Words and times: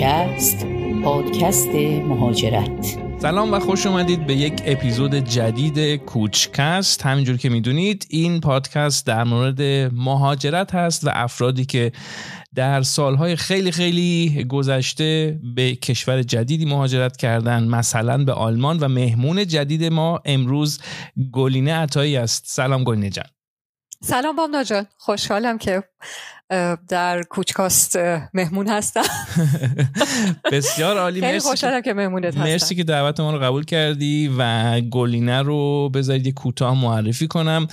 کوچکست 0.00 0.66
پادکست 1.04 1.68
مهاجرت. 2.04 2.98
سلام 3.18 3.52
و 3.52 3.60
خوش 3.60 3.86
اومدید 3.86 4.26
به 4.26 4.34
یک 4.34 4.62
اپیزود 4.64 5.14
جدید 5.14 5.96
کوچکست. 5.96 7.06
همینجور 7.06 7.36
که 7.36 7.48
می‌دونید 7.48 8.06
این 8.10 8.40
پادکست 8.40 9.06
در 9.06 9.24
مورد 9.24 9.62
مهاجرت 9.94 10.74
هست 10.74 11.06
و 11.06 11.10
افرادی 11.12 11.64
که 11.64 11.92
در 12.54 12.82
سالهای 12.82 13.36
خیلی 13.36 13.70
خیلی 13.70 14.44
گذشته 14.44 15.40
به 15.54 15.74
کشور 15.74 16.22
جدیدی 16.22 16.64
مهاجرت 16.64 17.16
کردن 17.16 17.64
مثلا 17.64 18.24
به 18.24 18.32
آلمان 18.32 18.78
و 18.78 18.88
مهمون 18.88 19.46
جدید 19.46 19.84
ما 19.84 20.20
امروز 20.24 20.80
گلینه 21.32 21.74
عطایی 21.74 22.16
است. 22.16 22.44
سلام 22.46 22.84
گلینه 22.84 23.10
جان. 23.10 23.26
سلام 24.02 24.36
بام 24.36 24.62
جان. 24.62 24.86
خوشحالم 24.96 25.58
که 25.58 25.82
در 26.88 27.22
کوچکاست 27.22 27.96
مهمون 28.34 28.68
هستم. 28.68 29.02
بسیار 30.52 30.98
عالی 30.98 31.20
مرسی 31.20 31.48
خوشحالم 31.48 31.80
که 31.80 31.94
مهمونت 31.94 32.34
هستم. 32.34 32.40
مرسی 32.40 32.74
که 32.74 32.84
دعوت 32.84 33.20
ما 33.20 33.32
رو 33.32 33.38
قبول 33.38 33.64
کردی 33.64 34.34
و 34.38 34.80
گلینه 34.80 35.42
رو 35.42 35.88
بذارید 35.88 36.26
یه 36.26 36.32
کوتاه 36.32 36.80
معرفی 36.80 37.26
کنم. 37.26 37.66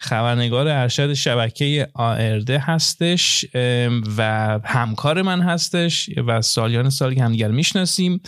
خبرنگار 0.00 0.68
ارشد 0.68 1.12
شبکه 1.12 1.88
آرده 1.94 2.58
هستش 2.58 3.44
و 4.16 4.22
همکار 4.64 5.22
من 5.22 5.40
هستش 5.40 6.10
و 6.26 6.42
سالیان 6.42 6.90
سالی 6.90 7.16
که 7.16 7.22
همدیگر 7.22 7.50
می‌شناسیم. 7.50 8.20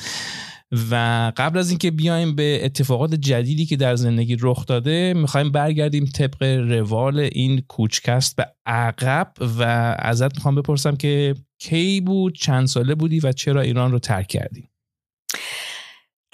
و 0.90 1.32
قبل 1.36 1.58
از 1.58 1.70
اینکه 1.70 1.90
بیایم 1.90 2.34
به 2.34 2.60
اتفاقات 2.64 3.14
جدیدی 3.14 3.66
که 3.66 3.76
در 3.76 3.96
زندگی 3.96 4.36
رخ 4.40 4.66
داده 4.66 5.14
می‌خوایم 5.14 5.52
برگردیم 5.52 6.04
طبق 6.04 6.42
روال 6.42 7.18
این 7.18 7.60
کوچکست 7.68 8.36
به 8.36 8.46
عقب 8.66 9.32
و 9.58 9.62
ازت 9.98 10.34
می‌خوام 10.34 10.54
بپرسم 10.54 10.96
که 10.96 11.34
کی 11.58 12.00
بود 12.00 12.34
چند 12.34 12.66
ساله 12.66 12.94
بودی 12.94 13.20
و 13.20 13.32
چرا 13.32 13.60
ایران 13.60 13.92
رو 13.92 13.98
ترک 13.98 14.26
کردی؟ 14.26 14.68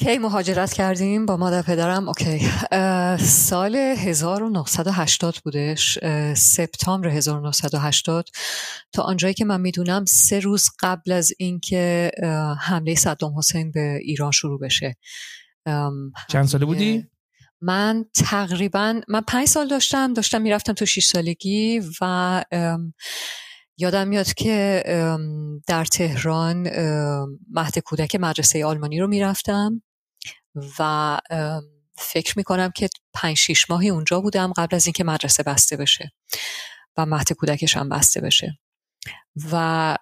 کی 0.01 0.19
مهاجرت 0.19 0.73
کردیم 0.73 1.27
با 1.27 1.37
مادر 1.37 1.63
پدرم؟ 1.63 2.09
اوکی. 2.09 2.51
سال 3.25 3.77
1980 3.77 5.37
بودش. 5.45 5.99
سپتامبر 6.35 7.09
1980 7.09 8.29
تا 8.93 9.03
آنجایی 9.03 9.35
که 9.35 9.45
من 9.45 9.61
می‌دونم 9.61 10.05
سه 10.05 10.41
روز 10.41 10.71
قبل 10.81 11.13
از 11.13 11.33
اینکه 11.39 12.11
حمله 12.61 12.95
صدام 12.95 13.39
حسین 13.39 13.71
به 13.71 13.99
ایران 14.03 14.31
شروع 14.31 14.61
بشه. 14.61 14.97
چند 16.29 16.45
ساله 16.47 16.65
بودی؟ 16.67 17.07
من 17.61 18.05
تقریبا 18.17 19.01
من 19.09 19.21
پنج 19.21 19.49
سال 19.49 19.69
داشتم. 19.69 20.13
داشتم 20.13 20.43
می‌رفتم 20.43 20.73
تو 20.73 20.87
شیش 20.87 21.07
سالگی 21.07 21.83
و 22.01 22.45
یادم 23.79 24.09
میاد 24.09 24.35
که 24.35 24.83
در 25.67 25.85
تهران 25.85 26.69
مهد 27.51 27.79
کودک 27.79 28.17
مدرسه 28.17 28.65
آلمانی 28.65 29.01
رو 29.01 29.07
می‌رفتم. 29.07 29.83
و 30.79 31.19
فکر 31.97 32.35
می‌کنم 32.37 32.71
که 32.71 32.89
پنج 33.15 33.37
شیش 33.37 33.71
ماهی 33.71 33.89
اونجا 33.89 34.21
بودم 34.21 34.53
قبل 34.53 34.77
از 34.77 34.87
اینکه 34.87 35.05
مدرسه 35.05 35.43
بسته 35.43 35.77
بشه 35.77 36.13
و 36.97 37.07
مهد 37.07 37.33
کودکش 37.33 37.77
هم 37.77 37.89
بسته 37.89 38.21
بشه. 38.21 38.59
و 39.53 39.97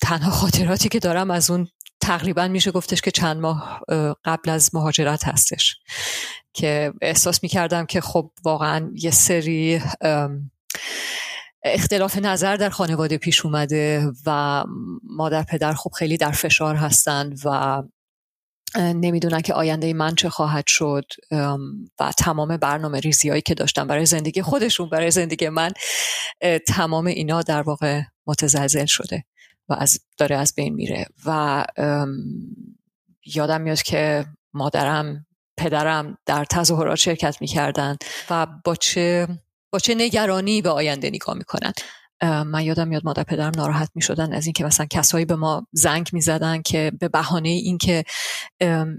تنها 0.00 0.30
خاطراتی 0.30 0.88
که 0.88 0.98
دارم 0.98 1.30
از 1.30 1.50
اون 1.50 1.68
تقریبا 2.00 2.48
میشه 2.48 2.70
گفتش 2.70 3.00
که 3.00 3.10
چند 3.10 3.36
ماه 3.36 3.80
قبل 4.24 4.50
از 4.50 4.74
مهاجرت 4.74 5.28
هستش. 5.28 5.76
که 6.54 6.92
احساس 7.02 7.42
می‌کردم 7.42 7.86
که 7.86 8.00
خب 8.00 8.30
واقعا 8.44 8.90
یه 8.94 9.10
سری 9.10 9.80
اختلاف 11.64 12.18
نظر 12.18 12.56
در 12.56 12.70
خانواده 12.70 13.18
پیش 13.18 13.46
اومده 13.46 14.10
و 14.26 14.64
مادر 15.02 15.42
پدر 15.42 15.72
خب 15.72 15.90
خیلی 15.90 16.16
در 16.16 16.32
فشار 16.32 16.76
هستند 16.76 17.40
و 17.44 17.82
نمی‌دونن 18.76 19.40
که 19.40 19.54
آینده 19.54 19.92
من 19.92 20.14
چه 20.14 20.28
خواهد 20.28 20.64
شد 20.66 21.04
و 22.00 22.12
تمام 22.18 22.56
برنامه 22.56 23.00
ریزی 23.00 23.28
هایی 23.28 23.42
که 23.42 23.54
داشتم 23.54 23.86
برای 23.86 24.06
زندگی 24.06 24.42
خودشون 24.42 24.88
برای 24.88 25.10
زندگی 25.10 25.48
من 25.48 25.70
تمام 26.66 27.06
اینا 27.06 27.42
در 27.42 27.62
واقع 27.62 28.02
متزلزل 28.26 28.86
شده 28.86 29.24
و 29.68 29.74
از 29.78 29.98
داره 30.18 30.36
از 30.36 30.54
بین 30.56 30.74
میره 30.74 31.06
و 31.26 31.64
یادم 33.24 33.60
میاد 33.60 33.82
که 33.82 34.26
مادرم 34.54 35.26
پدرم 35.56 36.18
در 36.26 36.44
تظاهرات 36.44 36.96
شرکت 36.96 37.36
می‌کردن 37.40 37.96
و 38.30 38.46
با 38.64 38.74
چه 38.74 39.28
با 39.72 39.78
چه 39.78 39.94
نگرانی 39.94 40.62
به 40.62 40.70
آینده 40.70 41.10
نگاه 41.10 41.36
می‌کنن. 41.36 41.72
من 42.22 42.64
یادم 42.64 42.88
میاد 42.88 43.04
مادر 43.04 43.22
پدرم 43.22 43.52
ناراحت 43.56 43.90
می 43.94 44.02
شدن 44.02 44.32
از 44.32 44.46
اینکه 44.46 44.64
مثلا 44.64 44.86
کسایی 44.90 45.24
به 45.24 45.36
ما 45.36 45.66
زنگ 45.72 46.08
می 46.12 46.20
زدن 46.20 46.62
که 46.62 46.92
به 47.00 47.08
بهانه 47.08 47.48
اینکه 47.48 48.04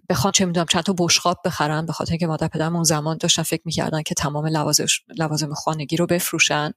بخوان 0.10 0.32
چه 0.32 0.46
می‌دونم 0.46 0.66
چند 0.66 0.84
تا 0.84 0.96
بشقاب 0.98 1.38
بخرن 1.46 1.86
به 1.86 1.94
خاطر 1.94 2.12
اینکه 2.12 2.28
مادر 2.28 2.48
پدرم 2.48 2.76
اون 2.76 2.84
زمان 2.84 3.18
داشتن 3.18 3.44
فکر 3.44 3.62
می‌کردن 3.66 4.02
که 4.02 4.16
تمام 4.16 4.48
لوازم 5.18 5.54
خانگی 5.54 5.98
رو 5.98 6.06
بفروشن. 6.06 6.72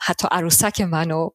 حتی 0.00 0.28
عروسک 0.30 0.80
منو 0.80 1.28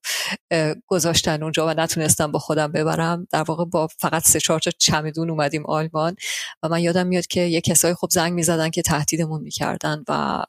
گذاشتن 0.88 1.44
اونجا 1.44 1.68
و 1.68 1.70
نتونستم 1.70 2.32
با 2.32 2.40
خودم 2.40 2.72
ببرم. 2.72 3.28
در 3.32 3.44
واقع 3.44 3.66
با 3.66 3.88
فقط 3.88 4.28
سه 4.28 4.40
چهار 4.40 4.60
تا 4.60 4.72
چمدون 4.72 5.30
اومدیم 5.30 5.66
آلمان 5.66 6.16
و 6.64 6.70
من 6.70 6.80
یادم 6.80 7.08
میاد 7.08 7.28
که 7.28 7.42
یه 7.42 7.62
کسایی 7.62 7.94
خب 7.94 8.08
زنگ 8.12 8.34
می‌زدن 8.34 8.70
که 8.70 8.82
تهدیدمون 8.82 9.42
می‌کردن 9.42 10.04
و 10.10 10.44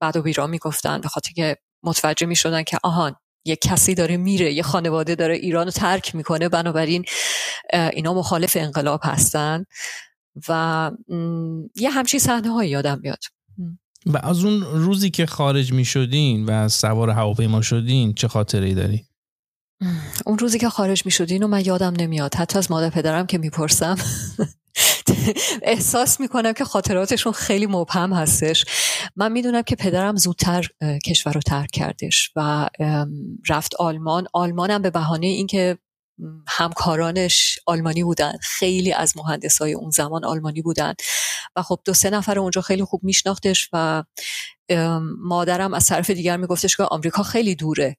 بعد 0.00 0.16
و 0.16 0.22
بیرا 0.22 0.46
می‌گفتن 0.46 1.00
به 1.00 1.08
خاطر 1.08 1.32
که 1.32 1.56
متوجه 1.82 2.26
می 2.26 2.36
شدن 2.36 2.62
که 2.62 2.78
آهان 2.82 3.16
یه 3.44 3.56
کسی 3.56 3.94
داره 3.94 4.16
میره 4.16 4.52
یه 4.52 4.62
خانواده 4.62 5.14
داره 5.14 5.34
ایران 5.34 5.64
رو 5.64 5.70
ترک 5.70 6.14
می‌کنه. 6.14 6.48
بنابراین 6.48 7.04
اینا 7.92 8.14
مخالف 8.14 8.56
انقلاب 8.60 9.00
هستن 9.04 9.64
و 10.48 10.90
یه 11.76 11.90
همچین 11.90 12.20
صحنه 12.20 12.50
های 12.50 12.68
یادم 12.68 13.00
میاد. 13.02 13.18
و 14.06 14.18
از 14.22 14.44
اون 14.44 14.62
روزی 14.62 15.10
که 15.10 15.26
خارج 15.26 15.72
می 15.72 15.84
شدین 15.84 16.46
و 16.46 16.68
سوار 16.68 17.10
هواپیما 17.10 17.62
شدین 17.62 18.14
چه 18.14 18.28
خاطره 18.28 18.66
ای 18.66 18.74
داری؟ 18.74 19.04
اون 20.26 20.38
روزی 20.38 20.58
که 20.58 20.68
خارج 20.68 21.04
می 21.04 21.10
شدین 21.10 21.42
و 21.42 21.46
من 21.46 21.64
یادم 21.64 21.94
نمیاد. 21.98 22.34
حتی 22.34 22.58
از 22.58 22.70
مادر 22.70 22.90
پدرم 22.90 23.26
که 23.26 23.38
می‌پرسم. 23.38 23.96
احساس 25.62 26.20
می‌کنم 26.20 26.52
که 26.52 26.64
خاطراتشون 26.64 27.32
خیلی 27.32 27.66
مبهم 27.66 28.12
هستش. 28.12 28.64
من 29.16 29.32
می‌دونم 29.32 29.62
که 29.62 29.76
پدرم 29.76 30.16
زودتر 30.16 30.68
کشور 31.06 31.32
رو 31.32 31.40
ترک 31.40 31.70
کردش 31.70 32.30
و 32.36 32.68
رفت 33.48 33.74
آلمان. 33.74 34.26
آلمانم 34.32 34.82
به 34.82 34.90
بهانه 34.90 35.26
اینکه 35.26 35.78
همکارانش 36.48 37.58
آلمانی 37.66 38.04
بودن. 38.04 38.32
خیلی 38.42 38.92
از 38.92 39.16
مهندس 39.16 39.58
های 39.58 39.72
اون 39.72 39.90
زمان 39.90 40.24
آلمانی 40.24 40.62
بودن. 40.62 40.94
و 41.56 41.62
خب 41.62 41.80
دو 41.84 41.94
سه 41.94 42.10
نفر 42.10 42.38
اونجا 42.38 42.60
خیلی 42.60 42.84
خوب 42.84 43.00
میشناختش 43.04 43.68
و 43.72 44.04
مادرم 45.18 45.74
از 45.74 45.86
طرف 45.86 46.10
دیگر 46.10 46.36
میگفتش 46.36 46.76
که 46.76 46.82
آمریکا 46.82 47.22
خیلی 47.22 47.54
دوره 47.54 47.96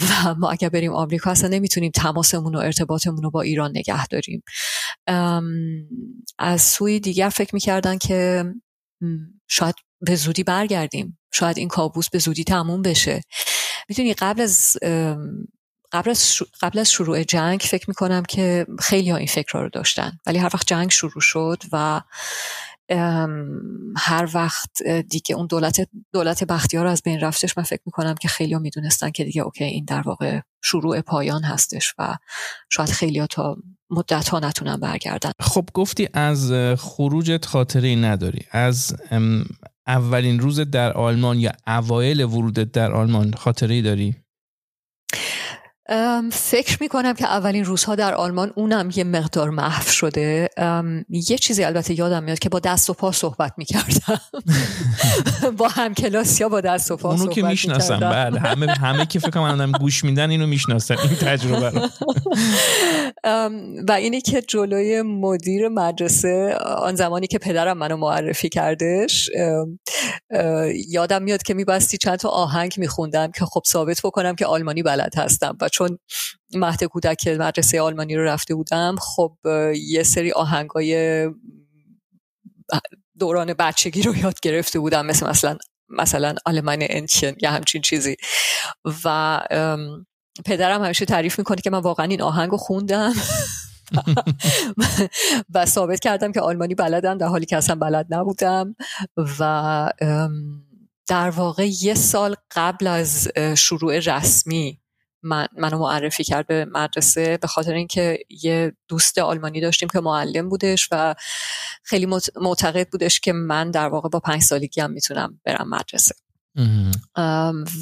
و 0.00 0.34
ما 0.34 0.50
اگر 0.50 0.68
بریم 0.68 0.94
آمریکا 0.94 1.30
اصلا 1.30 1.48
نمی‌تونیم 1.48 1.90
تماسمون 1.94 2.54
و 2.54 2.58
ارتباطمون 2.58 3.22
رو 3.22 3.30
با 3.30 3.40
ایران 3.42 3.70
نگه 3.70 4.06
داریم. 4.06 4.42
از 6.38 6.62
سوی 6.62 7.00
دیگر 7.00 7.28
فکر 7.28 7.54
می‌کردن 7.54 7.98
که 7.98 8.44
شاید 9.48 9.74
به 10.00 10.16
زودی 10.16 10.42
برگردیم. 10.42 11.18
شاید 11.32 11.58
این 11.58 11.68
کابوس 11.68 12.10
به 12.10 12.18
زودی 12.18 12.44
تموم 12.44 12.82
بشه. 12.82 13.20
می‌تونی 13.88 14.14
قبل 14.14 14.40
از 14.40 14.76
قبل 15.92 16.10
از, 16.10 16.38
قبل 16.60 16.78
از 16.78 16.90
شروع 16.90 17.22
جنگ 17.22 17.60
فکر 17.60 17.84
می‌کنم 17.88 18.22
که 18.22 18.66
خیلی 18.80 19.10
ها 19.10 19.16
این 19.16 19.26
فکر 19.26 19.58
رو 19.58 19.68
داشتن. 19.68 20.18
ولی 20.26 20.38
هر 20.38 20.50
وقت 20.54 20.66
جنگ 20.66 20.90
شروع 20.90 21.20
شد 21.20 21.62
و 21.72 22.00
هر 23.96 24.28
وقت 24.34 24.82
دیگه 25.08 25.34
اون 25.34 25.46
دولت 25.46 25.88
دولت 26.12 26.44
بختیار 26.44 26.86
از 26.86 27.02
بین 27.02 27.20
رفتش 27.20 27.58
من 27.58 27.64
فکر 27.64 27.82
می‌کنم 27.86 28.14
که 28.14 28.28
خیلی 28.28 28.54
ها 28.54 28.58
می‌دونستن 28.58 29.10
که 29.10 29.24
دیگه 29.24 29.42
اوکی 29.42 29.64
این 29.64 29.84
در 29.84 30.00
واقع 30.00 30.40
شروع 30.62 31.00
پایان 31.00 31.44
هستش 31.44 31.94
و 31.98 32.16
شاید 32.70 32.90
خیلی 32.90 33.18
ها 33.18 33.26
تا 33.26 33.56
مدت 33.90 34.28
ها 34.28 34.38
نتونن 34.38 34.76
برگردن. 34.76 35.30
خب 35.40 35.68
گفتی 35.74 36.08
از 36.12 36.52
خروجت 36.78 37.44
خاطری 37.46 37.96
نداری. 37.96 38.42
از 38.50 38.96
اولین 39.86 40.40
روز 40.40 40.60
در 40.60 40.92
آلمان 40.92 41.38
یا 41.38 41.52
اوایل 41.66 42.24
ورودت 42.24 42.72
در 42.72 42.92
آلمان 42.92 43.32
خاطری 43.32 43.82
داری؟ 43.82 44.16
فکر 46.32 46.78
می 46.80 46.88
کنم 46.88 47.14
که 47.14 47.24
اولین 47.24 47.64
روزها 47.64 47.94
در 47.94 48.14
آلمان 48.14 48.52
اونم 48.54 48.90
یه 48.94 49.04
مقدار 49.04 49.50
محو 49.50 49.90
شده. 49.90 50.48
یه 51.08 51.38
چیزی 51.38 51.64
البته 51.64 51.98
یادم 51.98 52.22
میاد 52.24 52.38
که 52.38 52.48
با 52.48 52.58
دست 52.58 52.90
و 52.90 52.94
پا 52.94 53.12
صحبت 53.12 53.52
می 53.56 53.64
کردم 53.64 54.20
با 55.58 55.68
هم 55.68 55.94
کلاس 55.94 56.40
یا 56.40 56.48
با 56.48 56.60
دست 56.60 56.90
و 56.90 56.96
پا 56.96 57.10
اونو 57.10 57.26
که 57.26 57.42
می‌شناسم. 57.42 58.00
بله 58.00 58.40
همه 58.40 58.72
همه 58.72 59.06
که 59.06 59.18
فکر 59.18 59.30
کنم 59.30 59.72
گوش 59.72 60.04
میدن 60.04 60.30
اینو 60.30 60.46
می‌شناسن. 60.46 60.96
این 60.98 61.14
تجربه 61.14 61.70
رو. 61.70 61.88
و 63.88 63.92
اینی 63.92 64.20
که 64.20 64.42
جلوی 64.42 65.02
مدیر 65.02 65.68
مدرسه 65.68 66.58
آن 66.78 66.94
زمانی 66.94 67.26
که 67.26 67.38
پدرم 67.38 67.78
منو 67.78 67.96
معرفی 67.96 68.48
کردش 68.48 69.30
یادم 70.88 71.22
میاد 71.22 71.42
که 71.42 71.54
میبستی 71.54 71.98
چند 71.98 72.16
تا 72.16 72.28
آهنگ 72.28 72.74
میخوندم 72.76 73.30
که 73.30 73.44
خب 73.44 73.62
ثابت 73.66 74.00
بکنم 74.04 74.34
که 74.34 74.46
آلمانی 74.46 74.82
بلد 74.82 75.18
هستم 75.18 75.56
و 75.60 75.68
چون 75.78 75.98
مهد 76.54 76.84
کودک 76.84 77.28
مدرسه 77.28 77.80
آلمانی 77.80 78.16
رو 78.16 78.24
رفته 78.24 78.54
بودم 78.54 78.96
خب 79.00 79.36
یه 79.74 80.02
سری 80.02 80.32
آهنگای 80.32 81.30
دوران 83.18 83.54
بچگی 83.54 84.02
رو 84.02 84.16
یاد 84.16 84.40
گرفته 84.40 84.78
بودم 84.78 85.06
مثل 85.06 85.26
مثلا 85.26 85.58
مثلا 85.88 86.34
آلمان 86.46 86.78
انچن 86.80 87.34
یا 87.42 87.50
همچین 87.50 87.82
چیزی. 87.82 88.16
و 89.04 89.40
پدرم 90.46 90.84
همیشه 90.84 91.04
تعریف 91.04 91.38
می‌کنه 91.38 91.56
که 91.56 91.70
من 91.70 91.78
واقعا 91.78 92.06
این 92.06 92.22
آهنگ 92.22 92.50
رو 92.50 92.56
خوندم. 92.56 93.12
و 95.54 95.66
ثابت 95.66 96.00
کردم 96.00 96.32
که 96.32 96.40
آلمانی 96.40 96.74
بلدم 96.74 97.18
در 97.18 97.26
حالی 97.26 97.46
که 97.46 97.56
اصلا 97.56 97.74
بلد 97.74 98.06
نبودم. 98.10 98.74
و 99.38 99.92
در 101.08 101.30
واقع 101.30 101.68
یه 101.82 101.94
سال 101.94 102.34
قبل 102.50 102.86
از 102.86 103.28
شروع 103.56 103.98
رسمی 103.98 104.80
من 105.28 105.46
منو 105.56 105.78
معرفی 105.78 106.24
کرد 106.24 106.46
به 106.46 106.64
مدرسه 106.64 107.36
به 107.36 107.46
خاطر 107.46 107.74
اینکه 107.74 108.18
یه 108.42 108.72
دوست 108.88 109.18
آلمانی 109.18 109.60
داشتیم 109.60 109.88
که 109.88 110.00
معلم 110.00 110.48
بودش 110.48 110.88
و 110.92 111.14
خیلی 111.82 112.06
معتقد 112.40 112.88
بودش 112.90 113.20
که 113.20 113.32
من 113.32 113.70
در 113.70 113.88
واقع 113.88 114.08
با 114.08 114.20
پنج 114.20 114.42
سالگی 114.42 114.80
هم 114.80 114.90
می‌تونم 114.90 115.40
برم 115.44 115.68
مدرسه. 115.68 116.14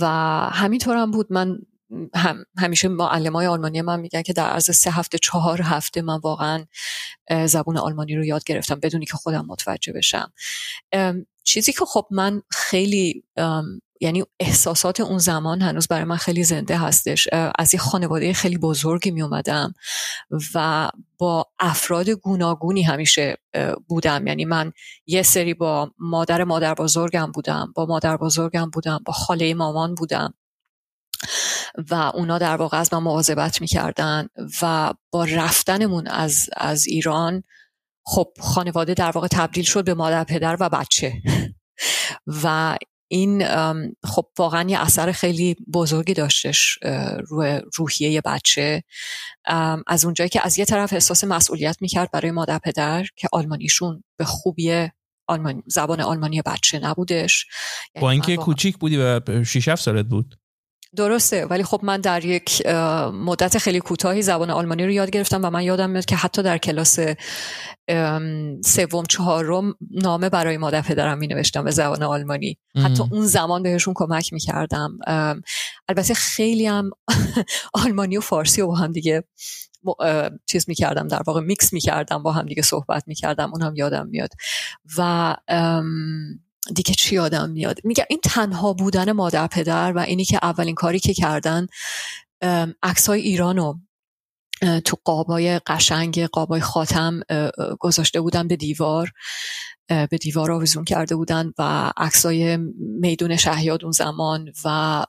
و 0.00 0.06
همینطور 0.52 0.96
هم 0.96 1.10
بود. 1.10 1.26
من 1.30 1.58
هم 2.14 2.44
همیشه 2.58 2.88
های 3.34 3.46
آلمانی 3.46 3.82
من 3.82 4.00
میگن 4.00 4.22
که 4.22 4.32
در 4.32 4.48
عرض 4.48 4.76
سه 4.76 4.90
هفته 4.90 5.18
چهار 5.18 5.62
هفته 5.62 6.02
من 6.02 6.18
واقعا 6.18 6.64
زبون 7.46 7.76
آلمانی 7.76 8.16
رو 8.16 8.24
یاد 8.24 8.44
گرفتم 8.44 8.80
بدونی 8.80 9.06
که 9.06 9.16
خودم 9.16 9.46
متوجه 9.48 9.92
بشم. 9.92 10.32
چیزی 11.46 11.72
که 11.72 11.84
خب 11.84 12.06
من 12.10 12.42
خیلی 12.50 13.24
یعنی 14.00 14.24
احساسات 14.40 15.00
اون 15.00 15.18
زمان 15.18 15.62
هنوز 15.62 15.88
برای 15.88 16.04
من 16.04 16.16
خیلی 16.16 16.44
زنده 16.44 16.78
هستش. 16.78 17.28
از 17.58 17.74
یه 17.74 17.80
خانواده 17.80 18.32
خیلی 18.32 18.58
بزرگی 18.58 19.10
می 19.10 19.22
اومدم 19.22 19.74
و 20.54 20.88
با 21.18 21.46
افراد 21.58 22.08
گوناگونی 22.08 22.82
همیشه 22.82 23.36
بودم. 23.88 24.26
یعنی 24.26 24.44
من 24.44 24.72
یه 25.06 25.22
سری 25.22 25.54
با 25.54 25.90
مادر 25.98 26.44
مادر 26.44 26.74
بزرگم 26.74 27.32
بودم 27.32 27.72
با 27.74 27.86
مادر 27.86 28.16
بزرگم 28.16 28.70
بودم 28.70 29.00
با 29.04 29.12
خاله 29.12 29.54
مامان 29.54 29.94
بودم 29.94 30.34
و 31.90 31.94
اونا 31.94 32.38
در 32.38 32.56
واقع 32.56 32.78
از 32.78 32.94
من 32.94 33.02
مواظبت 33.02 33.60
می‌کردن 33.60 34.28
و 34.62 34.94
با 35.10 35.24
رفتنمون 35.24 36.06
از, 36.06 36.50
از 36.56 36.86
ایران 36.86 37.42
خب 38.06 38.28
خانواده 38.40 38.94
در 38.94 39.10
واقع 39.10 39.28
تبدیل 39.28 39.64
شد 39.64 39.84
به 39.84 39.94
مادر 39.94 40.24
پدر 40.24 40.56
و 40.60 40.68
بچه. 40.68 41.12
و 42.26 42.76
این 43.08 43.46
خب 44.04 44.26
واقعا 44.38 44.70
یه 44.70 44.80
اثر 44.80 45.12
خیلی 45.12 45.56
بزرگی 45.72 46.14
داشتش 46.14 46.78
روی 47.28 47.60
روحیه 47.74 48.20
بچه. 48.20 48.84
از 49.86 50.04
اونجایی 50.04 50.30
که 50.30 50.40
از 50.44 50.58
یه 50.58 50.64
طرف 50.64 50.92
احساس 50.92 51.24
مسئولیت 51.24 51.76
می‌کرد 51.80 52.10
برای 52.10 52.30
مادر 52.30 52.58
پدر 52.58 53.06
که 53.16 53.28
آلمانیشون 53.32 54.04
به 54.18 54.24
خوبی 54.24 54.88
آلمانی 55.28 55.62
زبان 55.66 56.00
آلمانی 56.00 56.42
بچه 56.42 56.78
نبودش. 56.78 57.46
با 57.94 58.00
یعنی 58.00 58.12
اینکه 58.12 58.36
کوچیک 58.36 58.76
بودی 58.76 58.96
و 58.96 59.20
6 59.44 59.74
سالت 59.74 60.06
بود. 60.06 60.38
درسته 60.96 61.46
ولی 61.46 61.62
خب 61.62 61.80
من 61.82 62.00
در 62.00 62.24
یک 62.24 62.66
مدت 63.12 63.58
خیلی 63.58 63.80
کوتاهی 63.80 64.22
زبان 64.22 64.50
آلمانی 64.50 64.84
رو 64.84 64.90
یاد 64.90 65.10
گرفتم 65.10 65.40
و 65.44 65.50
من 65.50 65.62
یادم 65.62 65.90
میاد 65.90 66.04
که 66.04 66.16
حتی 66.16 66.42
در 66.42 66.58
کلاس 66.58 66.98
سوم 68.64 69.04
چهارم 69.08 69.74
نامه 69.90 70.28
برای 70.28 70.56
مادر 70.56 70.80
پدرم 70.82 71.18
می 71.18 71.26
نوشتم 71.26 71.64
به 71.64 71.70
زبان 71.70 72.02
آلمانی. 72.02 72.58
حتی 72.84 73.02
اون 73.12 73.26
زمان 73.26 73.62
بهشون 73.62 73.94
کمک 73.96 74.32
می 74.32 74.40
کردم 74.40 74.98
البته 75.88 76.14
خیلی 76.14 76.66
هم 76.66 76.90
آلمانی 77.84 78.16
و 78.16 78.20
فارسی 78.20 78.62
و 78.62 78.66
با 78.66 78.74
هم 78.74 78.92
دیگه 78.92 79.24
چیز 80.46 80.68
می 80.68 80.74
کردم 80.74 81.08
در 81.08 81.22
واقع 81.26 81.40
میکس 81.40 81.72
می 81.72 81.80
کردم 81.80 82.22
با 82.22 82.32
هم 82.32 82.46
دیگه 82.46 82.62
صحبت 82.62 83.04
می 83.06 83.14
کردم 83.14 83.50
اون 83.52 83.62
هم 83.62 83.76
یادم 83.76 84.06
میاد. 84.06 84.30
و 84.98 85.34
دیگه 86.74 86.94
چی 86.94 87.14
یادم 87.14 87.50
میاد؟ 87.50 87.80
میگه 87.84 88.06
این 88.10 88.20
تنها 88.24 88.72
بودن 88.72 89.12
مادر 89.12 89.46
پدر 89.46 89.92
و 89.92 89.98
اینی 89.98 90.24
که 90.24 90.38
اولین 90.42 90.74
کاری 90.74 90.98
که 90.98 91.14
کردن 91.14 91.66
عکس 92.82 93.08
های 93.08 93.20
ایرانو 93.20 93.74
تو 94.84 94.96
قابای 95.04 95.58
قشنگ 95.58 96.26
قابای 96.26 96.60
خاتم 96.60 97.20
گذاشته 97.80 98.20
بودن 98.20 98.48
به 98.48 98.56
دیوار 98.56 99.12
به 99.88 100.18
دیوار 100.20 100.52
آویزون 100.52 100.84
کرده 100.84 101.16
بودن 101.16 101.52
و 101.58 101.92
عکسای 101.96 102.58
میدون 103.00 103.36
شهیاد 103.36 103.82
اون 103.82 103.92
زمان 103.92 104.52
و 104.64 105.04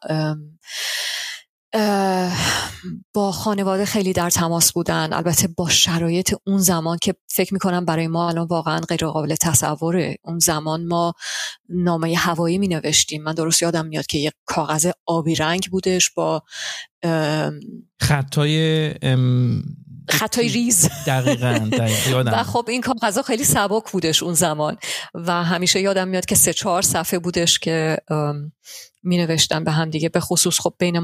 با 3.14 3.32
خانواده 3.32 3.86
خیلی 3.86 4.14
در 4.14 4.30
تماس 4.30 4.72
بودن. 4.72 5.14
البته 5.14 5.48
با 5.48 5.70
شرایط 5.70 6.34
اون 6.48 6.58
زمان 6.58 6.98
که 7.02 7.16
فکر 7.28 7.54
می‌کنم 7.54 7.86
برای 7.86 8.08
ما 8.08 8.30
الان 8.30 8.48
واقعا 8.48 8.80
غیر 8.80 9.06
قابل 9.06 9.36
تصوره. 9.36 10.18
اون 10.24 10.40
زمان 10.40 10.86
ما 10.86 11.14
نامه 11.70 12.16
هوایی 12.18 12.58
می 12.58 12.68
نوشتیم 12.68 13.24
من 13.24 13.34
درست 13.34 13.62
یادم 13.62 13.86
میاد 13.86 14.06
که 14.06 14.18
یک 14.18 14.34
کاغذ 14.46 14.92
آبی 15.06 15.36
رنگ 15.36 15.68
بودش 15.72 16.12
با 16.12 16.44
خطای 18.02 18.90
خطای 20.10 20.50
ریز. 20.50 20.90
دقیقا, 21.08 21.70
و 22.26 22.44
خب 22.44 22.66
این 22.70 22.82
کاغذ 22.82 23.20
خیلی 23.20 23.44
سبک 23.44 23.92
بودش 23.92 24.24
اون 24.24 24.34
زمان. 24.34 24.78
و 25.14 25.44
همیشه 25.44 25.82
یادم 25.82 26.08
میاد 26.08 26.26
که 26.26 26.36
سه 26.36 26.54
چهار 26.54 26.82
صفحه 26.82 27.20
بودش 27.20 27.60
که 27.60 27.98
می 29.04 29.18
نوشتم 29.18 29.64
به 29.64 29.72
هم 29.72 29.90
دیگه. 29.90 30.10
به 30.10 30.20
خصوص 30.20 30.60
خب 30.60 30.74
بین 30.80 31.00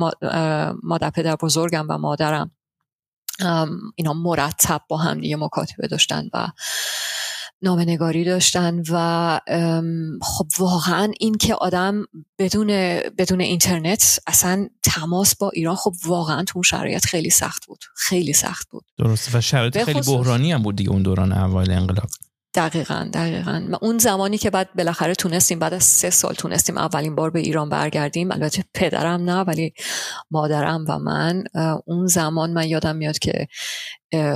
مادر 0.84 1.10
پدر 1.10 1.36
بزرگم 1.36 1.86
و 1.90 1.98
مادرم 1.98 2.52
اینا 3.96 4.14
مرتب 4.14 4.82
با 4.90 4.98
هم 4.98 5.22
دیگه 5.22 5.36
مکاتبه 5.36 5.88
داشتن 5.88 6.30
و 6.34 6.48
نامنگاری 7.64 8.24
داشتن 8.24 8.84
و 8.90 9.40
خب 10.22 10.48
واقعا 10.60 11.12
این 11.20 11.36
که 11.38 11.56
آدم 11.56 12.06
بدون 12.40 12.68
بدون 13.18 13.42
اینترنت 13.42 14.20
اصلا 14.28 14.68
تماس 14.84 15.36
با 15.36 15.52
ایران 15.54 15.76
خب 15.76 15.94
واقعا 16.06 16.44
تو 16.44 16.52
اون 16.56 16.64
شرایط 16.64 17.06
خیلی 17.06 17.30
سخت 17.30 17.66
بود. 17.66 17.80
خیلی 17.96 18.34
سخت 18.34 18.70
بود. 18.70 18.84
درست 18.98 19.36
و 19.36 19.42
شرایط 19.42 19.84
خیلی 19.84 20.02
بحرانی 20.02 20.52
هم 20.52 20.64
بود 20.64 20.76
دیگه 20.76 20.90
اون 20.90 21.04
دوران 21.04 21.32
اول 21.32 21.72
انقلاب. 21.72 22.10
دقیقا 22.56 23.10
دقیقا. 23.14 23.68
اون 23.82 23.98
زمانی 23.98 24.38
که 24.38 24.50
بعد 24.50 24.74
بالاخره 24.76 25.16
تونستیم 25.16 25.60
بعد 25.60 25.74
از 25.74 25.84
سه 25.84 26.10
سال 26.10 26.34
تونستیم 26.34 26.78
اولین 26.78 27.16
بار 27.16 27.30
به 27.30 27.40
ایران 27.40 27.70
برگردیم 27.70 28.32
البته 28.32 28.64
پدرم 28.74 29.22
نه 29.22 29.40
ولی 29.40 29.74
مادرم 30.32 30.86
و 30.88 31.00
من 31.00 31.44
اون 31.86 32.08
زمان 32.08 32.54
من 32.54 32.68
یادم 32.68 32.96
میاد 32.96 33.20
که 33.20 33.48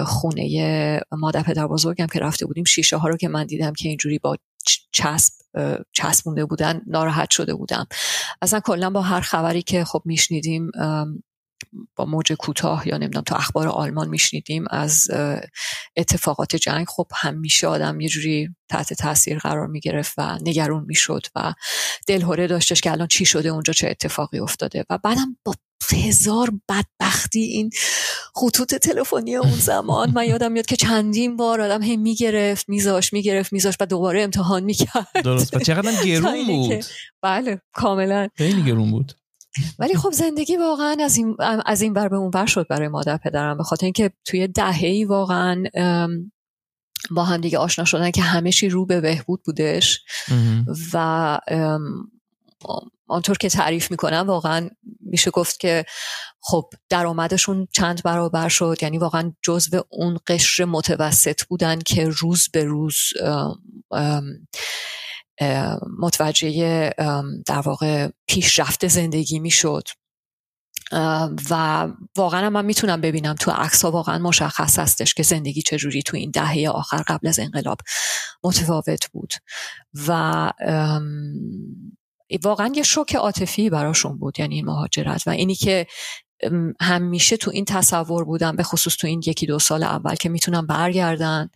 خونه 0.06 1.00
مادر 1.12 1.44
پدر 1.44 1.68
بزرگم 1.68 2.08
که 2.08 2.20
رفته 2.20 2.46
بودیم 2.46 2.63
شیشه 2.63 2.98
ها 2.98 3.08
رو 3.08 3.18
که 3.18 3.27
من 3.27 3.46
دیدم 3.46 3.74
که 3.74 3.89
اینجوری 3.89 4.20
با 4.20 4.38
چسب 4.91 5.34
چسبونده 5.91 6.46
بودن 6.46 6.82
ناراحت 6.88 7.30
شده 7.30 7.53
بودم. 7.53 7.88
اصلا 8.41 8.60
کلا 8.60 8.89
با 8.89 9.01
هر 9.01 9.22
خبری 9.22 9.62
که 9.62 9.84
خب 9.84 10.01
میشنیدیم 10.06 10.72
با 11.96 12.06
موج 12.06 12.34
کوتاه 12.34 12.88
یا 12.88 12.98
نمی‌دونم 12.98 13.24
تو 13.24 13.36
اخبار 13.36 13.68
آلمان 13.68 14.10
میشنیدیم 14.10 14.66
از 14.70 15.08
اتفاقات 15.98 16.56
جنگ. 16.56 16.86
خب 16.90 17.08
همیشه 17.16 17.68
آدم 17.68 18.00
یه 18.00 18.10
جوری 18.10 18.50
تحت 18.70 18.94
تاثیر 18.94 19.40
قرار 19.40 19.68
می‌گرفت 19.68 20.14
و 20.18 20.38
نگران 20.42 20.86
می‌شد 20.88 21.26
و 21.36 21.54
دلهوره 22.08 22.48
داشتش 22.48 22.82
که 22.82 22.92
الان 22.92 23.08
چی 23.08 23.26
شده 23.26 23.50
اونجا 23.50 23.74
چه 23.74 23.88
اتفاقی 23.88 24.40
افتاده. 24.40 24.86
و 24.90 24.98
بعدم 25.04 25.38
با 25.46 25.54
هزار 25.92 26.52
بدبختی 26.70 27.40
این 27.40 27.70
خطوط 28.36 28.76
تلفنی 28.76 29.36
اون 29.36 29.52
زمان 29.52 30.12
من 30.12 30.26
یادم 30.26 30.52
میاد 30.52 30.66
که 30.66 30.76
چندین 30.76 31.38
بار 31.38 31.62
آدم 31.62 31.82
هم 31.82 32.00
می‌گرفت 32.00 32.70
میذاش 32.70 33.14
می‌گرفت 33.14 33.54
میذاش 33.54 33.76
و 33.80 33.86
دوباره 33.86 34.24
امتحان 34.24 34.64
می‌کرد. 34.64 35.08
درست. 35.24 35.56
و 35.56 35.60
چقدر 35.60 35.92
گرون 36.06 36.48
بود. 36.48 36.86
بله 37.22 37.62
کاملا. 37.74 38.28
خیلی 38.36 38.64
گرون 38.64 38.92
بود. 38.92 39.14
ولی 39.80 39.96
خب 39.96 40.12
زندگی 40.12 40.58
واقعا 40.58 40.98
از 41.04 41.18
این 41.18 41.38
از 41.66 41.82
این 41.82 41.94
بر 41.94 42.08
به 42.08 42.16
اون 42.16 42.32
بر 42.32 42.46
شد 42.46 42.68
برای 42.68 42.88
مادر 42.88 43.18
پدرم 43.18 43.58
به 43.58 43.64
خاطر 43.64 43.86
اینکه 43.86 44.12
توی 44.26 44.48
دهه‌ای 44.48 45.06
واقعا 45.06 45.64
با 47.12 47.24
هم 47.24 47.42
دیگه 47.42 47.58
آشنا 47.58 47.86
شدن 47.86 48.12
که 48.12 48.22
همه 48.22 48.52
رو 48.72 48.86
به 48.86 49.02
بهبود 49.02 49.44
بودش 49.44 50.00
و 50.94 51.40
آنطور 53.08 53.38
که 53.38 53.50
تعریف 53.50 53.92
می‌کنم 53.92 54.28
واقعا 54.28 54.70
میشه 55.02 55.32
گفت 55.32 55.60
که 55.60 55.86
خب 56.42 56.70
درآمدشون 56.90 57.68
چند 57.74 58.04
برابر 58.04 58.50
شد. 58.50 58.78
یعنی 58.82 58.98
واقعا 58.98 59.34
جزو 59.42 59.82
اون 59.90 60.20
قشر 60.28 60.66
متوسط 60.66 61.44
بودن 61.44 61.80
که 61.80 62.10
روز 62.10 62.50
به 62.54 62.64
روز 62.64 63.00
متوجه 66.00 66.89
در 67.46 67.60
واقع 67.60 68.10
پیشرفت 68.27 68.88
زندگی 68.88 69.39
می‌شد. 69.39 69.84
و 71.50 71.88
واقعا 72.17 72.50
من 72.50 72.65
می‌تونم 72.65 73.01
ببینم 73.01 73.36
تو 73.36 73.51
عکس 73.51 73.86
ها 73.86 73.91
واقعا 73.91 74.17
مشخص 74.17 74.79
هستش 74.79 75.13
که 75.13 75.24
زندگی 75.24 75.62
چجوری 75.62 76.01
تو 76.01 76.17
این 76.17 76.32
دهه 76.32 76.70
آخر 76.70 77.03
قبل 77.08 77.27
از 77.27 77.39
انقلاب 77.39 77.77
متفاوت 78.44 79.12
بود. 79.12 79.34
و 80.08 80.51
واقعا 82.44 82.72
یه 82.75 82.84
شوک 82.84 83.15
عاطفی 83.15 83.70
براشون 83.70 84.17
بود 84.17 84.39
یعنی 84.39 84.56
این 84.56 84.65
مهاجرت. 84.65 85.27
و 85.27 85.29
اینی 85.29 85.56
که 85.56 85.88
همیشه 86.82 87.38
تو 87.38 87.51
این 87.51 87.65
تصور 87.65 88.25
بودم 88.25 88.56
به 88.56 88.63
خصوص 88.63 88.96
تو 88.96 89.08
این 89.08 89.22
یکی 89.25 89.46
دو 89.46 89.60
سال 89.60 89.84
اول 89.84 90.15
که 90.15 90.29
می‌تونم 90.29 90.67
برگردن. 90.67 91.50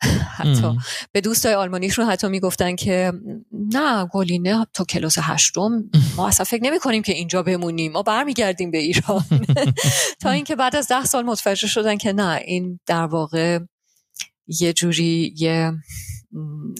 حتی 0.38 0.76
به 1.12 1.20
دوستای 1.20 1.54
آلمانیشون 1.54 2.04
حتی 2.04 2.28
می‌گفتن 2.28 2.76
که 2.76 3.12
نه 3.52 4.06
گلینه 4.06 4.66
تو 4.72 4.84
کلاس 4.84 5.18
هشتم 5.20 5.90
ما 6.16 6.28
اصلا 6.28 6.44
فکر 6.44 6.62
نمی 6.62 6.78
کنیم 6.78 7.02
که 7.02 7.12
اینجا 7.12 7.42
بمونیم 7.42 7.92
ما 7.92 8.02
برمیگردیم 8.02 8.70
به 8.70 8.78
ایران. 8.78 9.24
تا 10.22 10.30
اینکه 10.30 10.56
بعد 10.56 10.76
از 10.76 10.88
ده 10.88 11.04
سال 11.04 11.24
متوجه 11.24 11.66
شدن 11.66 11.96
که 11.96 12.12
نه 12.12 12.40
این 12.44 12.80
در 12.86 13.04
واقع 13.04 13.58
یه 14.46 14.72
جوری 14.72 15.34
یه 15.36 15.72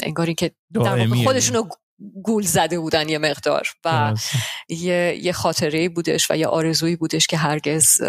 انگاری 0.02 0.34
که 0.34 0.50
در 0.74 0.80
واقع 0.80 1.24
خودشونو 1.24 1.68
گول 2.22 2.42
زده 2.42 2.78
بودن 2.78 3.08
یه 3.08 3.18
مقدار 3.18 3.66
و 3.84 4.14
یه, 4.68 5.18
یه 5.22 5.32
خاطره 5.32 5.88
بودش 5.88 6.30
و 6.30 6.36
یه 6.36 6.46
آرزویی 6.46 6.96
بودش 6.96 7.26
که 7.26 7.36
هرگز 7.36 8.02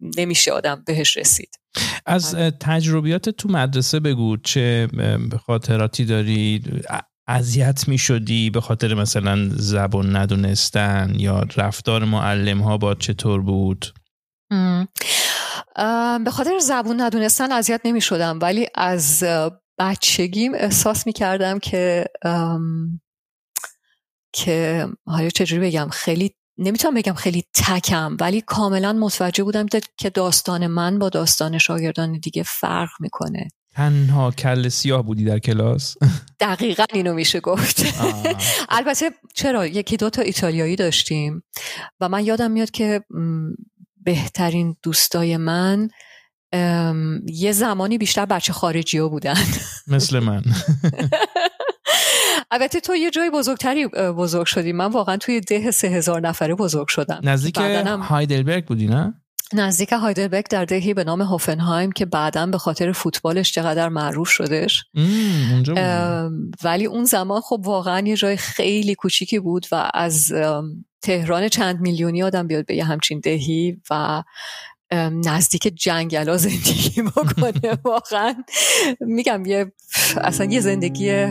نمیشه 0.00 0.52
آدم 0.52 0.82
بهش 0.86 1.16
رسید. 1.16 1.58
از 2.06 2.34
تجربیات 2.60 3.28
تو 3.28 3.48
مدرسه 3.48 4.00
بگو 4.00 4.36
چه 4.36 4.88
خاطراتی 5.46 6.04
داری؟ 6.04 6.62
اذیت 7.28 7.88
می 7.88 7.98
شدی 7.98 8.50
به 8.50 8.60
خاطر 8.60 8.94
مثلا 8.94 9.48
زبان 9.48 10.16
ندونستن 10.16 11.12
یا 11.16 11.46
رفتار 11.56 12.04
معلم 12.04 12.60
ها 12.60 12.78
با 12.78 12.94
چطور 12.94 13.42
بود؟ 13.42 13.94
به 16.24 16.30
خاطر 16.30 16.58
زبون 16.58 17.00
ندونستن 17.00 17.52
اذیت 17.52 17.80
نمی 17.84 18.00
شدم 18.00 18.38
ولی 18.42 18.66
از 18.74 19.24
بچگیم 19.78 20.54
احساس 20.54 21.06
می 21.06 21.12
کردم 21.12 21.58
که 21.58 22.06
که 24.32 24.86
حالا 25.06 25.28
چجوری 25.28 25.66
بگم 25.66 25.88
خیلی 25.88 26.34
نمی‌تونم 26.58 26.94
بگم 26.94 27.12
خیلی 27.12 27.44
تکم 27.54 28.16
ولی 28.20 28.40
کاملا 28.40 28.92
متوجه 28.92 29.44
بودم 29.44 29.66
که 29.96 30.10
داستان 30.10 30.66
من 30.66 30.98
با 30.98 31.08
داستان 31.08 31.58
شاگردان 31.58 32.18
دیگه 32.18 32.42
فرق 32.42 32.90
می‌کنه. 33.00 33.48
تنها 33.74 34.30
کل 34.30 34.68
سیاه 34.68 35.02
بودی 35.02 35.24
در 35.24 35.38
کلاس؟ 35.38 35.96
دقیقا 36.40 36.84
اینو 36.92 37.14
میشه 37.14 37.40
گفت. 37.40 37.82
البته 38.68 39.10
چرا؟ 39.34 39.66
یکی 39.66 39.96
دوتا 39.96 40.22
ایتالیایی 40.22 40.76
داشتیم 40.76 41.42
و 42.00 42.08
من 42.08 42.24
یادم 42.24 42.50
میاد 42.50 42.70
که 42.70 43.04
بهترین 44.04 44.76
دوستای 44.82 45.36
من 45.36 45.88
یه 47.26 47.52
زمانی 47.52 47.98
بیشتر 47.98 48.26
بچه 48.26 48.52
خارجی 48.52 48.98
ها 48.98 49.08
بودن. 49.08 49.34
مثل 49.86 50.18
من. 50.18 50.42
البته 52.50 52.80
تو 52.80 52.94
یه 52.94 53.10
جای 53.10 53.30
بزرگتری 53.30 53.86
بزرگ 53.88 54.46
شدی. 54.46 54.72
من 54.72 54.86
واقعا 54.86 55.16
توی 55.16 55.40
ده 55.40 55.70
سه 55.70 55.88
هزار 55.88 56.20
نفره 56.20 56.54
بزرگ 56.54 56.88
شدم. 56.88 57.20
نزدیک 57.22 57.56
هایدلبرگ 57.56 58.66
بودی 58.66 58.86
نه؟ 58.86 59.14
نزدیک 59.52 59.92
هایدلبرگ 59.92 60.46
در 60.50 60.64
دهی 60.64 60.94
به 60.94 61.04
نام 61.04 61.22
هوفنهایم 61.22 61.92
که 61.92 62.06
بعدا 62.06 62.46
به 62.46 62.58
خاطر 62.58 62.92
فوتبالش 62.92 63.52
چقدر 63.52 63.88
معروف 63.88 64.28
شدش. 64.28 64.84
ولی 66.64 66.86
اون 66.86 67.04
زمان 67.04 67.40
خب 67.40 67.60
واقعا 67.64 68.06
یه 68.06 68.16
جای 68.16 68.36
خیلی 68.36 68.94
کوچیکی 68.94 69.38
بود 69.38 69.66
و 69.72 69.90
از 69.94 70.32
تهران 71.02 71.48
چند 71.48 71.80
میلیونی 71.80 72.22
آدم 72.22 72.46
بیاد 72.46 72.66
به 72.66 72.74
یه 72.76 72.84
همچین 72.84 73.20
دهی 73.20 73.76
و 73.90 74.22
نزدیک 74.92 75.62
جنگلا 75.76 76.36
زندگی 76.36 77.02
بکنه 77.02 77.78
واقعا. 77.84 78.34
میگم 79.00 79.46
یه 79.46 79.72
اصلا 80.24 80.46
یه 80.46 80.60
زندگی 80.60 81.26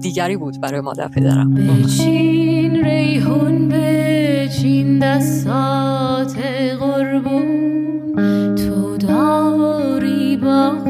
دیگری 0.00 0.36
بود 0.36 0.60
برای 0.60 0.80
مادر 0.80 1.08
پدرم. 1.08 1.54
بچین 1.54 2.84
ریحون 2.84 3.68
بچین 3.68 4.98
دستات 4.98 6.38
قربون. 6.80 8.54
تو 8.56 8.96
داری 8.96 10.36
باغ 10.36 10.84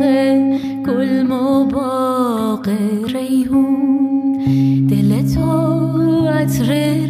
گل 0.87 1.31
و 1.31 1.65
باغ 1.65 2.69
ریحون. 3.13 4.87
دل 4.91 5.35
تو 5.35 6.29
عطر 6.29 7.04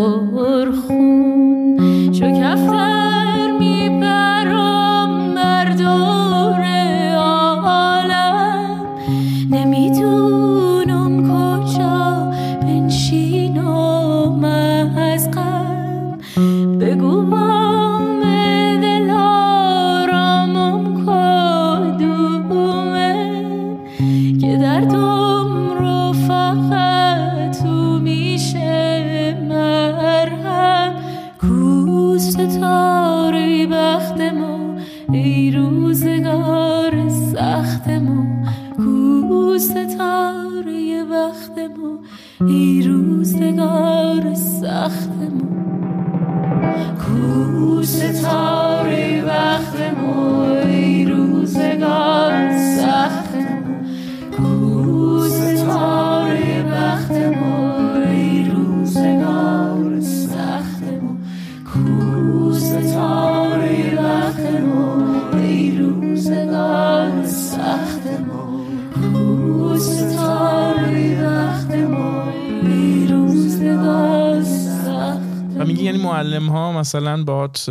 Or. 0.00 0.89
ای 42.40 42.82
روزگار 42.82 44.34
سختمون 44.34 45.60
کو 46.98 47.82
ستاره 47.82 49.19
یعنی 75.90 76.02
معلم 76.02 76.48
ها 76.48 76.72
مثلا 76.72 77.24
باهات 77.24 77.70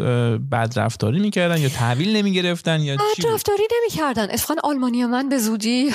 بد 0.51 0.73
رفتاری 0.75 1.19
می‌کردن 1.19 1.61
یا 1.61 1.69
تحویل 1.69 2.15
نمی‌گرفتن 2.15 2.81
یا 2.81 2.95
بد 2.95 3.25
رفتاری 3.33 3.63
نمی‌کردن. 3.79 4.23
اتفاقا 4.23 4.61
آلمانی 4.63 5.05
من 5.05 5.29
به 5.29 5.37
زودی 5.37 5.91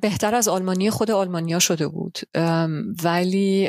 بهتر 0.00 0.34
از 0.34 0.48
آلمانی 0.48 0.90
خود 0.90 1.10
آلمانیا 1.10 1.58
شده 1.58 1.88
بود. 1.88 2.18
ولی 3.04 3.68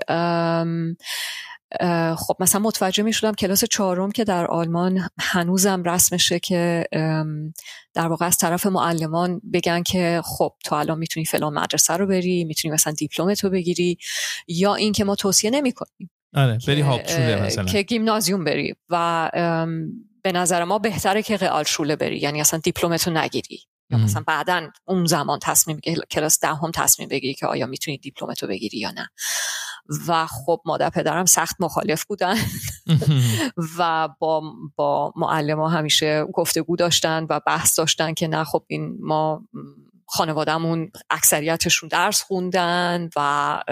خب 2.17 2.35
مثلا 2.39 2.61
متوجه 2.61 3.03
می 3.03 3.13
شدم 3.13 3.31
کلاس 3.31 3.63
چهارم 3.65 4.11
که 4.11 4.23
در 4.23 4.47
آلمان 4.47 5.09
هنوزم 5.19 5.83
رسمشه 5.83 6.39
که 6.39 6.85
در 7.93 8.07
واقع 8.07 8.25
از 8.25 8.37
طرف 8.37 8.65
معلمان 8.65 9.41
بگن 9.53 9.83
که 9.83 10.21
خب 10.25 10.53
تو 10.65 10.75
الان 10.75 10.97
می‌تونی 10.97 11.25
فلان 11.25 11.53
مدرسه 11.53 11.93
رو 11.93 12.07
بری 12.07 12.43
می‌تونی 12.43 12.73
مثلا 12.73 12.93
دیپلمتو 12.93 13.49
بگیری 13.49 13.97
یا 14.47 14.75
این 14.75 14.93
که 14.93 15.03
ما 15.03 15.15
توصیه 15.15 15.51
نمی 15.51 15.71
کنیم 15.71 16.09
آره 16.35 16.57
بری 16.67 16.83
مثلا. 16.83 17.63
که 17.65 17.81
گیمنازیوم 17.81 18.43
بری 18.43 18.75
و 18.89 19.29
به 20.23 20.31
نظر 20.31 20.63
ما 20.63 20.79
بهتره 20.79 21.23
که 21.23 21.37
رئال 21.37 21.63
شوله 21.63 21.95
بری. 21.95 22.17
یعنی 22.17 22.41
اصلا 22.41 22.59
دیپلمتو 22.59 23.11
نگیری. 23.11 23.59
یا 23.89 23.97
مثلا 23.97 24.23
بعدا 24.27 24.69
اون 24.85 25.05
زمان 25.05 25.39
تصمیم 25.41 25.79
کلاس 26.11 26.39
دهم 26.39 26.71
ده 26.71 26.83
تصمیم 26.83 27.09
بگیری 27.09 27.33
که 27.33 27.47
آیا 27.47 27.65
می‌تونی 27.65 27.97
دیپلمتو 27.97 28.47
بگیری 28.47 28.77
یا 28.77 28.91
نه. 28.91 29.09
و 30.07 30.25
خب 30.25 30.61
مادر 30.65 30.89
پدرم 30.89 31.25
سخت 31.25 31.55
مخالف 31.59 32.05
بودن. 32.05 32.35
و 33.77 34.09
با 34.19 34.43
با 34.75 35.13
معلم 35.15 35.59
ها 35.59 35.67
همیشه 35.67 36.25
گفتگو 36.33 36.75
داشتن 36.75 37.27
و 37.29 37.39
بحث 37.47 37.79
داشتن 37.79 38.13
که 38.13 38.27
نه 38.27 38.43
خب 38.43 38.63
این 38.67 38.97
ما 38.99 39.47
خانوادهمون 40.07 40.91
اکثریتشون 41.09 41.89
درس 41.89 42.21
خوندن 42.21 43.09
و 43.15 43.63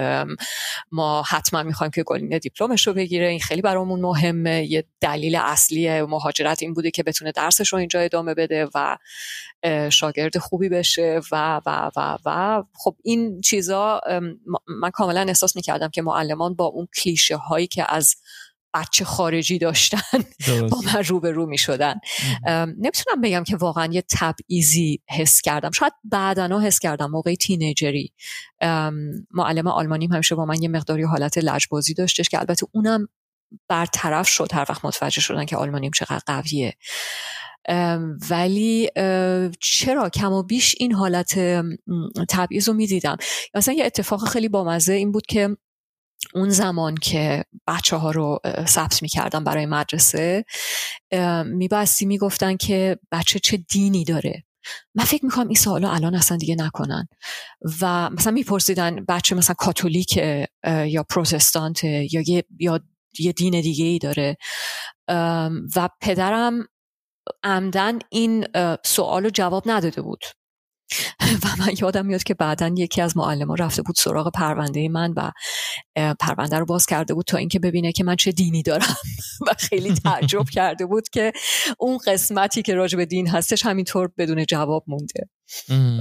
ما 0.92 1.24
حتما 1.28 1.64
می‌خوایم 1.64 1.92
که 1.92 2.04
گلینه 2.04 2.40
دیپلمش 2.40 2.88
رو 2.88 2.94
بگیره. 2.94 3.28
این 3.28 3.40
خیلی 3.40 3.62
برامون 3.62 4.02
مهمه. 4.02 4.66
یه 4.66 4.84
دلیل 5.02 5.36
اصلی 5.36 6.02
مهاجرت 6.02 6.64
این 6.64 6.74
بوده 6.74 6.92
که 6.92 7.04
بتونه 7.04 7.32
درسش 7.32 7.74
رو 7.74 7.80
اینجا 7.80 8.00
ادامه 8.00 8.34
بده 8.34 8.68
و 8.76 8.98
شاگرد 9.90 10.38
خوبی 10.38 10.70
بشه 10.70 11.22
و 11.32 11.62
و 11.66 11.92
و 11.96 12.18
و. 12.26 12.64
خب 12.74 12.96
این 13.04 13.42
چیزا 13.42 14.02
من 14.68 14.90
کاملا 14.90 15.26
احساس 15.28 15.56
می‌کردم 15.56 15.90
که 15.90 16.02
معلمان 16.02 16.56
با 16.56 16.66
اون 16.66 16.88
کلیشه 17.04 17.36
هایی 17.36 17.68
که 17.68 17.94
از 17.94 18.16
بچه 18.74 19.06
خارجی 19.06 19.58
داشتن 19.58 20.24
با 20.70 20.82
من 20.86 21.04
رو 21.04 21.20
به 21.20 21.32
رو 21.32 21.46
می 21.46 21.58
شدن 21.58 21.96
نمی‌تونم 22.78 23.22
بگم 23.24 23.44
که 23.44 23.56
واقعا 23.56 23.90
یه 23.92 24.04
تبعیزی 24.10 25.02
حس 25.10 25.42
کردم. 25.42 25.72
شاید 25.72 25.94
بعدنا 26.04 26.60
حس 26.60 26.80
کردم 26.80 27.12
موقع 27.12 27.36
تینیجری. 27.36 28.14
معلم 29.32 29.68
آلمانی 29.68 30.08
همیشه 30.08 30.36
با 30.36 30.46
من 30.46 30.62
یه 30.62 30.70
مقداری 30.70 31.04
حالت 31.04 31.38
لجبازی 31.38 31.94
داشتش 31.94 32.30
که 32.30 32.40
البته 32.40 32.68
اونم 32.72 33.08
برطرف 33.68 34.28
شد 34.28 34.50
هر 34.54 34.66
وقت 34.70 34.86
متوجه 34.86 35.22
شدن 35.22 35.46
که 35.46 35.58
آلمانیم 35.58 35.92
چقدر 35.92 36.22
قویه. 36.26 36.78
ولی 38.30 38.90
چرا 39.60 40.10
کم 40.10 40.32
و 40.34 40.44
بیش 40.44 40.76
این 40.80 40.92
حالت 40.92 41.40
تبعیض 42.30 42.68
رو 42.68 42.74
می‌دیدم. 42.74 43.18
مثلا 43.54 43.74
یه 43.74 43.86
اتفاق 43.86 44.28
خیلی 44.28 44.50
بامزه 44.50 44.94
این 44.94 45.12
بود 45.12 45.26
که 45.26 45.58
اون 46.36 46.50
زمان 46.50 46.96
که 46.96 47.44
بچه 47.68 47.96
ها 47.96 48.12
رو 48.12 48.40
ثبت 48.68 49.02
می‌کردن 49.02 49.44
برای 49.44 49.66
مدرسه 49.66 50.46
میبستی 51.46 52.06
می‌گفتن 52.06 52.58
که 52.58 53.00
بچه 53.12 53.40
چه 53.40 53.58
دینی 53.58 54.04
داره. 54.04 54.44
من 54.96 55.04
فکر 55.04 55.26
می‌کنم 55.26 55.48
این 55.48 55.58
سوالا 55.58 55.92
الان 55.92 56.16
اصلا 56.16 56.38
دیگه 56.38 56.56
نکنن. 56.56 57.08
و 57.82 58.10
مثلا 58.10 58.34
میپرسیدن 58.34 59.06
بچه 59.08 59.36
مثلا 59.36 59.56
کاتولیک 59.60 60.18
یا 60.86 61.04
پروتستانت 61.10 61.84
یا 61.84 62.22
یه, 62.28 62.44
یا 62.60 62.80
یه 63.20 63.32
دین 63.32 63.62
دیگه 63.62 63.86
ای 63.86 64.00
داره 64.00 64.38
و 65.76 65.90
پدرم 66.02 66.68
عمدن 67.44 68.00
این 68.10 68.48
سوال 68.86 69.24
رو 69.24 69.30
جواب 69.30 69.64
نداده 69.66 70.02
بود. 70.02 70.24
و 71.22 71.48
من 71.60 71.74
یادم 71.82 72.06
میاد 72.06 72.24
که 72.24 72.34
بعدا 72.34 72.72
یکی 72.78 73.02
از 73.02 73.18
معلم 73.18 73.54
رفته 73.54 73.82
بود 73.82 73.96
سراغ 73.96 74.32
پرونده 74.32 74.90
من 74.90 75.14
و 75.18 75.32
پرونده 76.20 76.60
رو 76.60 76.66
باز 76.66 76.86
کرده 76.86 77.14
بود 77.14 77.26
تا 77.26 77.38
اینکه 77.38 77.60
ببینه 77.60 77.92
که 77.92 78.04
من 78.04 78.16
چه 78.16 78.32
دینی 78.32 78.64
دارم 78.64 78.96
و 79.48 79.54
خیلی 79.60 79.94
تعجب 79.94 80.50
کرده 80.56 80.86
بود 80.86 81.10
که 81.10 81.32
اون 81.80 81.98
قسمتی 82.08 82.62
که 82.62 82.76
راجع 82.76 82.98
به 82.98 83.06
دین 83.06 83.28
هستش 83.28 83.66
همینطور 83.66 84.12
بدون 84.18 84.46
جواب 84.46 84.84
مونده. 84.88 85.30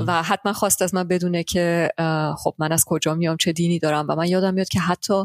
و 0.07 0.23
حتما 0.23 0.53
خواست 0.53 0.83
از 0.83 0.95
من 0.95 1.09
بدونه 1.09 1.45
که 1.45 1.89
خب 2.39 2.55
من 2.59 2.73
از 2.73 2.85
کجا 2.87 3.15
میام 3.15 3.37
چه 3.37 3.53
دینی 3.53 3.79
دارم 3.79 4.07
و 4.09 4.17
من 4.17 4.27
یادم 4.27 4.55
میاد 4.55 4.69
که 4.69 4.81
حتی 4.81 5.25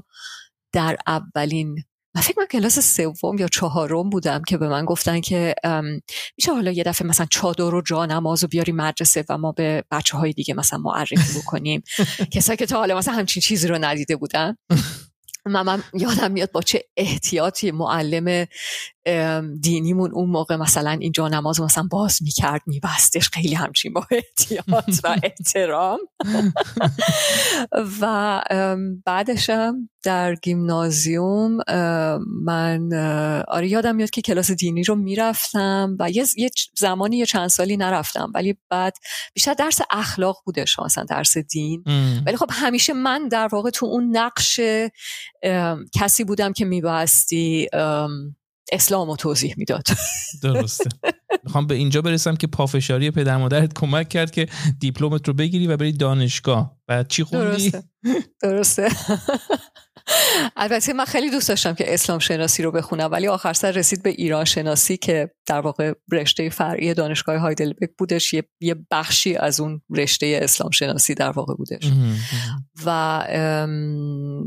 در 0.73 0.97
اولین 1.07 1.75
من 2.15 2.21
فکر 2.21 2.39
من 2.39 2.45
کلاس 2.45 2.79
سوم 2.79 3.37
یا 3.37 3.47
چهارم 3.47 4.09
بودم 4.09 4.41
که 4.47 4.57
به 4.57 4.67
من 4.67 4.85
گفتن 4.85 5.21
که 5.21 5.55
میشه 6.37 6.53
حالا 6.53 6.71
یه 6.71 6.83
دفعه 6.83 7.07
مثلا 7.07 7.25
چادر 7.29 7.75
و 7.75 7.81
جا 7.81 8.05
نماز 8.05 8.43
و 8.43 8.47
بیاری 8.47 8.71
مدرسه 8.71 9.25
و 9.29 9.37
ما 9.37 9.51
به 9.51 9.83
بچه 9.91 10.17
های 10.17 10.33
دیگه 10.33 10.53
مثلا 10.53 10.79
معرفی 10.79 11.39
بکنیم. 11.39 11.83
کسایی 12.33 12.57
که 12.57 12.65
تا 12.65 12.77
حالا 12.77 12.97
مثلا 12.97 13.13
همچین 13.13 13.41
چیزی 13.41 13.67
رو 13.67 13.77
ندیده 13.81 14.15
بودن. 14.15 14.57
من, 15.45 15.61
من 15.61 15.83
یادم 15.93 16.31
میاد 16.31 16.51
با 16.51 16.61
چه 16.61 16.83
احتیاطی 16.97 17.71
معلم 17.71 18.45
دینیمون 19.59 20.11
اون 20.11 20.29
موقع 20.29 20.55
مثلا 20.55 20.91
این 20.91 21.13
نماز 21.19 21.61
مثلا 21.61 21.87
باز 21.91 22.19
می‌کرد 22.23 22.61
میبستش. 22.67 23.29
خیلی 23.29 23.53
همچین 23.53 23.93
با 23.93 24.07
احتیاط 24.11 24.99
و 25.03 25.15
احترام. 25.23 25.99
و 28.01 28.41
بعدشم 29.05 29.89
در 30.03 30.35
گیمنازیوم 30.35 31.57
من 32.45 32.93
آره 33.47 33.67
یادم 33.67 33.95
میاد 33.95 34.09
که 34.09 34.21
کلاس 34.21 34.51
دینی 34.51 34.83
رو 34.83 34.95
می‌رفتم 34.95 35.97
و 35.99 36.09
یه, 36.09 36.25
زمانی 36.77 37.17
یه 37.17 37.25
چند 37.25 37.47
سالی 37.47 37.77
نرفتم. 37.77 38.31
ولی 38.35 38.57
بعد 38.69 38.97
بیشتر 39.33 39.53
درس 39.53 39.81
اخلاق 39.89 40.37
بودش 40.45 40.79
مثلا 40.79 41.03
درس 41.03 41.37
دین. 41.37 41.83
ولی 42.25 42.37
خب 42.37 42.49
همیشه 42.51 42.93
من 42.93 43.27
در 43.27 43.47
واقع 43.47 43.69
تو 43.69 43.85
اون 43.85 44.17
نقش 44.17 44.59
کسی 45.93 46.23
بودم 46.23 46.53
که 46.53 46.65
میبستی. 46.65 47.67
اسلام 48.71 49.09
رو 49.09 49.15
توضیح 49.15 49.53
می‌داد. 49.57 49.87
درسته. 50.43 50.89
می‌خوام 51.43 51.67
به 51.67 51.75
اینجا 51.75 52.01
برسم 52.01 52.35
که 52.35 52.47
پافشاری 52.47 53.11
پدر 53.11 53.37
مادرت 53.37 53.73
کمک 53.73 54.09
کرد 54.09 54.31
که 54.31 54.47
دیپلمت 54.79 55.27
رو 55.27 55.33
بگیری 55.33 55.67
و 55.67 55.77
بری 55.77 55.91
دانشگاه. 55.91 56.77
و 56.87 57.03
چی 57.03 57.23
خوندی؟ 57.23 57.71
درسته. 57.71 57.83
درسته. 58.41 58.89
البته 60.55 60.93
من 60.93 61.05
خیلی 61.05 61.29
دوست 61.29 61.49
داشتم 61.49 61.73
که 61.73 61.93
اسلام 61.93 62.19
شناسی 62.19 62.63
رو 62.63 62.71
بخونم 62.71 63.11
ولی 63.11 63.27
آخر 63.27 63.53
سر 63.53 63.71
رسید 63.71 64.03
به 64.03 64.09
ایران 64.09 64.45
شناسی 64.45 64.97
که 64.97 65.31
در 65.45 65.59
واقع 65.59 65.93
رشته 66.11 66.49
فرعی 66.49 66.93
دانشگاه 66.93 67.37
هایدلبرگ 67.37 67.89
بودش. 67.97 68.33
یه, 68.33 68.43
یه 68.59 68.75
بخشی 68.91 69.35
از 69.35 69.59
اون 69.59 69.81
رشته 69.89 70.39
اسلام 70.43 70.71
شناسی 70.71 71.13
در 71.13 71.29
واقع 71.29 71.53
بودش. 71.53 71.91
و 72.85 73.23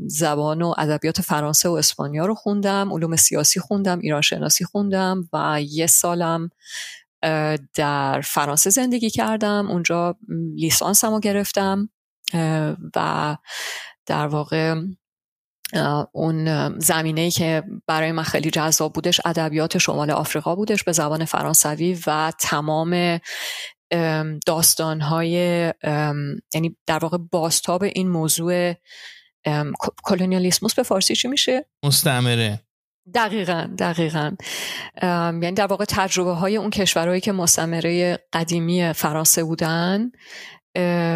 زبان 0.06 0.62
و 0.62 0.74
ادبیات 0.78 1.20
فرانسه 1.20 1.68
و 1.68 1.72
اسپانیا 1.72 2.26
رو 2.26 2.34
خوندم 2.34 2.92
علوم 2.92 3.16
سیاسی 3.16 3.60
خوندم 3.60 3.98
ایران 3.98 4.20
شناسی 4.20 4.64
خوندم 4.64 5.28
و 5.32 5.62
یه 5.62 5.86
سالم 5.86 6.50
در 7.74 8.20
فرانسه 8.24 8.70
زندگی 8.70 9.10
کردم. 9.10 9.70
اونجا 9.70 10.16
لیسانسم 10.54 11.10
رو 11.10 11.20
گرفتم 11.20 11.88
و 12.96 13.36
در 14.06 14.26
واقع 14.26 14.74
اون 16.12 16.78
زمینه 16.78 17.30
که 17.30 17.62
برای 17.86 18.12
من 18.12 18.22
خیلی 18.22 18.50
جذاب 18.50 18.92
بودش 18.92 19.20
ادبیات 19.24 19.78
شمال 19.78 20.10
آفریقا 20.10 20.54
بودش 20.54 20.84
به 20.84 20.92
زبان 20.92 21.24
فرانسوی 21.24 21.98
و 22.06 22.32
تمام 22.40 23.20
داستانهای 24.46 25.32
یعنی 26.54 26.76
در 26.86 26.98
واقع 26.98 27.18
باستاب 27.32 27.82
این 27.82 28.08
موضوع 28.08 28.74
کلونیالیسموس 30.04 30.74
به 30.74 30.82
فارسی 30.82 31.14
چی 31.14 31.28
میشه؟ 31.28 31.64
مستعمره 31.84 32.60
دقیقا 33.14 33.68
دقیقا 33.78 34.36
یعنی 35.02 35.52
در 35.52 35.66
واقع 35.66 35.84
تجربه 35.88 36.32
های 36.32 36.56
اون 36.56 36.70
کشورهایی 36.70 37.20
که 37.20 37.32
مستعمره 37.32 38.18
قدیمی 38.32 38.92
فرانسه 38.92 39.44
بودن 39.44 40.10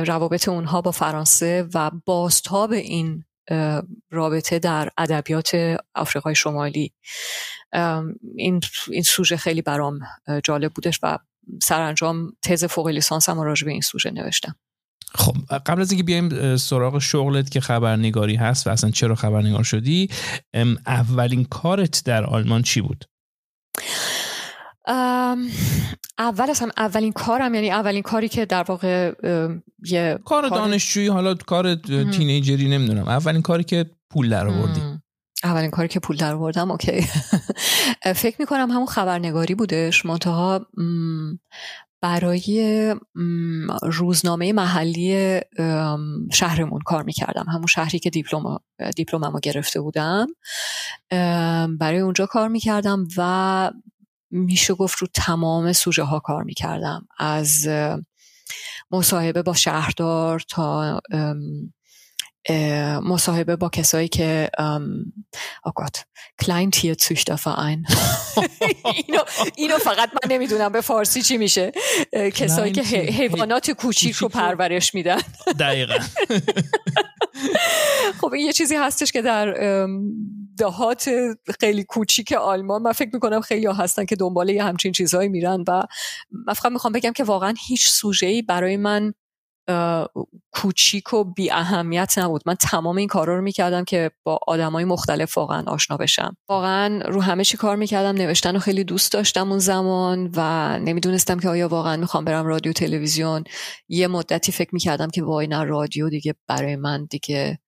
روابط 0.06 0.48
اونها 0.48 0.80
با 0.80 0.90
فرانسه 0.90 1.68
و 1.74 1.90
باستاب 2.06 2.72
این 2.72 3.24
رابطه 4.10 4.58
در 4.58 4.90
ادبیات 4.98 5.76
آفریقای 5.94 6.34
شمالی. 6.34 6.92
این 8.36 8.60
این 8.90 9.02
سوژه 9.02 9.36
خیلی 9.36 9.62
برام 9.62 10.00
جالب 10.44 10.72
بودش 10.72 11.00
و 11.02 11.18
سرانجام 11.62 12.32
تز 12.42 12.64
فوق 12.64 12.88
لیسانس 12.88 13.28
هم 13.28 13.40
راجع 13.40 13.64
به 13.64 13.70
این 13.70 13.80
سوژه 13.80 14.10
نوشتم. 14.10 14.54
خب 15.14 15.36
قبل 15.66 15.80
از 15.80 15.90
اینکه 15.90 16.04
بیایم 16.04 16.56
سراغ 16.56 16.98
شغلت 16.98 17.50
که 17.50 17.60
خبرنگاری 17.60 18.36
هست 18.36 18.66
و 18.66 18.70
اصلا 18.70 18.90
چرا 18.90 19.14
خبرنگار 19.14 19.62
شدی 19.62 20.08
اولین 20.86 21.44
کارت 21.44 22.02
در 22.04 22.24
آلمان 22.24 22.62
چی 22.62 22.80
بود؟ 22.80 23.04
اول 26.18 26.50
اصلا 26.50 26.70
اولین 26.76 27.12
کارم 27.12 27.54
یعنی 27.54 27.70
اولین 27.70 28.02
کاری 28.02 28.28
که 28.28 28.46
در 28.46 28.62
واقع 28.62 29.12
یه 29.84 30.18
کار 30.24 30.48
دانشجویی 30.48 31.08
حالا 31.08 31.34
کار 31.34 31.74
تینیجری 32.12 32.68
نمی‌دونم. 32.68 33.08
اولین 33.08 33.42
کاری 33.42 33.64
که 33.64 33.90
پول 34.10 34.30
در 34.30 34.46
آوردی؟ 34.46 34.80
اولین 35.44 35.70
کاری 35.70 35.88
که 35.88 36.00
پول 36.00 36.16
در 36.16 36.34
آوردم 36.34 36.70
اوکی. 36.70 37.06
فکر 38.22 38.36
می‌کنم 38.38 38.70
همون 38.70 38.86
خبرنگاری 38.86 39.54
بودش 39.54 40.06
منتها 40.06 40.66
برای 42.00 42.96
روزنامه 43.82 44.52
محلی 44.52 45.40
شهرمون 46.32 46.80
کار 46.86 47.02
می‌کردم. 47.02 47.46
همون 47.48 47.66
شهری 47.66 47.98
که 47.98 48.10
دیپلم 48.10 48.58
دیپلممو 48.96 49.38
گرفته 49.42 49.80
بودم. 49.80 50.26
برای 51.78 51.98
اونجا 51.98 52.26
کار 52.26 52.48
می‌کردم 52.48 53.08
و 53.16 53.70
میشه 54.32 54.74
گفت 54.74 54.98
رو 54.98 55.06
تمام 55.14 55.72
سوژه 55.72 56.02
ها 56.02 56.20
کار 56.20 56.42
می‌کردم. 56.42 57.08
از 57.18 57.68
مصاحبه 58.90 59.42
با 59.42 59.54
شهردار 59.54 60.40
تا 60.48 61.00
مصاحبه 63.02 63.56
با 63.56 63.68
کسایی 63.68 64.08
که 64.08 64.50
آگات 65.62 66.04
کلاین 66.40 66.70
تیر 66.70 66.96
این. 67.46 67.86
اینو, 69.08 69.18
اینو 69.56 69.78
فقط 69.78 70.10
من 70.12 70.30
نمی‌دونم 70.30 70.72
به 70.72 70.80
فارسی 70.80 71.22
چی 71.22 71.36
میشه. 71.36 71.72
کسایی 72.34 72.72
که 72.72 72.82
حیوانات 72.82 73.70
کوچیک 73.70 74.16
رو 74.16 74.28
پرورش 74.28 74.94
میدن. 74.94 75.20
دقیقا. 75.58 75.98
خب 78.20 78.32
این 78.32 78.46
یه 78.46 78.52
چیزی 78.52 78.76
هستش 78.76 79.12
که 79.12 79.22
در 79.22 79.54
دهات 80.58 81.10
خیلی 81.60 81.84
کوچیک 81.84 82.32
آلمان 82.32 82.82
من 82.82 82.92
فکر 82.92 83.10
می‌کنم 83.12 83.40
خیلی 83.40 83.66
ها 83.66 83.72
هستن 83.72 84.04
که 84.04 84.16
دنبال 84.16 84.48
یه 84.48 84.64
همچین 84.64 84.92
چیزهایی 84.92 85.28
میرن 85.28 85.64
و 85.68 85.82
من 86.46 86.52
فقط 86.52 86.72
می‌خوام 86.72 86.92
بگم 86.92 87.12
که 87.12 87.24
واقعا 87.24 87.54
هیچ 87.66 87.88
سوژه‌ای 87.88 88.42
برای 88.42 88.76
من 88.76 89.12
کوچیک 90.52 91.12
و 91.12 91.24
بی 91.24 91.50
اهمیت 91.50 92.18
نبود. 92.18 92.42
من 92.46 92.54
تمام 92.54 92.96
این 92.96 93.08
کارا 93.08 93.36
رو 93.36 93.42
می‌کردم 93.42 93.84
که 93.84 94.10
با 94.24 94.38
آدمای 94.46 94.84
مختلف 94.84 95.38
واقعا 95.38 95.62
آشنا 95.66 95.96
بشم. 95.96 96.36
واقعا 96.48 97.02
رو 97.02 97.20
همه 97.20 97.44
چی 97.44 97.56
کار 97.56 97.76
می‌کردم 97.76 98.14
نوشتن 98.14 98.54
رو 98.54 98.60
خیلی 98.60 98.84
دوست 98.84 99.12
داشتم 99.12 99.50
اون 99.50 99.58
زمان 99.58 100.30
و 100.36 100.78
نمی‌دونستم 100.78 101.38
که 101.38 101.48
آیا 101.48 101.68
واقعا 101.68 101.96
می‌خوام 101.96 102.24
برم 102.24 102.46
رادیو 102.46 102.72
تلویزیون. 102.72 103.44
یه 103.88 104.06
مدتی 104.06 104.52
فکر 104.52 104.70
می‌کردم 104.72 105.10
که 105.10 105.22
وای 105.22 105.46
نه 105.46 105.62
رادیو 105.64 106.08
دیگه 106.08 106.34
برای 106.48 106.76
من 106.76 107.04
دیگه 107.04 107.58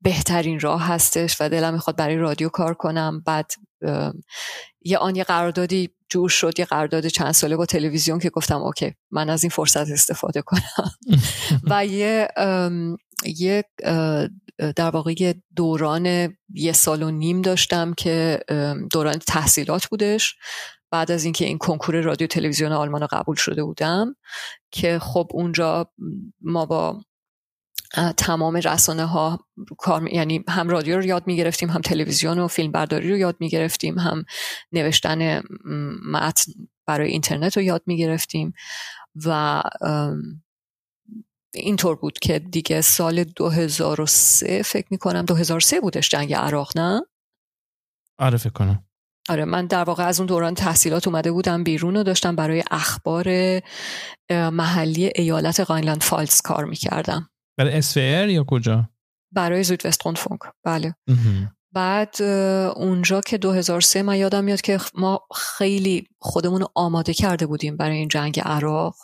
بهترین 0.00 0.60
راه 0.60 0.86
هستش 0.86 1.36
و 1.40 1.48
دلم 1.48 1.74
می‌خواد 1.74 1.96
برای 1.96 2.16
رادیو 2.16 2.48
کار 2.48 2.74
کنم. 2.74 3.22
بعد 3.26 3.50
یه 4.84 4.98
آن 4.98 5.16
یه 5.16 5.24
قراردادی 5.24 5.90
جور 6.10 6.28
شد 6.28 6.58
یه 6.58 6.64
قرارداد 6.64 7.06
چند 7.06 7.32
ساله 7.32 7.56
با 7.56 7.66
تلویزیون 7.66 8.18
که 8.18 8.30
گفتم 8.30 8.62
اوکی 8.62 8.94
من 9.10 9.30
از 9.30 9.42
این 9.42 9.50
فرصت 9.50 9.90
استفاده 9.90 10.42
کنم. 10.42 10.90
و 11.70 11.86
یه 11.86 12.28
یه 13.24 13.64
در 14.76 14.90
واقع 14.90 15.14
یه 15.20 15.42
دوران 15.56 16.36
یه 16.54 16.72
سال 16.72 17.02
و 17.02 17.10
نیم 17.10 17.42
داشتم 17.42 17.94
که 17.94 18.40
دوران 18.92 19.18
تحصیلات 19.18 19.86
بودش. 19.86 20.34
بعد 20.90 21.10
از 21.10 21.24
اینکه 21.24 21.44
این 21.44 21.58
کنکور 21.58 22.00
رادیو 22.00 22.26
تلویزیون 22.26 22.72
آلمان 22.72 23.06
قبول 23.06 23.36
شده 23.36 23.64
بودم 23.64 24.14
که 24.70 24.98
خب 24.98 25.28
اونجا 25.30 25.92
ما 26.40 26.66
با 26.66 27.00
تمام 28.16 28.56
رسانه 28.56 29.04
ها 29.04 29.46
کار 29.78 30.08
یعنی 30.08 30.44
هم 30.48 30.68
رادیو 30.68 30.96
رو 30.96 31.04
یاد 31.04 31.26
می 31.26 31.36
گرفتیم 31.36 31.70
هم 31.70 31.80
تلویزیون 31.80 32.38
و 32.38 32.48
فیلم 32.48 32.72
برداری 32.72 33.10
رو 33.10 33.16
یاد 33.16 33.36
می 33.40 33.48
گرفتیم 33.48 33.98
هم 33.98 34.24
نوشتن 34.72 35.42
متن 36.12 36.52
برای 36.86 37.10
اینترنت 37.10 37.56
رو 37.56 37.62
یاد 37.62 37.82
می 37.86 37.96
گرفتیم 37.96 38.54
و 39.24 39.62
اینطور 41.54 41.96
بود 41.96 42.18
که 42.18 42.38
دیگه 42.38 42.80
سال 42.80 43.24
2003 43.24 44.62
فکر 44.62 44.86
می 44.90 44.98
کنم 44.98 45.24
2003 45.24 45.80
بودش 45.80 46.08
جنگ 46.08 46.34
عراق 46.34 46.78
نه؟ 46.78 47.02
آره 48.18 48.38
فکر 48.38 48.52
کنم. 48.52 48.84
آره 49.28 49.44
من 49.44 49.66
در 49.66 49.84
واقع 49.84 50.06
از 50.06 50.20
اون 50.20 50.26
دوران 50.26 50.54
تحصیلات 50.54 51.08
اومده 51.08 51.32
بودم 51.32 51.64
بیرون 51.64 51.96
و 51.96 52.02
داشتم 52.02 52.36
برای 52.36 52.64
اخبار 52.70 53.26
محلی 54.30 55.10
ایالت 55.14 55.60
قاینلند 55.60 56.02
فالز 56.02 56.40
کار 56.40 56.64
می‌کردم. 56.64 57.31
برای 57.56 57.72
اسفر 57.72 58.28
یا 58.28 58.44
کجا؟ 58.44 58.88
برای 59.32 59.62
زود 59.62 59.82
فونک. 60.16 60.40
بله. 60.64 60.94
بعد 61.72 62.22
اونجا 62.76 63.20
که 63.20 63.38
2003 63.38 64.02
من 64.02 64.16
یادم 64.16 64.44
میاد 64.44 64.60
که 64.60 64.78
ما 64.94 65.26
خیلی 65.34 66.08
خودمون 66.18 66.60
رو 66.60 66.68
آماده 66.74 67.14
کرده 67.14 67.46
بودیم 67.46 67.76
برای 67.76 67.96
این 67.96 68.08
جنگ 68.08 68.40
عراق 68.40 68.96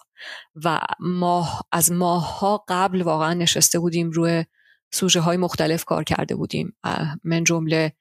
و 0.65 0.81
ماه 1.01 1.63
از 1.73 1.93
ماهها 1.93 2.65
قبل 2.69 3.03
واقعا 3.03 3.35
نشسته 3.35 3.79
بودیم 3.79 4.11
روی 4.11 4.45
سوژه 4.93 5.21
های 5.21 5.37
مختلف 5.37 5.85
کار 5.85 6.05
کرده 6.05 6.35
بودیم. 6.35 6.77
من 7.25 7.45
جمله 7.45 7.93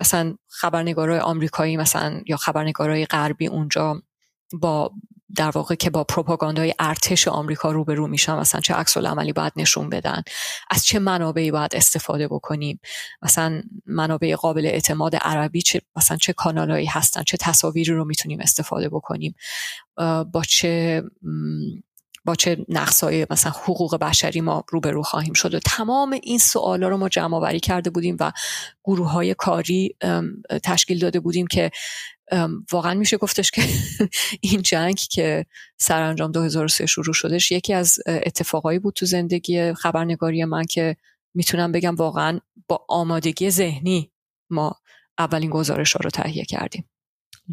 مثلا 0.00 0.36
خبرنگارای 0.48 1.18
آمریکایی 1.18 1.76
مثلا 1.76 2.20
یا 2.26 2.36
خبرنگارای 2.36 3.06
غربی 3.06 3.46
اونجا 3.46 4.02
با 4.60 4.92
در 5.36 5.50
واقع 5.50 5.74
که 5.74 5.90
با 5.90 6.04
پروپاگاندای 6.04 6.74
ارتش 6.78 7.28
آمریکا 7.28 7.70
روبرو 7.72 8.06
میشن 8.06 8.34
مثلا 8.34 8.60
چه 8.60 8.74
عکس 8.74 8.96
عملی 8.96 9.32
باید 9.32 9.52
نشون 9.56 9.90
بدن 9.90 10.22
از 10.70 10.84
چه 10.84 10.98
منابعی 10.98 11.50
باید 11.50 11.76
استفاده 11.76 12.28
بکنیم 12.28 12.80
مثلا 13.22 13.62
منابع 13.86 14.34
قابل 14.34 14.66
اعتماد 14.66 15.16
عربی 15.16 15.62
چه 15.62 15.80
مثلا 15.96 16.16
چه 16.16 16.32
کانالایی 16.32 16.86
هستن 16.86 17.22
چه 17.22 17.36
تصاویری 17.36 17.92
رو 17.92 18.04
می‌تونیم 18.04 18.40
استفاده 18.40 18.88
بکنیم 18.88 19.34
با 20.32 20.42
چه 20.48 21.02
با 22.24 22.34
چه 22.34 22.64
نقصای 22.68 23.26
مثلا 23.30 23.52
حقوق 23.52 23.96
بشری 23.96 24.40
ما 24.40 24.64
روبرو 24.68 25.02
خواهیم 25.02 25.32
شد. 25.32 25.54
و 25.54 25.58
تمام 25.58 26.18
این 26.22 26.38
سوالا 26.38 26.88
رو 26.88 26.96
ما 26.96 27.08
جمع 27.08 27.36
آوری 27.36 27.60
کرده 27.60 27.90
بودیم 27.90 28.16
و 28.20 28.32
گروه 28.84 29.10
های 29.10 29.34
کاری 29.34 29.96
تشکیل 30.64 30.98
داده 30.98 31.20
بودیم 31.20 31.46
که 31.46 31.70
واقعا 32.72 32.94
میشه 32.94 33.16
گفتش 33.16 33.50
که 33.50 33.62
این 34.40 34.62
جنگ 34.62 34.94
که 35.10 35.46
سرانجام 35.78 36.32
2003 36.32 36.86
شروع 36.86 37.14
شدش 37.14 37.52
یکی 37.52 37.72
از 37.74 37.98
اتفاقایی 38.06 38.78
بود 38.78 38.94
تو 38.94 39.06
زندگی 39.06 39.74
خبرنگاری 39.74 40.44
من 40.44 40.64
که 40.64 40.96
می‌تونم 41.34 41.72
بگم 41.72 41.94
واقعا 41.94 42.38
با 42.68 42.84
آمادگی 42.88 43.50
ذهنی 43.50 44.10
ما 44.50 44.76
اولین 45.18 45.50
گزارش 45.50 45.92
ها 45.92 46.00
رو 46.04 46.10
تهیه 46.10 46.44
کردیم. 46.44 46.84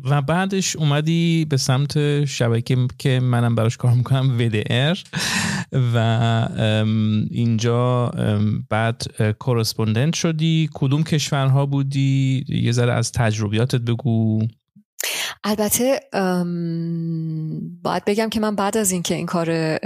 و 0.04 0.22
بعدش 0.22 0.76
اومدی 0.76 1.46
به 1.50 1.58
سمت 1.58 2.26
شبکه 2.26 2.78
که 2.98 3.20
منم 3.20 3.56
براش 3.56 3.78
کار 3.78 3.94
می‌کنم 3.94 4.38
VDR 4.39 4.98
و 5.94 5.98
اینجا 7.32 8.12
بعد 8.70 9.04
کورسپوندنت 9.39 10.15
شدی. 10.15 10.70
کدوم 10.74 11.04
کشورها 11.04 11.65
بودی؟ 11.65 12.46
یه 12.48 12.72
ذره 12.72 12.94
از 12.94 13.12
تجربیاتت 13.12 13.82
بگو. 13.82 14.48
البته 15.44 16.00
باید 17.84 18.06
بگم 18.06 18.30
که 18.30 18.40
من 18.40 18.56
بعد 18.56 18.78
از 18.78 18.92
اینکه 18.92 19.16
این 19.16 19.26
کار 19.26 19.80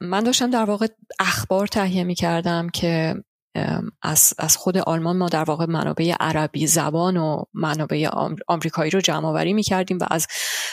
من 0.00 0.24
داشتم 0.24 0.50
در 0.50 0.64
واقع 0.64 0.86
اخبار 1.18 1.66
تهیه 1.66 2.04
می 2.04 2.14
کردم 2.14 2.68
که 2.68 3.14
از, 4.02 4.34
از 4.38 4.56
خود 4.56 4.78
آلمان 4.78 5.16
ما 5.16 5.28
در 5.28 5.44
واقع 5.44 5.66
منابع 5.66 6.14
عربی 6.20 6.66
زبان 6.66 7.16
و 7.16 7.42
منابع 7.54 8.08
آمریکایی 8.48 8.90
رو 8.90 9.00
جمع 9.00 9.26
آوری 9.26 9.52
می 9.52 9.62
کردیم 9.62 9.98
و 10.00 10.04
از 10.10 10.26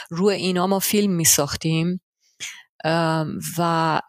روی 0.10 0.36
اینا 0.36 0.68
ما 0.68 0.80
فیلم 0.80 1.12
می 1.12 1.26
ساختیم 1.26 2.02
و 3.58 4.02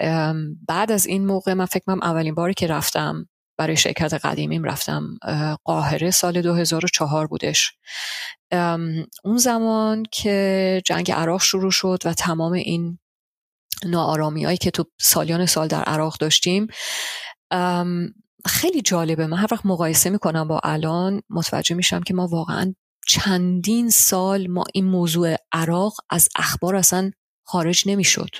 بعد 0.68 0.92
از 0.92 1.06
این 1.06 1.26
موقع 1.26 1.54
من 1.54 1.66
فکر 1.66 1.82
اولین 2.02 2.34
باری 2.34 2.54
که 2.54 2.66
رفتم 2.66 3.28
برای 3.58 3.76
شرکت 3.76 4.14
قدیمیم 4.14 4.64
رفتم 4.64 5.18
قاهره 5.64 6.10
سال 6.10 6.42
2004 6.42 7.26
بودش. 7.26 7.72
اون 9.24 9.36
زمان 9.36 10.02
که 10.12 10.82
جنگ 10.84 11.12
عراق 11.12 11.42
شروع 11.42 11.70
شد 11.70 11.98
و 12.04 12.14
تمام 12.14 12.52
این 12.52 12.98
نارامی 13.84 14.44
هایی 14.44 14.56
که 14.56 14.70
تو 14.70 14.84
سالیان 15.00 15.46
سال 15.46 15.68
در 15.68 15.82
عراق 15.82 16.16
داشتیم 16.18 16.66
خیلی 18.46 18.82
جالبه. 18.84 19.26
من 19.26 19.36
هر 19.36 19.48
وقت 19.52 19.66
مقایسه 19.66 20.10
می‌کنم 20.10 20.48
با 20.48 20.60
الان 20.64 21.22
متوجه 21.30 21.74
میشم 21.74 22.00
که 22.00 22.14
ما 22.14 22.26
واقعا 22.26 22.74
چندین 23.06 23.90
سال 23.90 24.46
ما 24.46 24.64
این 24.74 24.84
موضوع 24.84 25.36
عراق 25.52 25.94
از 26.10 26.28
اخبار 26.36 26.76
اصلا 26.76 27.10
خارج 27.46 27.82
نمی‌شد. 27.86 28.30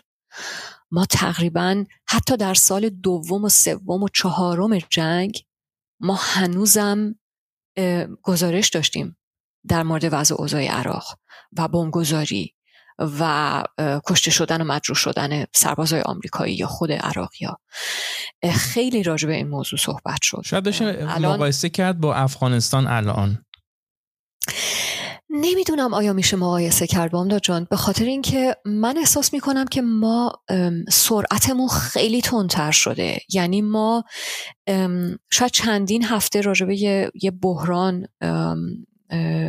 ما 0.92 1.06
تقریبا 1.06 1.84
حتی 2.08 2.36
در 2.36 2.54
سال 2.54 2.88
دوم 2.88 3.44
و 3.44 3.48
سوم 3.48 4.02
و 4.02 4.08
چهارم 4.08 4.78
جنگ 4.78 5.44
ما 6.00 6.18
هنوزم 6.20 7.14
گزارش 8.22 8.68
داشتیم 8.68 9.16
در 9.68 9.82
مورد 9.82 10.08
وضع 10.12 10.34
اوضاع 10.34 10.66
عراق 10.66 11.18
و 11.58 11.68
بمبگذاری 11.68 12.54
و 12.98 13.62
کشته 14.06 14.30
شدن 14.30 14.60
و 14.60 14.64
مجروح 14.64 14.98
شدن 14.98 15.44
سربازای 15.54 16.00
آمریکایی 16.00 16.54
یا 16.54 16.66
خود 16.66 16.92
عراقی 16.92 17.44
ها 17.44 17.60
خیلی 18.52 19.02
راجع 19.02 19.28
به 19.28 19.34
این 19.34 19.48
موضوع 19.48 19.78
صحبت 19.78 20.18
شد. 20.22 20.42
شاید 20.44 20.64
بشه 20.64 21.04
مقایسه 21.04 21.68
کرد 21.68 22.00
با 22.00 22.14
افغانستان 22.14 22.86
الان. 22.86 23.44
نمی‌دونم 25.34 25.94
آیا 25.94 26.12
میشه 26.12 26.36
مقایسه 26.36 26.86
کرد 26.86 27.10
بامدا 27.10 27.38
جان. 27.38 27.66
به 27.70 27.76
خاطر 27.76 28.04
اینکه 28.04 28.56
من 28.64 28.98
احساس 28.98 29.32
می‌کنم 29.32 29.64
که 29.64 29.82
ما 29.82 30.32
سرعتمون 30.88 31.68
خیلی 31.68 32.20
تندتر 32.20 32.70
شده. 32.70 33.20
یعنی 33.28 33.62
ما 33.62 34.04
شاید 35.30 35.52
چندین 35.52 36.04
هفته 36.04 36.40
راجبه 36.40 36.76
یه, 36.76 37.10
یه 37.22 37.30
بحران 37.30 38.06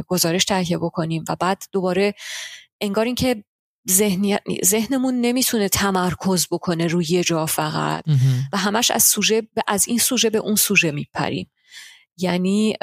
گزارش 0.08 0.46
تهیه 0.46 0.78
بکنیم 0.78 1.24
و 1.30 1.36
بعد 1.40 1.64
دوباره 1.72 2.14
انگار 2.82 3.06
اینکه 3.06 3.44
ذهنیت 3.90 4.42
ذهنمون 4.66 5.22
نمی‌تونه 5.22 5.70
تمرکز 5.70 6.48
بکنه 6.52 6.88
روی 6.88 7.06
یه 7.10 7.24
جا 7.24 7.46
فقط. 7.46 8.04
و 8.54 8.58
همش 8.58 8.92
از 8.92 9.04
سوژه 9.04 9.48
از 9.68 9.88
این 9.88 10.00
سوژه 10.00 10.30
به 10.30 10.38
اون 10.38 10.56
سوژه 10.56 10.92
میپریم. 10.92 11.52
یعنی 12.18 12.76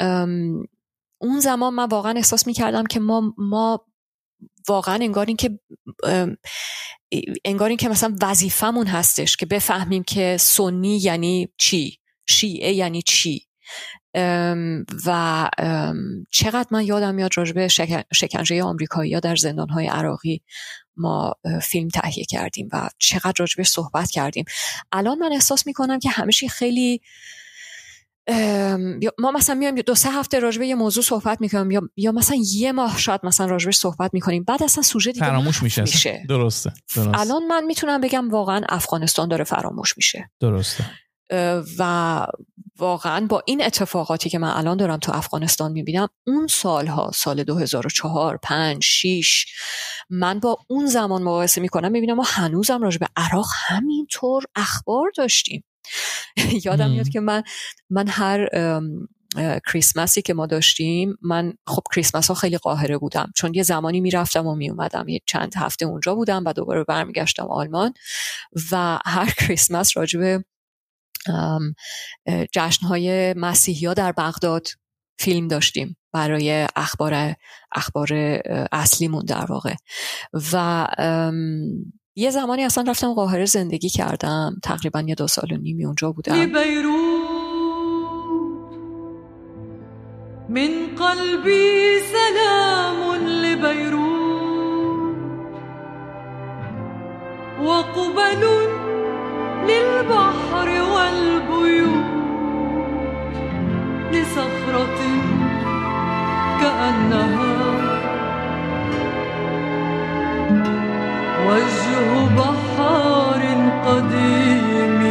اون 1.21 1.39
زمان 1.39 1.73
من 1.73 1.85
واقعا 1.85 2.11
احساس 2.11 2.47
می‌کردم 2.47 2.83
که 2.83 2.99
ما 2.99 3.33
ما 3.37 3.85
واقعا 4.67 4.95
انگار 4.95 5.25
این 5.25 5.37
که 5.37 5.59
انگار 7.45 7.69
این 7.69 7.77
که 7.77 7.89
مثلا 7.89 8.15
وظیفمون 8.21 8.87
هستش 8.87 9.37
که 9.37 9.45
بفهمیم 9.45 10.03
که 10.03 10.37
سنی 10.39 10.97
یعنی 10.97 11.49
چی 11.57 11.97
شیعه 12.29 12.73
یعنی 12.73 13.01
چی. 13.01 13.47
و 15.05 15.49
چقدر 16.31 16.67
من 16.71 16.85
یادم 16.85 17.15
میاد 17.15 17.31
راجبه 17.37 17.67
شکنجه 18.13 18.63
آمریکایی 18.63 19.19
در 19.19 19.35
زندانهای 19.35 19.87
عراقی 19.87 20.41
ما 20.97 21.33
فیلم 21.61 21.87
تهیه 21.87 22.25
کردیم 22.25 22.69
و 22.73 22.89
چقدر 22.99 23.33
راجبه 23.37 23.63
صحبت 23.63 24.11
کردیم. 24.11 24.45
الان 24.91 25.17
من 25.17 25.33
احساس 25.33 25.67
می‌کنم 25.67 25.99
که 25.99 26.09
همشی 26.09 26.49
خیلی 26.49 27.01
ما 29.19 29.31
مثلا 29.31 29.55
میایم 29.55 29.75
دو 29.75 29.95
سه 29.95 30.09
هفته 30.09 30.39
راجبه 30.39 30.67
یه 30.67 30.75
موضوع 30.75 31.03
صحبت 31.03 31.41
می‌کنیم 31.41 31.71
یا 31.71 31.81
یا 31.97 32.11
مثلا 32.11 32.37
یه 32.53 32.71
ماه 32.71 32.97
شاید 32.97 33.21
مثلا 33.23 33.45
راجبش 33.45 33.77
صحبت 33.77 34.13
می‌کنیم. 34.13 34.43
بعد 34.43 34.63
اصلا 34.63 34.83
سوژه 34.83 35.11
دیگه 35.11 35.25
فراموش 35.25 35.63
میشه, 35.63 35.81
میشه. 35.81 36.25
درسته. 36.29 36.73
درسته. 36.95 37.19
الان 37.19 37.47
من 37.47 37.63
می‌تونم 37.63 38.01
بگم 38.01 38.29
واقعا 38.29 38.61
افغانستان 38.69 39.27
داره 39.27 39.43
فراموش 39.43 39.97
میشه. 39.97 40.29
درسته. 40.39 40.85
و 41.79 42.27
واقعا 42.77 43.25
با 43.25 43.43
این 43.45 43.63
اتفاقاتی 43.63 44.29
که 44.29 44.39
من 44.39 44.49
الان 44.49 44.77
دارم 44.77 44.97
تو 44.97 45.11
افغانستان 45.11 45.71
می‌بینم 45.71 46.07
اون 46.27 46.47
سالها 46.47 47.11
سال 47.13 47.43
2004 47.43 48.39
5 48.43 48.83
6 48.83 49.45
من 50.09 50.39
با 50.39 50.57
اون 50.67 50.85
زمان 50.85 51.23
مقایسه 51.23 51.61
می‌کنم 51.61 51.91
می‌بینم 51.91 52.15
ما 52.15 52.23
هنوزم 52.27 52.81
راجع 52.81 52.97
به 52.97 53.07
عراق 53.15 53.47
همینطور 53.67 54.43
اخبار 54.55 55.11
داشتیم. 55.17 55.63
یادم 56.65 56.91
میاد 56.91 57.09
که 57.09 57.19
من 57.19 57.43
من 57.89 58.07
هر 58.07 58.49
کریسمسی 59.71 60.21
که 60.21 60.33
ما 60.33 60.45
داشتیم 60.45 61.17
من 61.21 61.53
خب 61.67 61.81
کریسمس 61.95 62.27
ها 62.27 62.33
خیلی 62.33 62.57
قاهره 62.57 62.97
بودم. 62.97 63.31
چون 63.35 63.53
یه 63.53 63.63
زمانی 63.63 64.01
می‌رفتم 64.01 64.47
و 64.47 64.55
میومدم 64.55 65.07
یه 65.07 65.21
چند 65.25 65.53
هفته 65.55 65.85
اونجا 65.85 66.15
بودم 66.15 66.43
و 66.45 66.53
دوباره 66.53 66.83
برمیگشتم 66.83 67.47
آلمان. 67.47 67.93
و 68.71 68.99
هر 69.05 69.33
کریسمس 69.39 69.97
راجب 69.97 70.43
جشنهای 72.53 73.33
مسیحی 73.33 73.87
ها 73.87 73.93
در 73.93 74.11
بغداد 74.11 74.67
فیلم 75.19 75.47
داشتیم. 75.47 75.97
برای 76.13 76.67
اخبار 76.75 77.35
اخبار 77.71 78.13
اصلیمون 78.71 79.25
در 79.25 79.45
واقع. 79.45 79.75
و 80.53 80.87
یه 82.15 82.29
زمانی 82.29 82.63
اصلا 82.63 82.83
رفتم 82.87 83.13
قاهره 83.13 83.45
زندگی 83.45 83.89
کردم. 83.89 84.55
تقریبا 84.63 85.01
یه 85.01 85.15
دو 85.15 85.27
سال 85.27 85.53
و 85.53 85.57
نیمی 85.57 85.85
اونجا 85.85 86.11
بودم. 86.11 86.35
من 90.49 90.71
قلبی 90.97 91.99
سلام 91.99 93.15
لبیروت. 93.15 94.21
وقبل 97.61 98.43
للبحر 99.67 100.69
والبيوت 100.93 102.05
لصخرة 104.13 104.99
كأنها 106.61 107.80
وجه 111.47 112.09
بحار 112.37 113.41
قديم. 113.85 115.01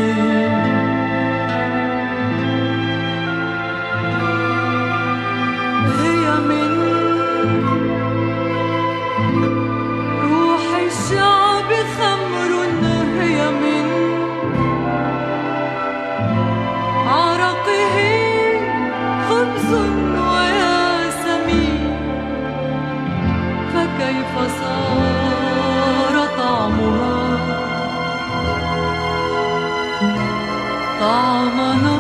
هي 6.00 6.26
من 6.48 6.72
روح 10.22 10.66
الشعب 10.86 11.70
خمر 11.96 12.52
هي 13.20 13.38
من 13.62 13.86
عرقه 17.06 17.96
خبز 19.28 19.70
وياسمين. 20.30 21.82
فكيف 23.72 24.34
صار؟ 24.60 25.09
aman 31.58 31.99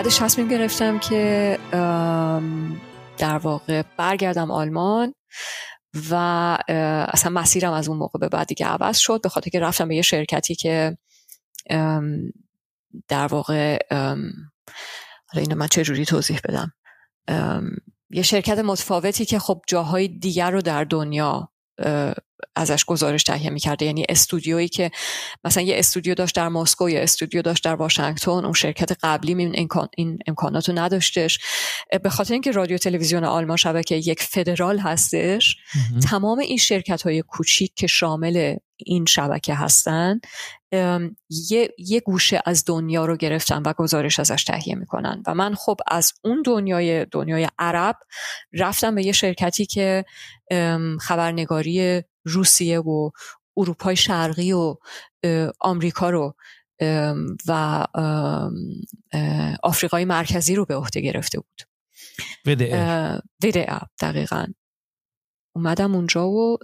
بعدش 0.00 0.18
تصمیم 0.18 0.48
گرفتم 0.48 0.98
که 0.98 1.58
در 3.18 3.38
واقع 3.38 3.82
برگردم 3.96 4.50
آلمان 4.50 5.14
و 6.10 6.14
اصلا 7.08 7.32
مسیرم 7.32 7.72
از 7.72 7.88
اون 7.88 7.98
موقع 7.98 8.18
به 8.18 8.28
بعد 8.28 8.46
دیگه 8.46 8.66
عوض 8.66 8.98
شد 8.98 9.20
به 9.22 9.28
خاطر 9.28 9.50
که 9.50 9.60
رفتم 9.60 9.88
به 9.88 9.96
یه 9.96 10.02
شرکتی 10.02 10.54
که 10.54 10.98
در 13.08 13.26
واقع 13.26 13.78
حالا 13.90 15.42
اینو 15.42 15.56
من 15.56 15.66
چجوری 15.66 16.04
توضیح 16.04 16.40
بدم؟ 16.44 16.72
یه 18.10 18.22
شرکت 18.22 18.58
متفاوتی 18.58 19.24
که 19.24 19.38
خب 19.38 19.62
جاهای 19.66 20.08
دیگر 20.08 20.50
رو 20.50 20.60
در 20.60 20.84
دنیا 20.84 21.52
ازش 22.56 22.84
گزارش 22.84 23.24
تهیه 23.24 23.50
می‌کرده. 23.50 23.86
یعنی 23.86 24.04
استودیویی 24.08 24.68
که 24.68 24.90
مثلا 25.44 25.62
یه 25.62 25.78
استودیو 25.78 26.14
داشت 26.14 26.34
در 26.34 26.48
مسکو 26.48 26.90
یا 26.90 27.00
استودیو 27.00 27.42
داشت 27.42 27.64
در 27.64 27.74
واشنگتن 27.74 28.30
اون 28.30 28.52
شرکت 28.52 28.92
قبلی 29.02 29.34
این, 29.34 29.54
امکان 29.54 29.88
این 29.96 30.18
امکانات 30.26 30.68
رو 30.68 30.78
نداشتش 30.78 31.38
به 32.02 32.10
خاطر 32.10 32.32
اینکه 32.32 32.50
رادیو 32.50 32.78
تلویزیون 32.78 33.24
آلمان 33.24 33.56
شبکه 33.56 33.94
یک 33.94 34.22
فدرال 34.22 34.78
هستش 34.78 35.56
تمام 36.10 36.38
این 36.38 36.56
شرکت 36.56 37.02
های 37.02 37.22
کوچیک 37.22 37.74
که 37.74 37.86
شامل 37.86 38.56
این 38.86 39.04
شبکه 39.04 39.54
هستن 39.54 40.20
یه،, 41.50 41.68
یه 41.78 42.00
گوشه 42.00 42.42
از 42.46 42.64
دنیا 42.66 43.04
رو 43.04 43.16
گرفتن 43.16 43.62
و 43.62 43.72
گزارش 43.72 44.20
ازش 44.20 44.44
تهیه 44.44 44.74
می‌کنن. 44.74 45.22
و 45.26 45.34
من 45.34 45.54
خب 45.54 45.76
از 45.86 46.12
اون 46.24 46.42
دنیای 46.46 47.04
دنیای 47.04 47.48
عرب 47.58 47.96
رفتم 48.52 48.94
به 48.94 49.06
یه 49.06 49.12
شرکتی 49.12 49.66
که 49.66 50.04
خبرنگاری 51.00 52.02
روسیه 52.24 52.80
و 52.80 53.10
اروپای 53.56 53.96
شرقی 53.96 54.52
و 54.52 54.76
آمریکا 55.60 56.10
رو 56.10 56.34
و 57.48 57.86
آفریقای 59.62 60.04
مرکزی 60.04 60.54
رو 60.54 60.64
به 60.64 60.76
عهده 60.76 61.00
گرفته 61.00 61.38
بود. 61.40 61.62
ویدئ 63.42 63.78
دقیقا. 64.00 64.46
اومدم 65.56 65.94
اونجا 65.94 66.28
و 66.28 66.58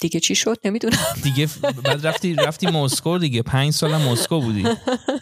دیگه 0.00 0.20
چی 0.20 0.34
شد؟ 0.34 0.56
نمی‌دونم. 0.64 0.96
دیگه 1.22 1.48
بعد 1.84 2.06
رفتی 2.06 2.34
رفتی 2.34 2.66
مسکو 2.66 3.18
دیگه. 3.18 3.42
پنج 3.42 3.72
سال 3.72 3.96
مسکو 3.96 4.40
بودی. 4.40 4.64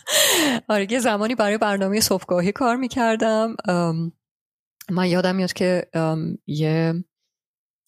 آره 0.68 0.92
یه 0.92 0.98
زمانی 0.98 1.34
برای 1.34 1.58
برنامه 1.58 2.00
صبحگاهی 2.00 2.52
کار 2.52 2.76
می‌کردم. 2.76 3.56
من 4.90 5.08
یادم 5.08 5.36
میاد 5.36 5.52
که 5.52 5.86
یه 6.46 7.04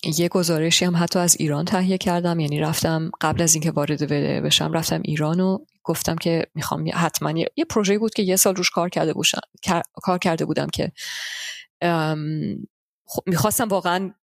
یه 0.05 0.29
گزارشی 0.29 0.85
هم 0.85 0.97
حتی 0.97 1.19
از 1.19 1.37
ایران 1.39 1.65
تهیه 1.65 1.99
کردم 1.99 2.41
یعنی 2.41 2.61
رفتم 2.61 3.11
قبل 3.21 3.43
از 3.43 3.55
اینکه 3.55 3.71
وارد 3.71 4.13
بشم 4.43 4.73
رفتم 4.73 5.01
ایران 5.05 5.41
و 5.41 5.59
گفتم 5.85 6.17
که 6.17 6.47
می‌خوام 6.55 6.91
حتما 6.95 7.31
یه 7.57 7.65
پروژه 7.71 7.99
بود 7.99 8.15
که 8.15 8.23
یه 8.23 8.37
سال 8.37 8.57
روش 8.57 8.71
کار 8.71 8.89
کرده 8.89 9.13
بودم 9.13 9.41
کار 10.03 10.19
کرده 10.19 10.45
بودم 10.45 10.67
که 10.67 10.93
می‌خواستم 13.27 13.69
واقعا 13.69 14.15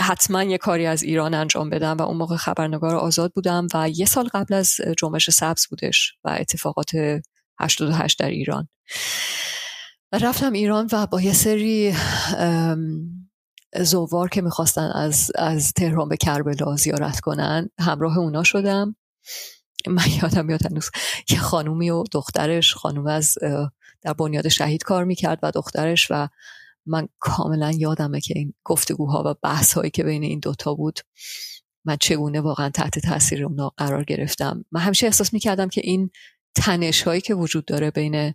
حتما 0.00 0.42
یه 0.42 0.58
کاری 0.58 0.86
از 0.86 1.02
ایران 1.02 1.34
انجام 1.34 1.70
بدم 1.70 1.96
و 1.96 2.02
اون 2.02 2.16
موقع 2.16 2.36
خبرنگار 2.36 2.96
آزاد 2.96 3.32
بودم 3.32 3.66
و 3.74 3.88
یه 3.88 4.06
سال 4.06 4.28
قبل 4.28 4.54
از 4.54 4.76
جنبش 4.98 5.30
سبز 5.30 5.66
بودش 5.70 6.12
و 6.24 6.36
اتفاقات 6.40 6.90
88 7.60 8.18
در 8.18 8.30
ایران. 8.30 8.68
رفتم 10.12 10.52
ایران 10.52 10.88
و 10.92 11.06
با 11.06 11.20
یه 11.20 11.32
سری 11.32 11.94
زوار 13.76 14.28
که 14.28 14.40
می‌خواستن 14.40 14.90
از, 14.90 15.32
از 15.34 15.72
تهران 15.72 16.08
به 16.08 16.16
کربلا 16.16 16.76
زیارت 16.76 17.20
کنن 17.20 17.70
همراه 17.80 18.18
اونا 18.18 18.42
شدم. 18.42 18.96
من 19.86 20.04
یادم 20.22 20.46
میاد 20.46 20.66
هنوز 20.66 20.90
یه 21.30 21.38
خانومی 21.38 21.90
و 21.90 22.04
دخترش 22.12 22.74
خانوم 22.74 23.06
از 23.06 23.34
در 24.02 24.12
بنیاد 24.12 24.48
شهید 24.48 24.82
کار 24.82 25.04
می‌کرد 25.04 25.38
و 25.42 25.50
دخترش 25.50 26.06
و 26.10 26.28
من 26.86 27.08
کاملا 27.18 27.70
یادمه 27.70 28.20
که 28.20 28.34
این 28.36 28.54
گفتگوها 28.64 29.22
و 29.26 29.34
بحث 29.42 29.72
هایی 29.72 29.90
که 29.90 30.04
بین 30.04 30.22
این 30.22 30.40
دوتا 30.40 30.74
بود 30.74 31.00
من 31.84 31.96
چگونه 32.00 32.40
واقعا 32.40 32.70
تحت 32.70 32.98
تاثیر 32.98 33.44
اونا 33.44 33.68
قرار 33.76 34.04
گرفتم. 34.04 34.64
من 34.72 34.80
همیشه 34.80 35.06
احساس 35.06 35.32
می‌کردم 35.32 35.68
که 35.68 35.80
این 35.84 36.10
تنش 36.54 37.02
هایی 37.02 37.20
که 37.20 37.34
وجود 37.34 37.64
داره 37.64 37.90
بین 37.90 38.34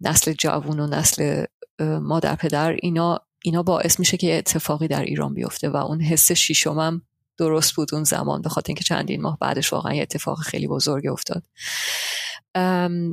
نسل 0.00 0.32
جوون 0.32 0.80
و 0.80 0.86
نسل 0.86 1.44
مادر 1.80 2.36
پدر 2.36 2.76
اینا 2.82 3.20
اینا 3.44 3.62
باعث 3.62 3.98
میشه 3.98 4.16
که 4.16 4.38
اتفاقی 4.38 4.88
در 4.88 5.02
ایران 5.02 5.34
بیفته 5.34 5.68
و 5.68 5.76
اون 5.76 6.00
حس 6.00 6.32
شیشمم 6.32 7.02
درست 7.38 7.74
بود 7.74 7.94
اون 7.94 8.04
زمان 8.04 8.42
به 8.42 8.48
خاطر 8.48 8.68
اینکه 8.68 8.84
چندین 8.84 9.22
ماه 9.22 9.38
بعدش 9.40 9.72
واقعا 9.72 9.94
یه 9.94 10.02
اتفاق 10.02 10.38
خیلی 10.38 10.68
بزرگی 10.68 11.08
افتاد. 11.08 11.42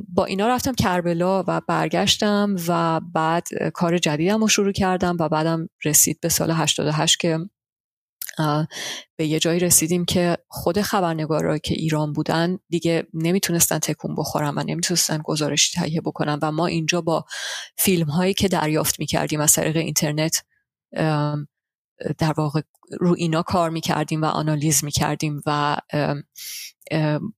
با 0.07 0.25
اینا 0.25 0.47
رفتم 0.47 0.73
کربلا 0.73 1.43
و 1.47 1.61
برگشتم 1.67 2.55
و 2.67 3.01
بعد 3.13 3.47
کار 3.73 3.97
جدیدم 3.97 4.41
رو 4.41 4.47
شروع 4.47 4.71
کردم 4.71 5.17
و 5.19 5.29
بعدم 5.29 5.69
رسید 5.85 6.19
به 6.21 6.29
سال 6.29 6.51
88 6.51 7.19
که 7.19 7.39
به 9.15 9.27
یه 9.27 9.39
جایی 9.39 9.59
رسیدیم 9.59 10.05
که 10.05 10.37
خود 10.47 10.81
خبرنگارا 10.81 11.57
که 11.57 11.73
ایران 11.73 12.13
بودن 12.13 12.59
دیگه 12.69 13.07
نمی‌تونستن 13.13 13.79
تکون 13.79 14.15
بخورن 14.15 14.53
و 14.57 14.63
نمی‌تونستن 14.67 15.17
گزارشی 15.17 15.79
تهیه 15.79 16.01
بکنن 16.01 16.39
و 16.41 16.51
ما 16.51 16.65
اینجا 16.65 17.01
با 17.01 17.25
فیلم 17.77 18.09
هایی 18.09 18.33
که 18.33 18.47
دریافت 18.47 18.99
می‌کردیم 18.99 19.41
از 19.41 19.53
طریق 19.53 19.77
اینترنت 19.77 20.43
در 22.17 22.33
واقع 22.37 22.61
رو 22.99 23.15
اینا 23.17 23.41
کار 23.41 23.69
می‌کردیم 23.69 24.21
و 24.21 24.25
آنالیز 24.25 24.83
می‌کردیم 24.83 25.41
و 25.45 25.77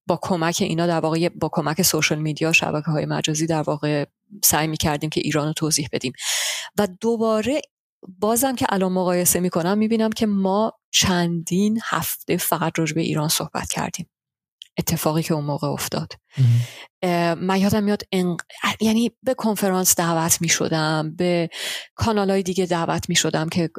با 0.07 0.19
کمک 0.21 0.57
اینا 0.59 0.87
در 0.87 0.99
واقع 0.99 1.29
با 1.29 1.49
کمک 1.51 1.81
سوشل 1.81 2.19
میدیا 2.19 2.51
شبکه 2.51 2.91
های 2.91 3.05
مجازی 3.05 3.47
در 3.47 3.61
واقع 3.61 4.05
سعی 4.43 4.67
می‌کردیم 4.67 5.09
که 5.09 5.21
ایران 5.23 5.47
رو 5.47 5.53
توضیح 5.53 5.87
بدیم. 5.91 6.13
و 6.77 6.87
دوباره 7.01 7.61
بازم 8.19 8.55
که 8.55 8.65
الان 8.69 8.91
مقایسه 8.91 9.39
می‌کنم 9.39 9.77
می‌بینم 9.77 10.09
که 10.09 10.25
ما 10.25 10.73
چندین 10.91 11.79
هفته 11.83 12.37
فقط 12.37 12.79
راجع 12.79 12.95
به 12.95 13.01
ایران 13.01 13.29
صحبت 13.29 13.71
کردیم. 13.71 14.09
اتفاقی 14.77 15.23
که 15.23 15.33
اون 15.33 15.45
موقع 15.45 15.67
افتاد. 15.67 16.13
من 17.37 17.59
یادم 17.59 17.83
میاد 17.83 18.03
یعنی 18.81 19.11
به 19.23 19.33
کنفرانس 19.33 19.95
دعوت 19.95 20.41
می 20.41 20.49
شدم 20.49 21.15
به 21.15 21.49
کانال 21.95 22.29
های 22.29 22.43
دیگه 22.43 22.65
دعوت 22.65 23.09
می 23.09 23.15
شدم 23.15 23.49
که 23.49 23.69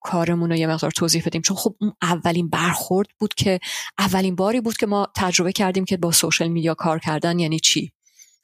کارمون 0.00 0.50
رو 0.50 0.56
یه 0.56 0.66
مقدار 0.66 0.90
توضیح 0.90 1.22
بدیم. 1.26 1.42
چون 1.42 1.56
خب 1.56 1.76
اون 1.80 1.92
اولین 2.02 2.48
برخورد 2.48 3.08
بود 3.18 3.34
که 3.34 3.60
اولین 3.98 4.36
باری 4.36 4.60
بود 4.60 4.76
که 4.76 4.86
ما 4.86 5.08
تجربه 5.16 5.52
کردیم 5.52 5.84
که 5.84 5.96
با 5.96 6.12
سوشل 6.12 6.48
میدیا 6.48 6.74
کار 6.74 6.98
کردن 6.98 7.38
یعنی 7.38 7.60
چی. 7.60 7.92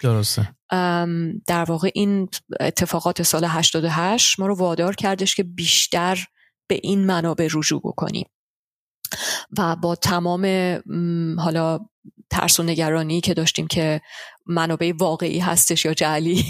درسته. 0.01 0.55
در 1.47 1.65
واقع 1.69 1.91
این 1.95 2.29
اتفاقات 2.61 3.23
سال 3.23 3.45
88 3.45 4.41
ما 4.41 4.47
رو 4.47 4.55
وادار 4.55 4.95
کردش 4.95 5.35
که 5.35 5.43
بیشتر 5.43 6.27
به 6.67 6.81
این 6.83 7.07
منابع 7.07 7.49
رجوع 7.53 7.81
بکنیم. 7.85 8.27
و 9.59 9.77
با 9.77 9.95
تمام 9.95 10.47
حالا 11.39 11.81
ترس 12.31 12.61
و 12.61 12.63
نگرانی 12.63 13.21
که 13.21 13.35
داشتیم 13.35 13.67
که 13.67 14.01
منابع 14.47 14.93
واقعی 14.99 15.39
هستش 15.39 15.85
یا 15.85 15.95
جعلی. 15.95 16.45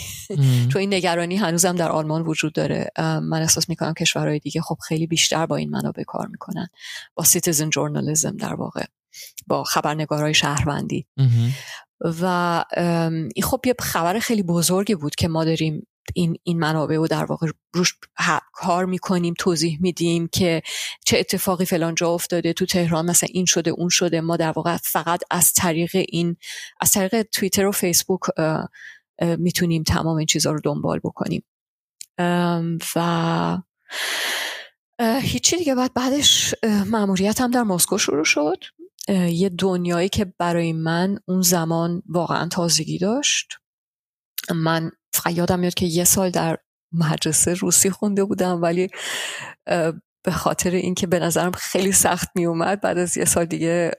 چون 0.73 0.81
این 0.81 0.95
نگرانی 0.95 1.37
هنوزم 1.37 1.77
در 1.77 1.89
آلمان 1.89 2.23
وجود 2.23 2.53
داره. 2.53 2.91
من 2.99 3.41
احساس 3.43 3.69
می‌کنم 3.69 3.95
کشورهای 3.95 4.39
دیگه 4.39 4.61
خب 4.61 4.79
خیلی 4.89 5.07
بیشتر 5.07 5.47
با 5.47 5.57
این 5.57 5.71
منابع 5.71 6.03
کار 6.03 6.27
می‌کنن. 6.27 6.69
با 7.15 7.25
citizen 7.25 7.71
journalism 7.71 8.37
در 8.37 8.55
واقع. 8.55 8.85
با 9.47 9.65
خبرنگارای 9.65 10.35
شهروندی. 10.35 11.07
و 12.01 12.65
این 13.35 13.45
خب 13.45 13.61
یه 13.67 13.75
خبر 13.81 14.19
خیلی 14.19 14.43
بزرگی 14.43 14.95
بود 14.95 15.15
که 15.15 15.29
ما 15.29 15.45
داریم 15.45 15.87
این 16.15 16.37
این 16.43 16.59
منابع 16.59 16.97
رو 16.97 17.07
در 17.07 17.25
واقع 17.25 17.47
روش 17.75 17.95
کار 18.53 18.85
می‌کنیم 18.85 19.35
توضیح 19.39 19.79
میدیم 19.81 20.29
که 20.29 20.63
چه 21.07 21.19
اتفاقی 21.19 21.65
فلان 21.65 21.95
جا 21.95 22.11
افتاده 22.11 22.53
تو 22.53 22.67
تهران 22.67 23.11
مثلا 23.11 23.29
این 23.33 23.45
شده 23.45 23.71
اون 23.71 23.89
شده. 23.89 24.21
ما 24.21 24.37
در 24.37 24.53
واقع 24.53 24.77
فقط 24.77 25.23
از 25.31 25.53
طریق 25.53 25.91
این 26.09 26.37
از 26.81 26.93
طریق 26.93 27.23
توییتر 27.23 27.67
و 27.67 27.73
فیسبوک 27.73 28.21
می‌تونیم 29.21 29.83
تمام 29.83 30.17
این 30.17 30.27
چیزها 30.27 30.53
رو 30.53 30.61
دنبال 30.65 30.99
بکنیم. 30.99 31.45
و 32.97 33.59
هیچی 35.21 35.57
دیگه. 35.57 35.75
بعد 35.75 35.95
بعدش 35.95 36.55
معمولیت 36.87 37.41
هم 37.41 37.51
در 37.51 37.63
مسکو 37.63 37.99
شروع 37.99 38.25
شد. 38.25 38.65
یه 39.09 39.49
دنیایی 39.49 40.09
که 40.09 40.25
برای 40.39 40.73
من 40.73 41.19
اون 41.27 41.43
زمان 41.43 42.03
واقعا 42.07 42.49
تازگی 42.49 42.99
داشت. 42.99 43.49
من 44.55 44.91
یادم 45.31 45.59
میاد 45.59 45.75
که 45.75 45.87
یه 45.87 46.05
سال 46.05 46.31
در 46.31 46.59
مدرسه 46.93 47.55
روسی 47.55 47.91
خونده 47.91 48.25
بودم 48.25 48.63
ولی 48.63 48.89
به 50.25 50.33
خاطر 50.33 50.71
اینکه 50.71 51.07
به 51.07 51.19
نظرم 51.19 51.53
خیلی 51.53 51.93
سخت 51.93 52.29
می 52.35 52.47
اومد 52.47 52.81
بعد 52.81 52.99
از 52.99 53.17
یه 53.17 53.25
سال 53.25 53.45
دیگه 53.45 53.91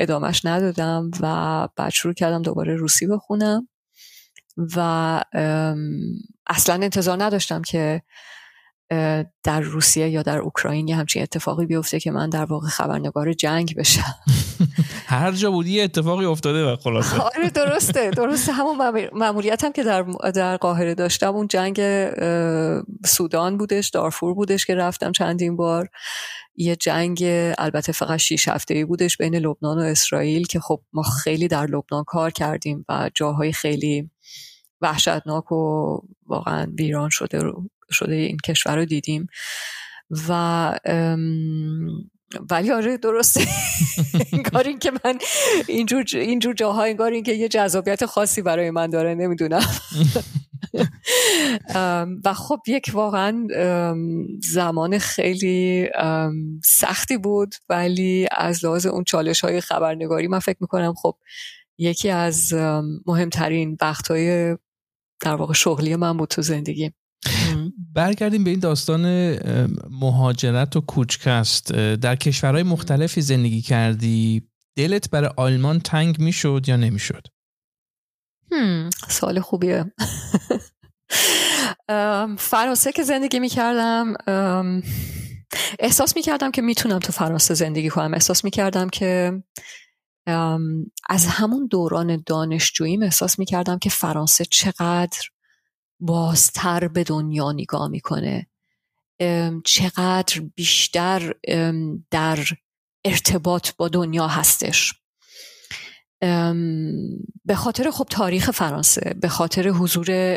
ادامش 0.00 0.44
ندادم 0.44 1.10
و 1.20 1.68
بعد 1.76 1.92
شروع 1.92 2.14
کردم 2.14 2.42
دوباره 2.42 2.76
روسی 2.76 3.06
بخونم 3.06 3.68
و 4.76 5.24
اصلا 6.46 6.74
انتظار 6.74 7.22
نداشتم 7.24 7.62
که 7.62 8.02
در 9.42 9.60
روسیه 9.60 10.08
یا 10.08 10.22
در 10.22 10.38
اوکراین 10.38 10.88
یه 10.88 10.96
همچین 10.96 11.22
اتفاقی 11.22 11.66
بیفته 11.66 12.00
که 12.00 12.10
من 12.10 12.30
در 12.30 12.44
واقع 12.44 12.68
خبرنگار 12.68 13.32
جنگ 13.32 13.74
بشم. 13.76 14.14
هر 15.06 15.32
جا 15.32 15.50
بودی 15.50 15.80
اتفاقی 15.80 16.24
افتاده 16.24 16.72
و 16.72 16.76
خلاصه. 16.76 17.18
آره 17.18 17.50
درسته 17.50 18.10
درسته. 18.10 18.52
همون 18.52 19.08
ماموریت 19.12 19.64
هم 19.64 19.72
که 19.72 19.82
در 19.82 20.02
در 20.34 20.56
قاهره 20.56 20.94
داشتم 20.94 21.34
اون 21.34 21.48
جنگ 21.48 21.80
سودان 23.06 23.56
بودش 23.56 23.88
دارفور 23.88 24.34
بودش 24.34 24.66
که 24.66 24.74
رفتم 24.74 25.12
چندین 25.12 25.56
بار. 25.56 25.88
یه 26.56 26.76
جنگ 26.76 27.24
البته 27.58 27.92
فقط 27.92 28.18
6 28.18 28.48
هفته 28.48 28.74
ای 28.74 28.84
بودش 28.84 29.16
بین 29.16 29.34
لبنان 29.34 29.78
و 29.78 29.80
اسرائیل 29.82 30.46
که 30.46 30.60
خب 30.60 30.80
ما 30.92 31.02
خیلی 31.02 31.48
در 31.48 31.66
لبنان 31.66 32.04
کار 32.04 32.30
کردیم 32.30 32.84
و 32.88 33.10
جاهای 33.14 33.52
خیلی 33.52 34.10
وحشتناک 34.80 35.52
و 35.52 35.98
واقعا 36.26 36.72
ویران 36.78 37.08
شده 37.12 37.38
رو 37.38 37.68
شده 37.90 38.14
این 38.14 38.36
کشور 38.44 38.76
رو 38.76 38.84
دیدیم. 38.84 39.26
و 40.28 40.78
ولی 42.50 42.70
آره 42.70 42.96
درسته. 42.96 43.46
انگار 44.32 44.66
این 44.66 44.78
که 44.78 44.92
من 45.04 45.18
اینجور, 45.68 46.04
اینجور 46.12 46.54
جاها 46.54 46.84
انگار 46.84 47.12
این 47.12 47.22
که 47.22 47.32
یه 47.32 47.48
جذابیت 47.48 48.06
خاصی 48.06 48.42
برای 48.42 48.70
من 48.70 48.90
داره 48.90 49.14
نمی‌دونم. 49.14 49.64
و 52.24 52.34
خب 52.34 52.60
یک 52.66 52.90
واقعا 52.92 53.46
زمان 54.42 54.98
خیلی 54.98 55.88
سختی 56.64 57.18
بود. 57.18 57.54
ولی 57.68 58.28
از 58.32 58.64
لحاظ 58.64 58.86
اون 58.86 59.04
چالش 59.04 59.40
های 59.40 59.60
خبرنگاری 59.60 60.28
من 60.28 60.38
فکر 60.38 60.58
می‌کنم 60.60 60.94
خب 60.94 61.16
یکی 61.78 62.10
از 62.10 62.52
مهمترین 63.06 63.76
وقت 63.80 64.10
های 64.10 64.56
در 65.20 65.34
واقع 65.34 65.54
شغلی 65.54 65.96
من 65.96 66.16
بود 66.16 66.28
تو 66.28 66.42
زندگی 66.42 66.92
برگردیم 67.94 68.44
به 68.44 68.50
این 68.50 68.60
داستان 68.60 69.34
مهاجرت 69.90 70.76
و 70.76 70.80
کوچکست. 70.80 71.72
در 71.72 72.16
کشورهای 72.16 72.62
مختلفی 72.62 73.20
زندگی 73.20 73.62
کردی؟ 73.62 74.42
دلت 74.76 75.10
برای 75.10 75.30
آلمان 75.36 75.80
تنگ 75.80 76.18
می‌شد 76.18 76.64
یا 76.66 76.76
نمی‌شد؟ 76.76 77.26
سوال 79.08 79.40
خوبیه. 79.40 79.84
فرانسه 82.38 82.92
که 82.92 83.02
زندگی 83.02 83.38
می‌کردم 83.38 84.14
احساس 85.78 86.16
می‌کردم 86.16 86.50
که 86.50 86.62
می‌تونم 86.62 86.98
تو 86.98 87.12
فرانسه 87.12 87.54
زندگی 87.54 87.88
کنم. 87.88 88.14
احساس 88.14 88.44
می‌کردم 88.44 88.88
که 88.88 89.42
از 91.08 91.26
همون 91.26 91.66
دوران 91.66 92.22
دانشجوییم 92.26 93.02
احساس 93.02 93.38
می‌کردم 93.38 93.78
که 93.78 93.90
فرانسه 93.90 94.44
چقدر 94.44 95.18
بازتر 96.00 96.88
به 96.88 97.04
دنیا 97.04 97.52
نگاه 97.52 97.88
می‌کنه. 97.88 98.46
چقدر 99.64 100.40
بیشتر 100.54 101.34
در 102.10 102.38
ارتباط 103.04 103.70
با 103.76 103.88
دنیا 103.88 104.28
هستش. 104.28 104.94
به 107.44 107.54
خاطر 107.54 107.90
خب 107.90 108.06
تاریخ 108.10 108.50
فرانسه 108.50 109.14
به 109.20 109.28
خاطر 109.28 109.68
حضور 109.68 110.36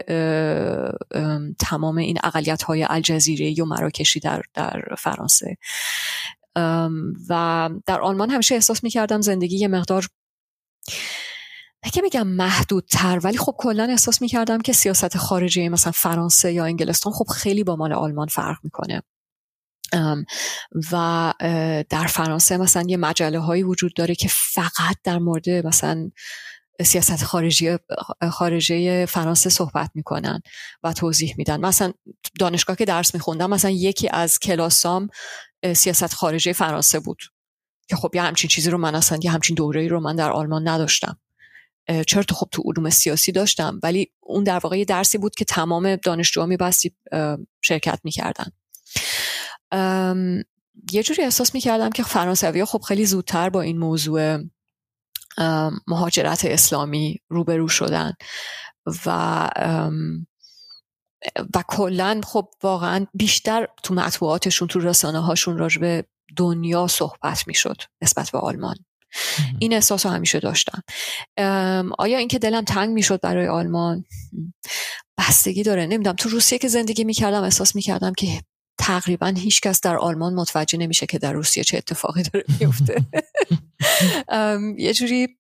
تمام 1.60 1.98
این 1.98 2.18
اقلیت 2.24 2.64
های 2.64 2.84
الجزیره 2.90 3.64
و 3.64 3.66
مراکشی 3.66 4.20
در, 4.20 4.42
در 4.54 4.82
فرانسه. 4.98 5.58
و 7.30 7.70
در 7.86 8.02
آلمان 8.02 8.30
همیشه 8.30 8.56
احساس 8.56 8.84
می‌کردم 8.84 9.22
زندگی 9.22 9.58
یه 9.58 9.68
مقدار 9.68 10.08
که 11.92 12.02
بگم 12.02 12.28
محدودتر 12.28 13.20
ولی 13.24 13.38
خب 13.38 13.56
کلا 13.58 13.84
احساس 13.84 14.22
می‌کردم 14.22 14.62
که 14.62 14.74
سیاست 14.74 15.18
خارجی 15.18 15.70
مثلا 15.70 15.92
فرانسه 15.92 16.54
یا 16.54 16.66
انگلستان 16.66 17.14
خب 17.14 17.26
خیلی 17.28 17.64
با 17.64 17.76
مال 17.76 17.94
آلمان 17.94 18.28
فرق 18.28 18.58
می‌کنه. 18.64 19.02
و 20.92 21.34
در 21.90 22.08
فرانسه 22.08 22.58
مثلا 22.58 22.84
یه 22.88 22.98
مجله 22.98 23.40
هایی 23.40 23.64
وجود 23.64 23.94
داره 23.94 24.16
که 24.16 24.28
فقط 24.32 24.98
در 25.04 25.20
مورد 25.20 25.50
مثلا 25.50 26.12
سیاست 26.82 27.24
خارجی 27.24 27.78
خارجه 28.32 29.06
فرانسه 29.06 29.50
صحبت 29.50 29.92
می‌کنن 29.94 30.42
و 30.84 30.94
توضیح 30.94 31.36
میدن. 31.38 31.60
مثلا 31.60 31.94
دانشگاه 32.40 32.76
که 32.76 32.86
درس 32.86 33.14
میخوندم 33.14 33.50
مثلا 33.50 33.72
یکی 33.72 34.10
از 34.10 34.40
کلاسام 34.40 35.10
سیاست 35.76 36.14
خارجه 36.14 36.54
فرانسه 36.54 37.00
بود. 37.00 37.20
که 37.90 37.96
خب 37.96 38.16
یه 38.16 38.22
همچین 38.22 38.48
چیزی 38.48 38.70
رو 38.70 38.78
من 38.78 38.96
اصلا 38.96 39.20
یه 39.24 39.32
همچین 39.32 39.56
دوره 39.56 39.88
رو 39.88 40.00
من 40.00 40.16
در 40.16 40.32
آلمان 40.32 40.68
نداشتم. 40.68 41.20
چرا 42.08 42.24
تو 42.24 42.36
خب 42.36 42.48
تو 42.52 42.64
علوم 42.66 42.90
سیاسی 42.90 43.32
داشتم 43.32 43.80
ولی 43.84 44.12
اون 44.20 44.44
در 44.44 44.60
واقع 44.60 44.84
درسی 44.84 45.18
بود 45.18 45.36
که 45.36 45.46
تمام 45.46 45.96
دانشجوها 45.96 46.48
میبستی 46.48 46.96
شرکت 47.62 48.00
می‌کردن. 48.04 48.46
یه 50.92 51.04
جوری 51.04 51.24
احساس 51.24 51.54
می‌کردم 51.54 51.90
که 51.90 52.04
فرانسوی 52.04 52.66
خب 52.66 52.82
خیلی 52.82 53.06
زودتر 53.06 53.50
با 53.50 53.62
این 53.62 53.78
موضوع 53.78 54.38
مهاجرت 55.88 56.46
اسلامی 56.46 57.20
روبرو 57.30 57.68
شدن 57.68 58.14
و 59.06 59.50
و 61.56 61.64
کلا 61.68 62.22
خب 62.24 62.50
واقعا 62.64 63.06
بیشتر 63.14 63.68
تو 63.84 63.94
مطبوعاتشون 63.94 64.68
تو 64.68 64.80
رسانه 64.80 65.20
هاشون 65.20 65.58
راجب 65.58 66.06
دنیا 66.38 66.88
صحبت 66.88 67.48
می‌شد 67.48 67.82
نسبت 68.02 68.32
به 68.32 68.40
آلمان. 68.40 68.76
این 69.60 69.74
احساس 69.74 70.06
رو 70.06 70.12
همیشه 70.12 70.40
داشتم. 70.40 70.84
آیا 71.98 72.18
اینکه 72.18 72.40
دلم 72.40 72.64
تنگ 72.64 72.90
می‌شد 72.90 73.22
برای 73.22 73.48
آلمان؟ 73.48 74.06
بستگی 75.18 75.64
داره. 75.64 75.86
نمی‌دونم. 75.86 76.16
تو 76.16 76.30
روسیه 76.30 76.58
که 76.58 76.68
زندگی 76.68 77.04
می‌کردم 77.04 77.44
احساس 77.44 77.76
می‌کردم 77.76 78.14
که 78.14 78.42
تقریبا 78.78 79.34
هیچکس 79.38 79.82
در 79.82 79.98
آلمان 79.98 80.34
متوجه 80.34 80.78
نمیشه 80.78 81.06
که 81.06 81.20
در 81.20 81.34
روسیه 81.34 81.64
چه 81.64 81.78
اتفاقی 81.78 82.24
داره 82.24 82.46
میفته 82.60 83.06
یه 84.78 84.94
جوری 84.94 85.38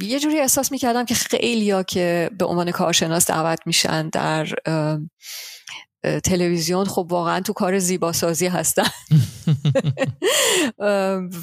یه 0.00 0.20
جوری 0.20 0.38
احساس 0.40 0.72
می‌کردم 0.72 1.04
که 1.04 1.14
خیلی 1.14 1.70
ها 1.70 1.82
که 1.82 2.30
به 2.38 2.44
عنوان 2.44 2.70
کارشناس 2.70 3.26
دعوت 3.26 3.58
میشن 3.66 4.08
در 4.08 4.48
تلویزیون 6.02 6.84
خب 6.84 7.06
واقعا 7.10 7.40
تو 7.40 7.52
کار 7.52 7.78
زیباسازی 7.78 8.46
هستن. 8.46 8.88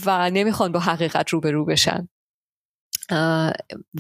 و 0.06 0.30
نمی‌خوان 0.30 0.72
با 0.72 0.80
حقیقت 0.80 1.30
روبرو 1.30 1.66
بشن. 1.66 2.08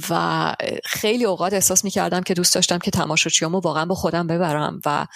و 0.09 0.55
خیلی 0.85 1.25
اوقات 1.25 1.53
احساس 1.53 1.83
می‌کردم 1.83 2.21
که 2.21 2.33
دوست 2.33 2.55
داشتم 2.55 2.77
که 2.77 2.91
تماشاچیامو 2.91 3.59
واقعا 3.59 3.85
با 3.85 3.95
خودم 3.95 4.27
ببرم 4.27 4.79
و 4.85 5.07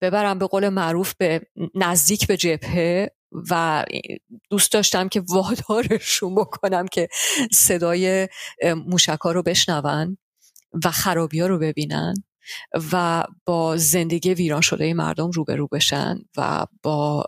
ببرم 0.00 0.38
به 0.38 0.46
قول 0.46 0.68
معروف 0.68 1.14
به 1.14 1.40
نزدیک 1.74 2.26
به 2.26 2.36
جبهه 2.36 3.10
و 3.50 3.84
دوست 4.50 4.72
داشتم 4.72 5.08
که 5.08 5.22
وادارشون 5.28 6.34
بکنم 6.34 6.88
که 6.88 7.08
صدای 7.52 8.28
موشکا 8.86 9.32
رو 9.32 9.42
بشنون 9.42 10.18
و 10.84 10.90
خرابی 10.90 11.40
ها 11.40 11.46
رو 11.46 11.58
ببینن. 11.58 12.14
و 12.92 13.24
با 13.44 13.76
زندگی 13.76 14.34
ویران 14.34 14.60
شده 14.60 14.94
مردم 14.94 15.30
روبرو 15.30 15.66
بشن 15.66 16.18
و 16.36 16.66
با 16.82 17.24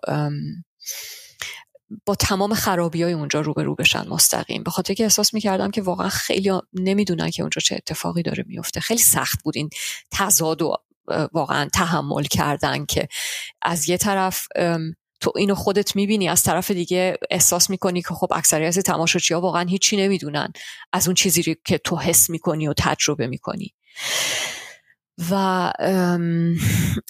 با 2.07 2.15
تمام 2.15 2.55
خرابی 2.55 3.03
های 3.03 3.13
اونجا 3.13 3.41
روبرو 3.41 3.75
بشن 3.75 4.09
مستقیم. 4.09 4.63
به 4.63 4.71
خاطر 4.71 4.95
که 4.95 5.03
احساس 5.03 5.35
می‌کردم 5.35 5.71
که 5.71 5.83
واقعا 5.83 6.09
خیلی 6.09 6.53
نمی‌دونن 6.73 7.31
که 7.31 7.43
اونجا 7.43 7.61
چه 7.61 7.75
اتفاقی 7.75 8.23
داره 8.23 8.45
میفته 8.47 8.81
خیلی 8.81 9.01
سخت 9.01 9.43
بود 9.43 9.57
این 9.57 9.71
تضاد 10.11 10.63
و 10.63 10.77
واقعا 11.33 11.69
تحمل 11.75 12.23
کردن 12.23 12.87
که 12.87 13.09
از 13.63 13.89
یه 13.89 13.97
طرف 13.97 14.47
تو 15.21 15.33
اینو 15.37 15.55
خودت 15.55 15.97
می‌بینی 15.97 16.29
از 16.29 16.43
طرف 16.43 16.71
دیگه 16.71 17.19
احساس 17.31 17.71
می‌کنی 17.71 18.03
که 18.03 18.15
خب 18.15 18.33
اکثریت 18.35 18.79
تماشاچی 18.79 19.35
ها 19.35 19.41
واقعا 19.41 19.63
هیچی 19.69 19.97
نمی‌دونن 19.97 20.53
از 20.93 21.09
اون 21.09 21.15
چیزی 21.15 21.57
که 21.65 21.79
تو 21.79 21.97
حس 21.97 22.31
می‌کنی 22.31 22.69
و 22.69 22.75
تجربه 22.77 23.27
می‌کنی. 23.27 23.75
و 25.31 25.73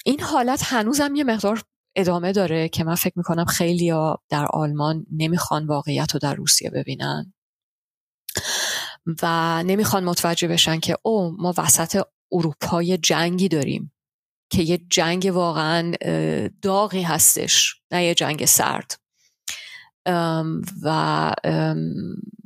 این 0.05 0.21
حالت 0.21 0.63
هنوزم 0.65 1.15
یه 1.15 1.25
مقدار 1.25 1.63
ادامه 1.97 2.33
داره 2.33 2.69
که 2.69 2.85
من 2.85 2.95
فکر 2.95 3.13
می‌کنم 3.17 3.45
خیلی 3.45 3.93
در 4.29 4.47
آلمان 4.47 5.07
نمی‌خوان 5.13 5.67
واقعیت 5.67 6.13
رو 6.13 6.21
در 6.21 6.35
روسیه 6.35 6.71
ببینن. 6.71 7.33
و 9.23 9.63
نمی‌خوان 9.63 10.05
متوجه 10.05 10.49
بشن 10.49 10.81
که 10.81 10.97
او 11.03 11.37
ما 11.39 11.55
وسط 11.59 12.03
اروپای 12.33 12.99
جنگی 12.99 13.49
داریم 13.49 13.93
که 14.51 14.63
یه 14.63 14.79
جنگ 14.91 15.31
واقعا 15.35 15.93
داغی 16.63 17.03
هستش 17.03 17.81
نه 17.91 18.05
یه 18.05 18.15
جنگ 18.15 18.45
سرد. 18.45 19.01
و 20.83 21.35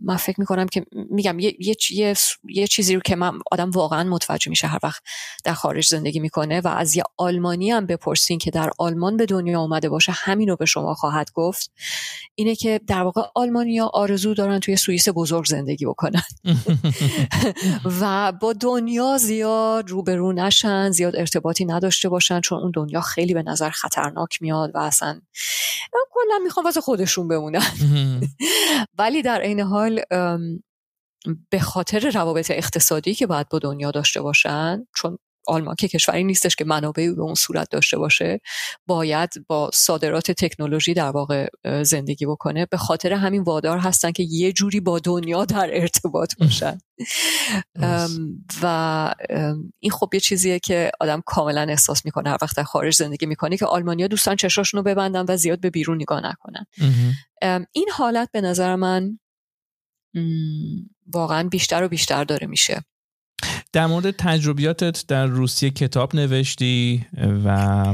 من 0.05 0.17
فکر 0.17 0.41
می‌کنم 0.41 0.67
که 0.67 0.87
میگم 0.93 1.39
یه،, 1.39 1.57
یه،, 1.91 2.15
یه،, 2.45 2.67
چیزی 2.67 2.95
رو 2.95 3.01
که 3.01 3.17
من 3.17 3.39
آدم 3.53 3.71
واقعا 3.71 4.05
متوجه 4.05 4.51
میشه 4.51 4.67
هر 4.67 4.79
وقت 4.83 5.03
در 5.45 5.55
خارج 5.55 5.87
زندگی 5.87 6.21
می‌کنه 6.21 6.61
و 6.61 6.69
از 6.69 6.97
یه 6.97 7.03
آلمانی 7.17 7.71
هم 7.71 7.87
بپرسین 7.87 8.39
که 8.39 8.51
در 8.51 8.71
آلمان 8.79 9.17
به 9.17 9.27
دنیا 9.27 9.61
اومده 9.61 9.89
باشه 9.89 10.13
همین 10.13 10.49
رو 10.49 10.57
به 10.57 10.67
شما 10.67 10.95
خواهد 10.95 11.31
گفت. 11.35 11.73
اینه 12.35 12.55
که 12.55 12.81
در 12.87 13.03
واقع 13.03 13.23
آلمانیا 13.35 13.87
آرزو 13.87 14.35
دارن 14.35 14.59
توی 14.59 14.77
سوئیس 14.77 15.09
بزرگ 15.09 15.45
زندگی 15.45 15.87
بکنن. 15.87 16.23
و 18.01 18.33
با 18.33 18.53
دنیا 18.53 19.19
زیاد 19.19 19.91
روبرو 19.91 20.33
نشن 20.33 20.91
زیاد 20.91 21.17
ارتباطی 21.17 21.65
نداشته 21.65 22.09
باشن 22.09 22.41
چون 22.41 22.59
اون 22.59 22.71
دنیا 22.75 23.01
خیلی 23.01 23.35
به 23.35 23.43
نظر 23.43 23.71
خطرناک 23.71 24.43
میاد 24.43 24.71
و 24.75 24.79
اصلا 24.79 25.21
کلا 26.13 26.39
می‌خوان 26.45 26.65
واسه 26.65 26.81
خودشون 26.81 27.29
بمونن. 27.29 27.63
ولی 28.99 29.23
در 29.23 29.41
عین 29.41 29.61
حال 29.61 29.92
به 31.51 31.59
خاطر 31.61 32.11
روابط 32.11 32.51
اقتصادی 32.51 33.15
که 33.15 33.27
باید 33.27 33.49
با 33.49 33.59
دنیا 33.59 33.91
داشته 33.91 34.23
باشن 34.23 34.87
چون 34.97 35.19
آلمان 35.47 35.75
که 35.75 35.89
کشوری 35.89 36.25
نیستش 36.25 36.57
که 36.57 36.65
منابعی 36.65 37.11
به 37.11 37.23
اون 37.23 37.35
صورت 37.35 37.71
داشته 37.71 37.99
باشه 37.99 38.41
باید 38.87 39.31
با 39.49 39.71
صادرات 39.75 40.31
تکنولوژی 40.31 40.95
در 40.95 41.11
واقع 41.11 41.49
زندگی 41.83 42.27
بکنه. 42.27 42.67
به 42.67 42.77
خاطر 42.77 43.13
همین 43.13 43.43
وادار 43.43 43.79
هستن 43.79 44.13
که 44.13 44.23
یه 44.23 44.53
جوری 44.53 44.81
با 44.81 44.99
دنیا 44.99 45.45
در 45.45 45.71
ارتباط 45.73 46.35
باشن. 46.41 46.79
و 48.63 49.15
این 49.81 49.93
خب 49.93 50.11
یه 50.15 50.21
چیزیه 50.21 50.59
که 50.59 50.91
آدم 51.01 51.23
کاملا 51.27 51.63
احساس 51.63 52.05
می‌کنه. 52.05 52.31
هر 52.31 52.39
وقت 52.43 52.57
در 52.57 52.65
خارج 52.65 52.95
زندگی 52.95 53.27
می‌کنه 53.27 53.57
که 53.57 53.67
آلمانیا 53.67 54.07
دوستان 54.07 54.37
چشاشون 54.37 54.79
رو 54.79 54.85
ببندن 54.85 55.25
و 55.29 55.37
زیاد 55.37 55.61
به 55.61 55.71
بیرون 55.71 55.97
نگاه 55.97 56.21
نکنن. 56.21 56.67
این 57.73 57.89
حالت 57.93 58.29
به 58.33 58.41
نظر 58.41 58.77
من 58.77 59.19
واقعا 61.13 61.49
بیشتر 61.49 61.85
و 61.85 61.89
بیشتر 61.89 62.25
داره 62.25 62.47
میشه. 62.47 62.83
در 63.73 63.87
مورد 63.87 64.11
تجربیاتت 64.11 65.07
در 65.07 65.27
روسیه 65.27 65.71
کتاب 65.71 66.17
نوشتی 66.17 67.07
و 67.45 67.85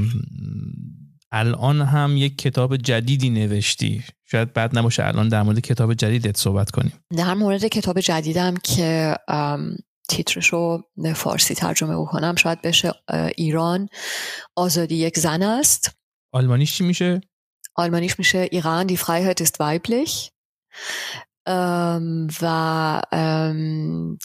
الان 1.33 1.81
هم 1.81 2.17
یک 2.17 2.39
کتاب 2.39 2.77
جدیدی 2.77 3.31
نوشتی. 3.31 4.05
شاید 4.25 4.53
بعد 4.53 4.79
نباشه 4.79 5.07
الان 5.07 5.29
در 5.29 5.43
مورد 5.43 5.61
کتاب 5.61 5.95
جدیدت 5.95 6.37
صحبت 6.37 6.71
کنیم. 6.71 6.93
در 7.17 7.35
مورد 7.35 7.65
کتاب 7.67 8.01
جدیدم 8.01 8.55
که 8.57 9.17
تیترش 10.09 10.47
رو 10.47 10.83
فارسی 11.15 11.55
ترجمه 11.55 11.97
بکنم 11.97 12.35
شاید 12.35 12.63
بشه 12.63 12.93
ایران. 13.37 13.89
آزادی 14.57 14.95
یک 14.95 15.19
زن 15.19 15.43
است. 15.43 15.91
آلمانیش 16.33 16.75
چی 16.75 16.85
میشه؟ 16.85 17.21
آلمانیش 17.75 18.19
میشه 18.19 18.49
ایران 18.53 18.87
دی 18.87 18.97
فreiheit 18.97 19.41
ist 19.41 19.57
weiblich 19.61 20.31
و 22.43 23.03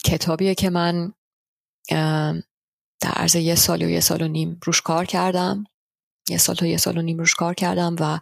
کتابیه 0.04 0.54
که 0.54 0.70
من 0.70 1.12
در 3.00 3.10
عرض 3.10 3.34
یه 3.34 3.54
سال 3.54 3.82
و 3.82 3.88
یه 3.88 4.00
سال 4.00 4.22
و 4.22 4.28
نیم 4.28 4.58
روش 4.64 4.82
کار 4.82 5.04
کردم 5.04 5.64
یه 6.28 6.38
سال 6.38 6.56
تا 6.56 6.66
یه 6.66 6.76
سال 6.76 6.98
و 6.98 7.02
نیم 7.02 7.18
روش 7.18 7.34
کار 7.34 7.54
کردم 7.54 7.96
و 8.00 8.20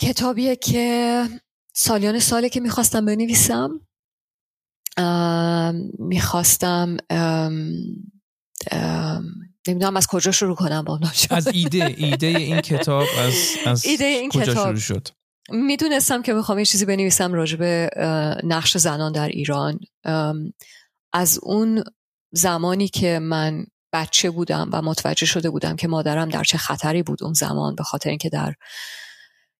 کتابیه 0.00 0.56
که 0.56 1.24
سالیان 1.74 2.18
ساله 2.18 2.48
که 2.48 2.60
می‌خواستم 2.60 3.04
بنویسم 3.04 3.80
می‌خواستم 5.98 6.96
نمی‌دونم 9.68 9.96
از 9.96 10.06
کجا 10.06 10.32
شروع 10.32 10.56
کنم 10.56 10.84
با 10.84 11.00
از 11.30 11.46
ایده 11.46 11.94
ایده 11.98 12.26
این 12.26 12.60
کتاب 12.60 13.06
از, 13.18 13.34
از 13.66 13.84
ایده 13.84 14.04
این 14.04 14.30
کجا 14.30 14.52
کتاب. 14.52 14.66
شروع 14.66 14.80
شد 14.80 15.08
می‌دونستم 15.50 16.22
که 16.22 16.32
می‌خوام 16.32 16.58
یه 16.58 16.64
چیزی 16.64 16.84
بنویسم 16.84 17.32
راجع 17.32 17.56
به 17.56 17.90
نقش 18.44 18.76
زنان 18.76 19.12
در 19.12 19.28
ایران. 19.28 19.80
از 21.12 21.38
اون 21.42 21.84
زمانی 22.32 22.88
که 22.88 23.18
من 23.18 23.66
بچه 23.92 24.30
بودم 24.30 24.70
و 24.72 24.82
متوجه 24.82 25.26
شده 25.26 25.50
بودم 25.50 25.76
که 25.76 25.88
مادرم 25.88 26.28
در 26.28 26.44
چه 26.44 26.58
خطری 26.58 27.02
بود 27.02 27.24
اون 27.24 27.32
زمان 27.32 27.74
به 27.74 27.82
خاطر 27.82 28.10
اینکه 28.10 28.28
در 28.28 28.54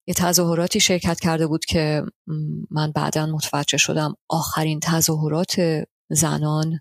یه 0.07 0.15
تظاهراتی 0.15 0.81
شرکت 0.81 1.21
کرده 1.21 1.47
بود 1.47 1.65
که 1.65 2.03
من 2.71 2.93
بعدا 2.93 3.27
متوجه 3.27 3.79
شدم 3.79 4.15
آخرین 4.29 4.81
تظاهرات 4.81 5.85
زنان 6.11 6.81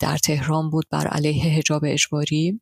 در 0.00 0.18
تهران 0.24 0.70
بود 0.70 0.86
بر 0.90 1.06
علیه 1.06 1.58
حجاب 1.58 1.82
اجباری. 1.84 2.60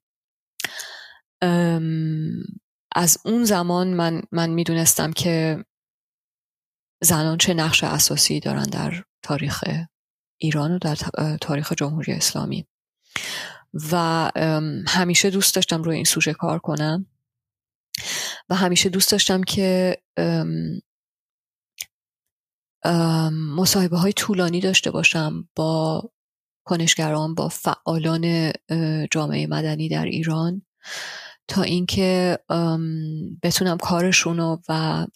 از 2.97 3.19
اون 3.25 3.45
زمان 3.45 3.89
من, 3.95 4.23
من 4.33 4.51
می‌دونستم 4.51 5.13
که 5.13 5.65
زنان 7.03 7.39
چه 7.39 7.55
نقش 7.55 7.85
اساسی 7.85 8.41
دارن 8.41 8.63
در 8.63 9.05
تاریخ 9.23 9.65
ایران 10.41 10.73
و 10.73 10.79
در 10.79 10.95
تاریخ 11.41 11.73
جمهوری 11.73 12.13
اسلامی. 12.13 12.67
و 13.93 14.31
همیشه 14.89 15.31
دوست 15.31 15.55
داشتم 15.55 15.83
روی 15.83 15.97
این 15.97 16.05
سوژه 16.05 16.35
کار 16.35 16.59
کنم. 16.59 17.07
و 18.49 18.55
همیشه 18.55 18.89
دوست 18.89 19.13
داشتم 19.13 19.43
که 19.43 19.97
مصاحبه 23.57 23.97
های 23.99 24.13
طولانی 24.13 24.61
داشته 24.61 24.91
باشم 24.91 25.49
با 25.57 26.03
کنشگران 26.65 27.35
با 27.35 27.49
فعالان 27.49 28.53
جامعه 29.11 29.47
مدنی 29.47 29.89
در 29.89 30.05
ایران. 30.05 30.63
تا 31.49 31.63
اینکه 31.63 32.39
بتونم 33.43 33.79
کارشون 33.79 34.41
و 34.41 35.07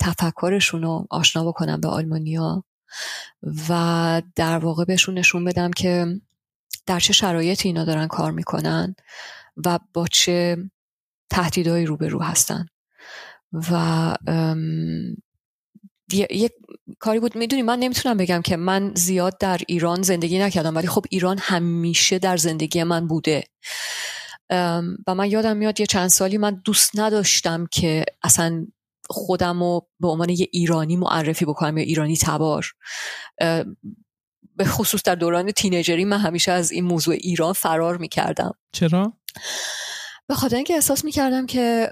تفکرشون 0.00 0.82
رو 0.82 1.06
آشنا 1.10 1.44
بکنم 1.44 1.80
به 1.80 1.88
آلمانیا 1.88 2.64
و 3.68 4.22
در 4.36 4.58
واقع 4.58 4.84
بهشون 4.84 5.18
نشون 5.18 5.44
بدم 5.44 5.70
که 5.70 6.20
در 6.86 7.00
چه 7.00 7.12
شرایطی 7.12 7.68
اینا 7.68 7.84
دارن 7.84 8.06
کار 8.06 8.32
می‌کنن 8.32 8.94
و 9.64 9.78
با 9.94 10.06
چه 10.06 10.56
تهدیدهایی 11.30 11.86
روبرو 11.86 12.22
هستن. 12.22 12.66
و 13.52 14.16
یک 16.10 16.52
کاری 16.98 17.20
بود 17.20 17.36
می‌دونی 17.36 17.62
من 17.62 17.78
نمی‌تونم 17.78 18.16
بگم 18.16 18.42
که 18.42 18.56
من 18.56 18.92
زیاد 18.94 19.38
در 19.38 19.60
ایران 19.68 20.02
زندگی 20.02 20.38
نکردم 20.38 20.76
ولی 20.76 20.86
خب 20.86 21.04
ایران 21.10 21.38
همیشه 21.40 22.18
در 22.18 22.36
زندگی 22.36 22.82
من 22.82 23.06
بوده. 23.06 23.44
و 25.06 25.14
من 25.14 25.30
یادم 25.30 25.56
میاد 25.56 25.80
یه 25.80 25.86
چند 25.86 26.08
سالی 26.08 26.38
من 26.38 26.62
دوست 26.64 26.98
نداشتم 26.98 27.66
که 27.66 28.04
اصلا 28.22 28.66
خودم 29.10 29.62
رو 29.62 29.88
به 30.00 30.08
عنوان 30.08 30.28
یه 30.28 30.48
ایرانی 30.52 30.96
معرفی 30.96 31.44
بکنم 31.44 31.78
یا 31.78 31.84
ایرانی 31.84 32.16
تبار. 32.16 32.66
به 34.56 34.64
خصوص 34.64 35.02
در 35.02 35.14
دوران 35.14 35.50
تینیجری 35.50 36.04
من 36.04 36.18
همیشه 36.18 36.52
از 36.52 36.72
این 36.72 36.84
موضوع 36.84 37.14
ایران 37.14 37.52
فرار 37.52 37.98
می‌کردم. 37.98 38.52
چرا؟ 38.72 39.12
به 40.28 40.34
خاطر 40.34 40.56
اینکه 40.56 40.74
احساس 40.74 41.04
می‌کردم 41.04 41.46
که 41.46 41.90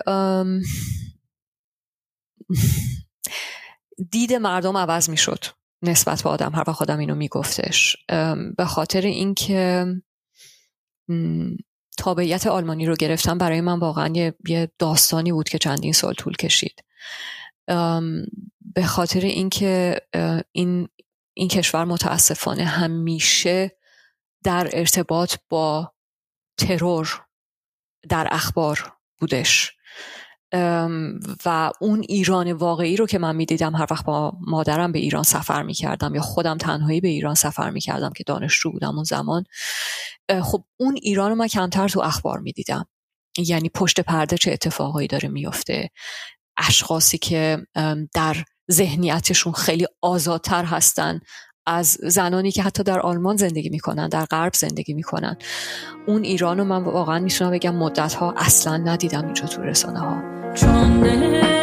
دید 4.11 4.33
مردم 4.33 4.77
عوض 4.77 5.11
می‌شد 5.11 5.45
نسبت 5.83 6.23
به 6.23 6.31
آدم 6.31 6.53
هر 6.55 6.65
وقت 6.67 6.83
آدم 6.83 6.99
اینو 6.99 7.15
میگفتش. 7.15 7.97
به 8.57 8.65
خاطر 8.67 9.01
اینکه 9.01 9.87
تابعیت 11.99 12.47
آلمانی 12.47 12.87
رو 12.87 12.95
گرفتم. 12.95 13.39
برای 13.39 13.61
من 13.61 13.79
واقعا 13.79 14.35
یه 14.49 14.71
داستانی 14.79 15.33
بود 15.33 15.49
که 15.49 15.59
چندین 15.59 15.93
سال 15.93 16.15
طول 16.15 16.37
کشید. 16.37 16.85
به 18.75 18.85
خاطر 18.87 19.21
اینکه 19.21 20.01
این 20.53 20.89
این 21.35 21.49
کشور 21.49 21.85
متاسفانه 21.85 22.65
همیشه 22.65 23.77
در 24.45 24.71
ارتباط 24.73 25.37
با 25.49 25.95
ترور 26.59 27.23
در 28.09 28.29
اخبار 28.31 28.93
بودش. 29.19 29.73
و 31.45 31.71
اون 31.81 32.05
ایران 32.09 32.53
واقعی 32.53 32.97
رو 32.97 33.07
که 33.07 33.19
من 33.19 33.37
می‌دیدم 33.37 33.77
هر 33.77 33.87
وقت 33.91 34.05
با 34.05 34.33
مادرم 34.41 34.93
به 34.93 34.99
ایران 34.99 35.23
سفر 35.23 35.63
می‌کردم 35.63 36.15
یا 36.15 36.21
خودم 36.21 36.57
تنهایی 36.57 37.01
به 37.01 37.09
ایران 37.09 37.35
سفر 37.35 37.71
می‌کردم 37.71 38.11
که 38.17 38.25
دانشجو 38.27 38.71
بودم 38.71 38.95
اون 38.95 39.05
زمان 39.05 39.45
خب 40.43 40.65
اون 40.81 40.99
ایران 41.03 41.31
رو 41.31 41.37
من 41.37 41.47
کمتر 41.47 41.89
تو 41.89 42.01
اخبار 42.01 42.39
می‌دیدم. 42.39 42.87
یعنی 43.39 43.69
پشت 43.69 44.01
پرده 44.01 44.39
چه 44.39 44.53
اتفاقایی 44.53 45.09
داره 45.09 45.29
میفته 45.29 45.91
اشخاصی 46.57 47.19
که 47.19 47.67
در 48.15 48.37
ذهنیتشون 48.71 49.53
خیلی 49.53 49.87
آزادتر 50.03 50.65
هستن 50.65 51.21
از 51.67 51.99
زنانی 52.03 52.53
که 52.53 52.63
حتی 52.63 52.83
در 52.83 53.01
آلمان 53.01 53.37
زندگی 53.37 53.69
می‌کنن 53.69 54.09
در 54.09 54.25
غرب 54.25 54.55
زندگی 54.55 54.95
می‌کنن. 54.95 55.37
اون 56.07 56.25
ایران 56.25 56.59
رو 56.59 56.65
من 56.65 56.85
واقعا 56.85 57.19
می‌تونم 57.19 57.51
بگم 57.51 57.75
مدت 57.75 58.15
ها 58.15 58.35
اصلا 58.37 58.77
ندیدم 58.77 59.25
اینجا 59.25 59.47
تو 59.47 59.63
رسانه 59.63 59.99
ها 59.99 60.40
چون 60.55 61.60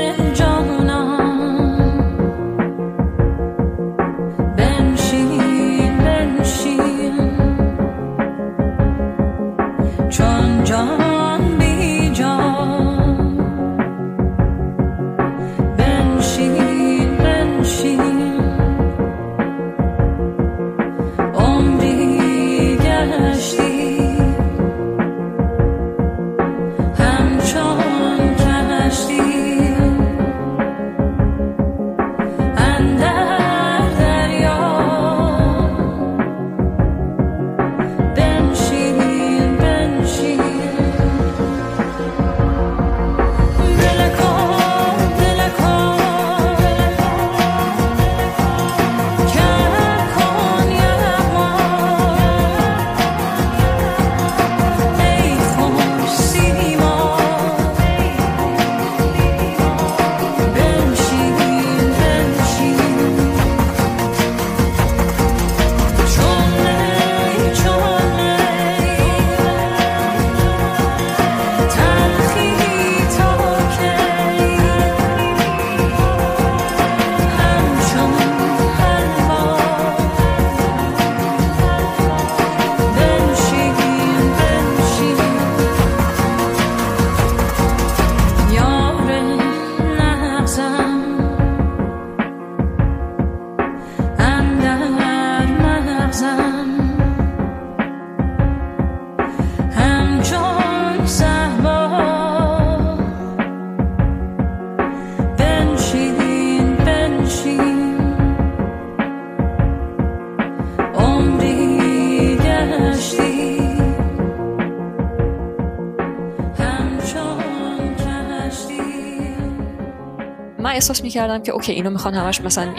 احساس 120.78 121.02
می‌کردم 121.02 121.44
که 121.44 121.52
اوکی 121.52 121.72
اینو 121.72 121.90
می‌خوان 121.90 122.14
همش 122.14 122.42
مثلا 122.42 122.76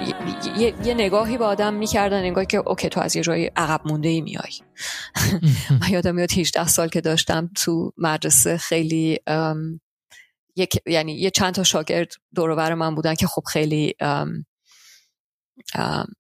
یه, 0.59 0.75
یه 0.85 0.95
نگاهی 0.95 1.39
به 1.39 1.45
آدم 1.45 1.75
می‌کردن 1.75 2.19
انگار 2.19 2.45
که 2.45 2.59
اوکی 2.59 2.89
تو 2.89 3.01
از 3.01 3.17
یه 3.17 3.23
جای 3.23 3.51
عقب 3.57 3.81
مونده 3.85 4.09
ای 4.09 4.21
میای. 4.21 4.53
من 5.81 5.89
یادم 5.91 6.15
میاد 6.15 6.33
18 6.33 6.67
سال 6.67 6.89
که 6.89 7.01
داشتم 7.01 7.51
تو 7.57 7.93
مدرسه 7.97 8.57
خیلی 8.57 9.19
یک 10.57 10.83
یعنی 10.87 11.13
یه 11.13 11.31
چند 11.31 11.55
تا 11.55 11.63
شاگرد 11.63 12.13
دور 12.35 12.75
من 12.75 12.95
بودن 12.95 13.15
که 13.15 13.27
خب 13.27 13.43
خیلی 13.53 13.95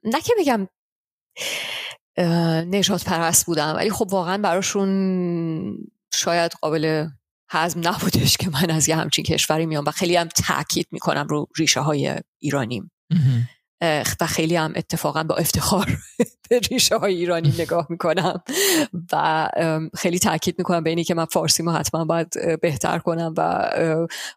نه 0.04 0.20
که 0.24 0.32
بگم 0.38 0.68
نجات 2.70 3.04
پرست 3.04 3.46
بودم 3.46 3.74
ولی 3.76 3.90
خب 3.90 4.08
واقعا 4.10 4.38
براشون 4.38 5.88
شاید 6.14 6.52
قابل 6.60 7.08
حزم 7.50 7.80
نبودش 7.84 8.36
که 8.36 8.50
من 8.50 8.70
از 8.70 8.88
یه 8.88 8.96
همچین 8.96 9.24
کشوری 9.24 9.66
میام 9.66 9.84
و 9.86 9.90
خیلی 9.90 10.16
هم 10.16 10.28
تاکید 10.28 10.88
می‌کنم 10.90 11.26
رو 11.26 11.46
ریشه 11.56 11.80
های 11.80 12.14
ایرانیم 12.38 12.90
و 14.20 14.26
خیلی 14.26 14.56
هم 14.56 14.72
اتفاقا 14.76 15.22
با 15.22 15.36
افتخار 15.36 15.98
به 16.50 16.58
ریشه 16.58 16.96
های 16.96 17.14
ایرانی 17.14 17.54
نگاه 17.58 17.86
می‌کنم 17.90 18.42
و 19.12 19.48
خیلی 19.96 20.18
تاکید 20.18 20.54
می‌کنم 20.58 20.82
به 20.82 20.90
اینی 20.90 21.04
که 21.04 21.14
من 21.14 21.24
فارسی 21.24 21.62
ما 21.62 21.72
حتما 21.72 22.04
باید 22.04 22.28
بهتر 22.62 22.98
کنم 22.98 23.34
و 23.36 23.70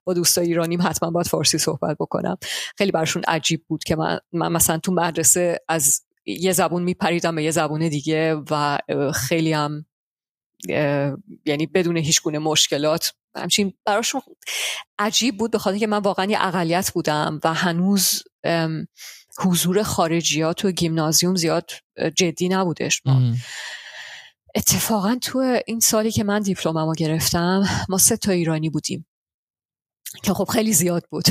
با 0.03 0.13
دوستای 0.13 0.47
ایرانیم 0.47 0.81
حتما 0.81 1.11
باید 1.11 1.27
فارسی 1.27 1.57
صحبت 1.57 1.97
بکنم. 1.99 2.37
خیلی 2.77 2.91
برشون 2.91 3.23
عجیب 3.27 3.65
بود 3.67 3.83
که 3.83 3.95
من, 3.95 4.19
من 4.31 4.51
مثلا 4.51 4.77
تو 4.77 4.91
مدرسه 4.93 5.59
از 5.67 6.01
یه 6.25 6.51
زبون 6.51 6.83
میپریدم 6.83 7.35
به 7.35 7.43
یه 7.43 7.51
زبون 7.51 7.89
دیگه 7.89 8.35
و 8.51 8.77
خیلی 9.13 9.53
هم 9.53 9.85
یعنی 11.45 11.65
بدون 11.73 11.97
هیچ 11.97 12.21
گونه 12.21 12.39
مشکلات. 12.39 13.13
همچین 13.35 13.73
براشون 13.85 14.21
عجیب 14.99 15.37
بود 15.37 15.51
بخاطر 15.51 15.77
که 15.77 15.87
من 15.87 15.97
واقعا 15.97 16.25
یه 16.25 16.45
اقلیت 16.45 16.91
بودم 16.91 17.39
و 17.43 17.53
هنوز 17.53 18.23
حضور 19.39 19.83
خارجیات 19.83 20.57
تو 20.57 20.71
گیمنازیوم 20.71 21.35
زیاد 21.35 21.71
جدی 22.15 22.49
نبودش 22.49 23.01
ما 23.05 23.33
اتفاقا 24.55 25.17
تو 25.21 25.59
این 25.67 25.79
سالی 25.79 26.11
که 26.11 26.23
من 26.23 26.39
دیپلممو 26.39 26.93
گرفتم 26.93 27.63
ما 27.89 27.97
سه 27.97 28.17
تا 28.17 28.31
ایرانی 28.31 28.69
بودیم. 28.69 29.05
که 30.23 30.33
خب 30.33 30.43
خیلی 30.43 30.73
زیاد 30.73 31.03
بود. 31.09 31.25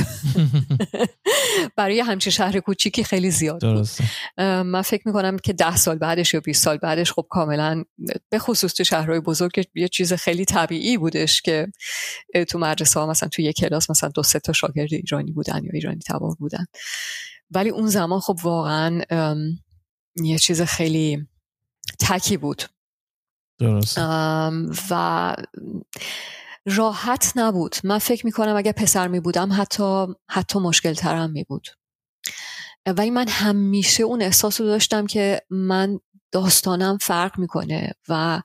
برای 1.76 2.01
همچین 2.01 2.31
شهر 2.31 2.61
کوچیکی 2.61 3.05
خیلی 3.05 3.31
زیاد 3.31 3.61
درسته. 3.61 4.05
بود 4.37 4.45
من 4.47 4.83
فکر 4.83 5.03
می‌کنم 5.07 5.39
که 5.39 5.53
ده 5.53 5.76
سال 5.76 5.99
بعدش 5.99 6.35
یا 6.35 6.41
20 6.41 6.64
سال 6.64 6.76
بعدش 6.76 7.12
خب 7.12 7.26
کاملا 7.31 7.85
به 8.31 8.39
خصوص 8.39 8.74
تو 8.74 8.85
شهرهای 8.85 9.20
بزرگ 9.20 9.66
یه 9.74 9.89
چیز 9.89 10.12
خیلی 10.12 10.45
طبیعی 10.45 10.97
بودش 10.97 11.43
که 11.43 11.66
تو 12.49 12.59
مدرسه 12.59 13.01
ها 13.01 13.07
مثلا 13.07 13.28
تو 13.28 13.43
یک 13.43 13.57
کلاس 13.57 13.91
مثلا 13.91 14.09
دو 14.09 14.22
سه 14.22 14.39
تا 14.39 14.53
شاگرد 14.53 14.95
ایرانی 14.95 15.33
بودن 15.33 15.64
یا 15.64 15.70
ایرانی 15.74 16.01
تبار 16.07 16.35
بودن. 16.35 16.66
ولی 17.51 17.70
اون 17.70 17.87
زمان 17.87 18.20
خب 18.20 18.39
واقعا 18.43 19.01
یه 20.24 20.39
چیز 20.39 20.62
خیلی 20.62 21.26
تکی 21.99 22.37
بود. 22.37 22.62
درست 23.59 23.99
و 24.91 25.37
راحت 26.77 27.33
نبود. 27.37 27.77
من 27.85 27.99
فکر 27.99 28.27
می‌کنم 28.27 28.57
اگر 28.57 28.73
پسر 28.73 29.09
می 29.09 29.21
بودم 29.21 29.49
حتی 29.53 30.07
حتی 30.31 30.59
مشکل 30.59 30.93
ترم 30.95 31.31
می 31.31 31.45
بود 31.45 31.68
ولی 32.87 33.11
من 33.11 33.29
همیشه 33.29 34.03
اون 34.03 34.23
احساس 34.23 34.61
رو 34.61 34.66
داشتم 34.66 35.07
که 35.07 35.43
من 35.51 35.99
داستانم 36.33 36.99
فرق 37.01 37.39
می‌کنه 37.39 37.93
و 38.09 38.43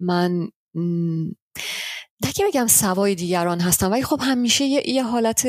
من 0.00 0.48
نگه 2.24 2.46
بگم 2.46 2.66
سوای 2.66 3.14
دیگران 3.14 3.60
هستم 3.60 3.90
ولی 3.90 4.02
خب 4.02 4.20
همیشه 4.22 4.64
یه, 4.64 4.88
یه 4.88 5.02
حالت 5.04 5.48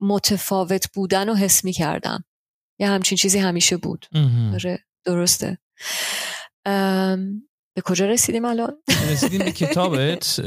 متفاوت 0.00 0.92
بودن 0.94 1.28
رو 1.28 1.34
حس 1.34 1.64
می 1.64 1.72
کردم 1.72 2.24
یه 2.78 2.88
همچین 2.88 3.18
چیزی 3.18 3.38
همیشه 3.38 3.76
بود. 3.76 4.06
آره 4.54 4.84
درسته. 5.04 5.58
به 7.76 7.82
کجا 7.82 8.06
رسیدیم 8.06 8.44
الان؟ 8.44 8.72
رسیدیم 9.10 9.38
به 9.38 9.52
کتابت 9.52 10.40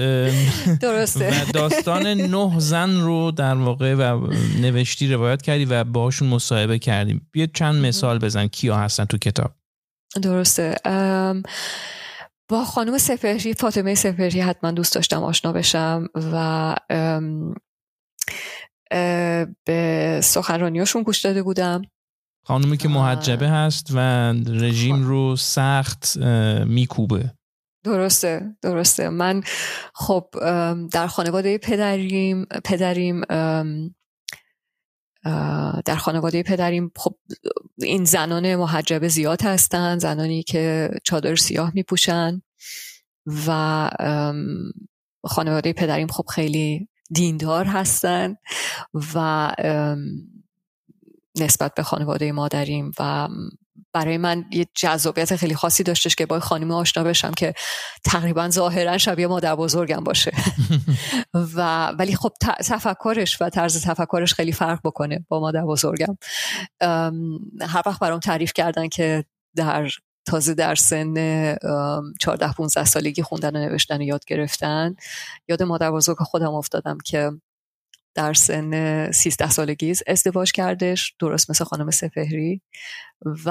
درسته. 0.82 1.42
و 1.42 1.52
داستان 1.54 2.08
نه 2.08 2.60
زن 2.60 3.02
رو 3.02 3.32
در 3.32 3.56
واقع 3.56 3.94
و 3.94 4.28
نوشتی 4.62 5.14
روایت 5.14 5.42
کردی 5.42 5.66
و 5.66 5.84
باشون 5.84 6.28
مصاحبه 6.28 6.80
کردیم. 6.80 7.28
بیا 7.32 7.46
چند 7.46 7.86
مثال 7.86 8.20
بزن 8.20 8.48
کیا 8.48 8.76
هستن 8.78 9.06
تو 9.06 9.18
کتاب. 9.18 9.52
درسته. 10.22 10.76
با 12.50 12.66
خانم 12.66 12.98
سپهری 12.98 13.54
فاطمه 13.54 13.96
سپهری 13.96 14.42
حتما 14.42 14.72
دوست 14.72 14.96
داشتم 14.96 15.24
آشنا 15.24 15.52
بشم 15.52 16.08
و 16.16 16.76
به 19.66 20.20
سخنرانیاشون 20.24 21.04
گوش 21.04 21.22
داده 21.22 21.44
بودم. 21.44 21.82
خانومی 22.50 22.78
که 22.78 22.88
محجبه 22.88 23.48
هست 23.48 23.88
و 23.94 23.98
رژیم 24.48 25.04
رو 25.04 25.36
سخت 25.36 26.18
میکوبه. 26.66 27.34
درسته 27.84 28.56
درسته. 28.62 29.10
من 29.10 29.44
خب 29.94 30.30
در 30.92 31.08
خانواده 31.08 31.58
پدریم 31.58 32.46
پدریم 32.66 33.22
در 35.86 35.96
خانواده 36.00 36.44
پدریم 36.44 36.92
خب 36.96 37.16
این 37.78 38.06
زنان 38.06 38.56
محجبه 38.56 39.08
زیاد 39.08 39.42
هستن 39.42 39.98
زنانی 39.98 40.44
که 40.44 40.90
چادر 41.04 41.36
سیاه 41.36 41.72
میپوشن 41.76 42.42
و 43.48 43.90
خانواده 45.26 45.74
پدریم 45.74 46.08
خب 46.08 46.26
خیلی 46.30 46.90
دیندار 47.12 47.66
هستن 47.66 48.36
و 49.16 49.52
نسبت 51.40 51.74
به 51.74 51.84
خانواده 51.84 52.32
مادریم 52.32 52.92
و 53.00 53.28
برای 53.94 54.18
من 54.18 54.46
یه 54.52 54.68
جذابیت 54.76 55.36
خیلی 55.36 55.56
خاصی 55.56 55.84
داشتش 55.84 56.16
که 56.16 56.26
با 56.26 56.40
خانمی 56.40 56.74
آشنا 56.74 57.04
بشم 57.04 57.32
که 57.32 57.54
تقریبا 58.04 58.50
ظاهرا 58.50 58.98
شبیه 58.98 59.28
مادر 59.28 59.56
بزرگم 59.56 60.04
باشه. 60.04 60.32
و 61.56 61.88
ولی 61.88 62.16
خب 62.16 62.32
تفکرش 62.66 63.42
و 63.42 63.50
طرز 63.50 63.86
تفکرش 63.86 64.34
خیلی 64.34 64.52
فرق 64.52 64.80
بکنه 64.84 65.26
با 65.28 65.40
مادر 65.40 65.66
بزرگم. 65.66 66.18
هر 67.62 67.82
وقت 67.86 68.00
برام 68.00 68.20
تعریف 68.20 68.54
کردن 68.54 68.88
که 68.88 69.26
در 69.56 69.90
تازه 70.26 70.54
در 70.54 70.76
سن 70.76 71.14
14 72.20 72.54
15 72.54 72.86
سالگی 72.86 73.24
خوندن 73.24 73.56
و 73.56 73.60
نوشتن 73.60 73.98
و 73.98 74.02
یاد 74.02 74.26
گرفتن 74.26 74.96
یاد 75.48 75.64
مادر 75.64 75.92
بزرگ 75.92 76.18
خودم 76.18 76.54
افتادم 76.54 76.98
که 77.06 77.32
در 78.16 78.34
سن 78.34 79.12
13 79.12 79.50
سالگی 79.50 79.94
ازدواج 80.08 80.52
کردش 80.52 81.16
درست 81.20 81.50
مثل 81.50 81.64
خانم 81.66 81.92
سفهری 81.92 82.62
و 83.46 83.50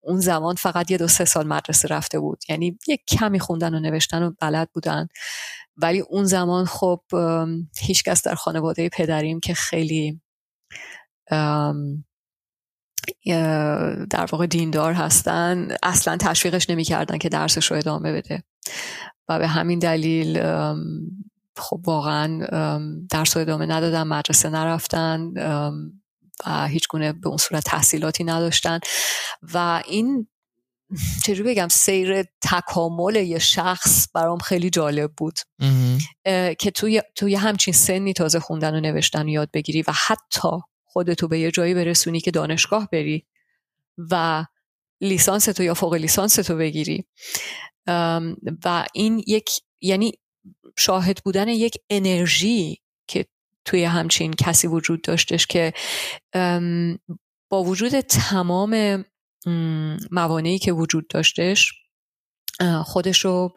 اون 0.00 0.20
زمان 0.20 0.54
فقط 0.54 0.90
یه 0.90 0.98
دو 0.98 1.08
سه 1.08 1.24
سال 1.24 1.46
مدرسه 1.46 1.88
رفته 1.88 2.20
بود. 2.20 2.42
یعنی 2.48 2.78
یه 2.88 2.98
کمی 3.08 3.40
خوندن 3.40 3.74
و 3.74 3.80
نوشتن 3.80 4.22
و 4.22 4.32
بلد 4.40 4.70
بودن. 4.74 5.08
ولی 5.76 6.00
اون 6.00 6.24
زمان 6.24 6.64
خب 6.64 7.00
هیچکس 7.78 8.22
در 8.22 8.34
خانواده 8.34 8.88
پدریم 8.88 9.40
که 9.40 9.54
خیلی 9.54 10.20
در 14.10 14.26
واقع 14.32 14.46
دیندار 14.46 14.92
هستن 14.92 15.68
اصلا 15.82 16.16
تشویقش 16.16 16.70
نمی‌کردن 16.70 17.18
که 17.18 17.28
درسش 17.28 17.70
رو 17.70 17.76
ادامه 17.76 18.12
بده. 18.12 18.42
و 19.28 19.38
به 19.38 19.46
همین 19.48 19.78
دلیل 19.78 20.42
خب 21.56 21.80
واقعا 21.86 22.46
درس 23.10 23.36
ادامه 23.36 23.66
ندادن 23.66 24.02
مدرسه 24.02 24.50
نرفتن 24.50 25.32
و 26.46 26.66
هیچ 26.68 26.88
گونه 26.88 27.12
به 27.12 27.28
اون 27.28 27.36
صورت 27.36 27.64
تحصیلاتی 27.64 28.24
نداشتن. 28.24 28.78
و 29.54 29.82
این 29.86 30.26
چجوری 31.24 31.50
بگم 31.50 31.68
سیر 31.68 32.22
تکامل 32.22 33.16
یه 33.16 33.38
شخص 33.38 34.08
برام 34.14 34.38
خیلی 34.38 34.70
جالب 34.70 35.12
بود. 35.16 35.38
که 36.58 36.70
توی, 36.74 37.02
توی 37.14 37.34
همچین 37.34 37.74
سنی 37.74 38.12
تازه 38.12 38.40
خوندن 38.40 38.74
و 38.74 38.80
نوشتن 38.80 39.26
و 39.26 39.28
یاد 39.28 39.50
بگیری 39.50 39.82
و 39.82 39.92
حتی 40.06 40.48
خودتو 40.84 41.28
به 41.28 41.38
یه 41.38 41.50
جایی 41.50 41.74
برسونی 41.74 42.20
که 42.20 42.30
دانشگاه 42.30 42.88
بری 42.92 43.26
و 44.10 44.44
لیسانس 45.00 45.44
تو 45.44 45.62
یا 45.62 45.74
فوق 45.74 45.94
لیسانس 45.94 46.34
تو 46.34 46.56
بگیری 46.56 47.04
و 48.64 48.86
این 48.94 49.24
یک 49.26 49.50
یعنی 49.80 50.12
شاهد 50.78 51.18
بودن 51.24 51.48
یک 51.48 51.76
انرژی 51.90 52.78
که 53.06 53.26
توی 53.64 53.84
همچین 53.84 54.32
کسی 54.32 54.66
وجود 54.66 55.02
داشتش 55.02 55.46
که 55.46 55.72
با 57.48 57.64
وجود 57.64 58.00
تمام 58.00 59.04
موانعی 60.10 60.58
که 60.58 60.72
وجود 60.72 61.08
داشتش 61.08 61.72
خودش 62.84 63.24
رو 63.24 63.54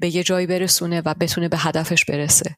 به 0.00 0.14
یه 0.14 0.22
جایی 0.22 0.46
برسونه 0.46 1.02
و 1.04 1.14
بتونه 1.14 1.48
به 1.48 1.58
هدفش 1.58 2.04
برسه. 2.04 2.56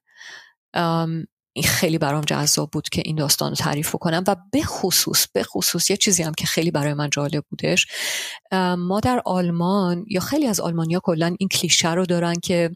این 1.53 1.65
خیلی 1.65 1.99
برام 1.99 2.21
جذاب 2.21 2.71
بود 2.71 2.89
که 2.89 3.03
این 3.05 3.17
داستان 3.17 3.49
رو 3.49 3.57
تعریف 3.57 3.97
کنم 3.97 4.25
و 4.27 4.37
به 4.53 4.63
خصوص 4.63 5.27
به 5.33 5.43
خصوص 5.43 5.91
یه 5.91 5.97
چیزی 5.97 6.23
هم 6.23 6.35
که 6.35 6.47
خیلی 6.47 6.71
برای 6.71 6.95
من 6.95 7.11
جالب 7.11 7.45
بودش. 7.51 7.87
ما 8.79 9.01
در 9.03 9.23
آلمان 9.25 10.05
یا 10.09 10.21
خیلی 10.21 10.47
از 10.47 10.61
آلمانیا 10.61 11.01
کلا 11.03 11.37
این 11.39 11.49
کلیشه 11.49 11.93
رو 11.93 12.07
دارن 12.07 12.35
که 12.41 12.71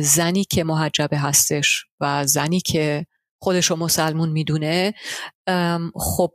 زنی 0.00 0.44
که 0.44 0.64
محجبه 0.64 1.18
هستش 1.18 1.84
و 2.00 2.26
زنی 2.26 2.60
که 2.60 3.06
خودش 3.42 3.66
رو 3.66 3.76
مسلمون 3.76 4.28
می‌دونه 4.28 4.94
خب 5.94 6.32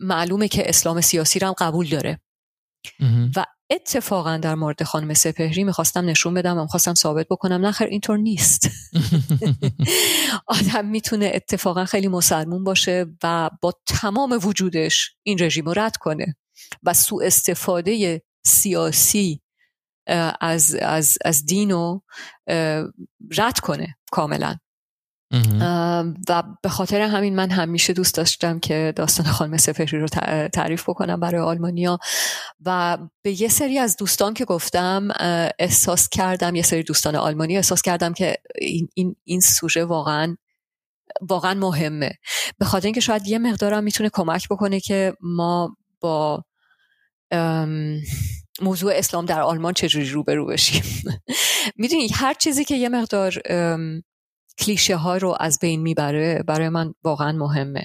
معلومه 0.00 0.48
که 0.48 0.68
اسلام 0.68 1.00
سیاسی 1.00 1.38
رو 1.38 1.46
هم 1.46 1.54
قبول 1.58 1.88
داره. 1.88 2.20
و 3.36 3.44
اتفاقا 3.70 4.36
در 4.36 4.54
مورد 4.54 4.82
خانم 4.82 5.14
سپهری 5.14 5.64
می‌خواستم 5.64 6.04
نشون 6.04 6.34
بدم 6.34 6.58
و 6.58 6.62
می‌خواستم 6.62 6.94
ثابت 6.94 7.26
بکنم 7.30 7.66
نخیر 7.66 7.86
اینطور 7.86 8.18
نیست. 8.18 8.68
آدم 10.46 10.86
می‌تونه 10.86 11.30
اتفاقا 11.34 11.84
خیلی 11.84 12.08
مسلمون 12.08 12.64
باشه 12.64 13.06
و 13.22 13.50
با 13.62 13.72
تمام 13.86 14.38
وجودش 14.42 15.16
این 15.22 15.38
رژیم 15.40 15.64
رو 15.64 15.72
رد 15.76 15.96
کنه 15.96 16.36
و 16.82 16.94
سوء 16.94 17.26
استفاده 17.26 18.22
سیاسی 18.46 19.40
از, 20.40 20.74
از, 20.74 21.18
از 21.24 21.46
دین 21.46 21.70
رو 21.70 22.02
رد 23.38 23.58
کنه 23.62 23.96
کاملا. 24.12 24.56
و 26.28 26.42
به 26.62 26.68
خاطر 26.68 27.00
همین 27.00 27.36
من 27.36 27.50
همیشه 27.50 27.92
دوست 27.92 28.14
داشتم 28.14 28.58
که 28.58 28.92
داستان 28.96 29.26
خانم 29.26 29.56
سفری 29.56 29.98
رو 29.98 30.08
تعریف 30.48 30.88
بکنم 30.88 31.20
برای 31.20 31.40
آلمانیا. 31.40 31.98
و 32.66 32.98
به 33.22 33.42
یه 33.42 33.48
سری 33.48 33.78
از 33.78 33.96
دوستان 33.96 34.34
که 34.34 34.44
گفتم 34.44 35.08
احساس 35.58 36.08
کردم 36.08 36.54
یه 36.54 36.62
سری 36.62 36.82
دوستان 36.82 37.16
آلمانی 37.16 37.56
احساس 37.56 37.82
کردم 37.82 38.12
که 38.12 38.36
این, 38.58 38.88
این, 38.94 39.16
این 39.24 39.40
سوژه 39.40 39.84
واقعا 39.84 40.36
واقعا 41.20 41.54
مهمه. 41.54 42.10
به 42.58 42.64
خاطر 42.64 42.86
اینکه 42.86 43.00
شاید 43.00 43.26
یه 43.26 43.38
مقدارم 43.38 43.84
می‌تونه 43.84 44.10
کمک 44.12 44.48
بکنه 44.48 44.80
که 44.80 45.14
ما 45.20 45.76
با 46.00 46.44
موضوع 48.60 48.92
اسلام 48.96 49.24
در 49.24 49.40
آلمان 49.40 49.72
چجوری 49.72 50.10
روبرو 50.10 50.46
بشیم؟ 50.46 50.82
می‌دونی 51.76 52.08
هر 52.08 52.34
چیزی 52.34 52.64
که 52.64 52.74
یه 52.74 52.88
مقدار 52.88 53.34
کلیشه 54.58 54.96
ها 54.96 55.16
رو 55.16 55.36
از 55.40 55.58
بین 55.58 55.80
می‌بره 55.80 56.44
برای 56.46 56.68
من 56.68 56.94
واقعا 57.04 57.32
مهمه. 57.32 57.82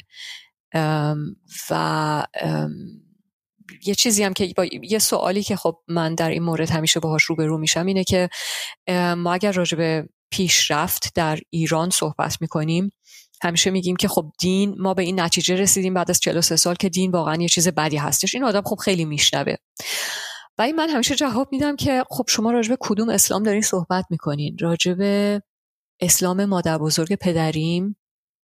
و 1.69 2.25
یه 3.85 3.95
چیزی 3.95 4.23
هم 4.23 4.33
که 4.33 4.53
با 4.57 4.65
یه 4.65 4.99
سوالی 4.99 5.43
که 5.43 5.55
خب 5.55 5.79
من 5.87 6.15
در 6.15 6.29
این 6.29 6.43
مورد 6.43 6.69
همیشه 6.69 6.99
باهاش 6.99 7.23
روبرو 7.23 7.57
میشم 7.57 7.85
اینه 7.85 8.03
که 8.03 8.29
ما 9.17 9.33
اگر 9.33 9.51
راجع 9.51 9.77
به 9.77 10.09
پیشرفت 10.31 11.11
در 11.15 11.39
ایران 11.49 11.89
صحبت 11.89 12.41
می‌کنیم 12.41 12.89
همیشه 13.41 13.71
میگیم 13.71 13.95
که 13.95 14.07
خب 14.07 14.31
دین 14.39 14.75
ما 14.79 14.93
به 14.93 15.03
این 15.03 15.19
نتیجه 15.19 15.55
رسیدیم 15.55 15.93
بعد 15.93 16.09
از 16.09 16.19
43 16.19 16.55
سال 16.55 16.75
که 16.75 16.89
دین 16.89 17.11
واقعا 17.11 17.35
یه 17.35 17.47
چیز 17.47 17.67
بدی 17.67 17.97
هستش. 17.97 18.35
این 18.35 18.43
آدم 18.43 18.61
خب 18.61 18.75
خیلی 18.75 19.05
میشنوه. 19.05 19.55
و 20.57 20.61
این 20.61 20.75
من 20.75 20.89
همیشه 20.89 21.15
جواب 21.15 21.49
میدم 21.51 21.75
که 21.75 22.03
خب 22.09 22.25
شما 22.27 22.51
راجع 22.51 22.69
به 22.69 22.77
کدوم 22.79 23.09
اسلام 23.09 23.43
دارین 23.43 23.61
صحبت 23.61 24.05
می‌کنین؟ 24.09 24.57
راجع 24.59 24.93
به 24.93 25.41
اسلام 26.01 26.45
مادر 26.45 26.77
بزرگ 26.77 27.15
پدریم 27.15 27.97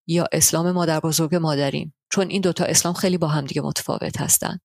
یا 0.08 0.26
اسلام 0.32 0.72
مادر 0.72 1.00
بزرگ 1.00 1.36
مادریم؟ 1.36 1.94
چون 2.12 2.30
این 2.30 2.42
دوتا 2.42 2.66
اسلام 2.66 2.94
خیلی 2.94 3.18
با 3.18 3.28
هم 3.28 3.46
دیگه 3.46 3.62
متفاوت 3.62 4.22
هستن. 4.22 4.58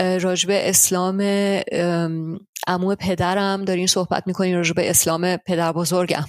راجب 0.00 0.48
اسلام 0.52 1.20
امو 2.66 2.94
پدرم 2.94 3.64
دارین 3.64 3.86
صحبت 3.86 4.26
می‌کنین 4.26 4.56
راجب 4.56 4.74
اسلام 4.78 5.36
پدر 5.36 5.72
بزرگم. 5.72 6.24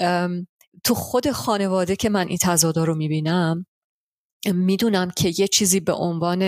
تو 0.84 0.94
خود 0.94 1.30
خانواده 1.30 1.96
که 1.96 2.08
من 2.08 2.28
این 2.28 2.38
تضادا 2.42 2.84
رو 2.84 2.94
می‌بینم 2.94 3.66
می‌دونم 4.46 5.10
که 5.10 5.32
یه 5.38 5.48
چیزی 5.48 5.80
به 5.80 5.92
عنوان 5.92 6.38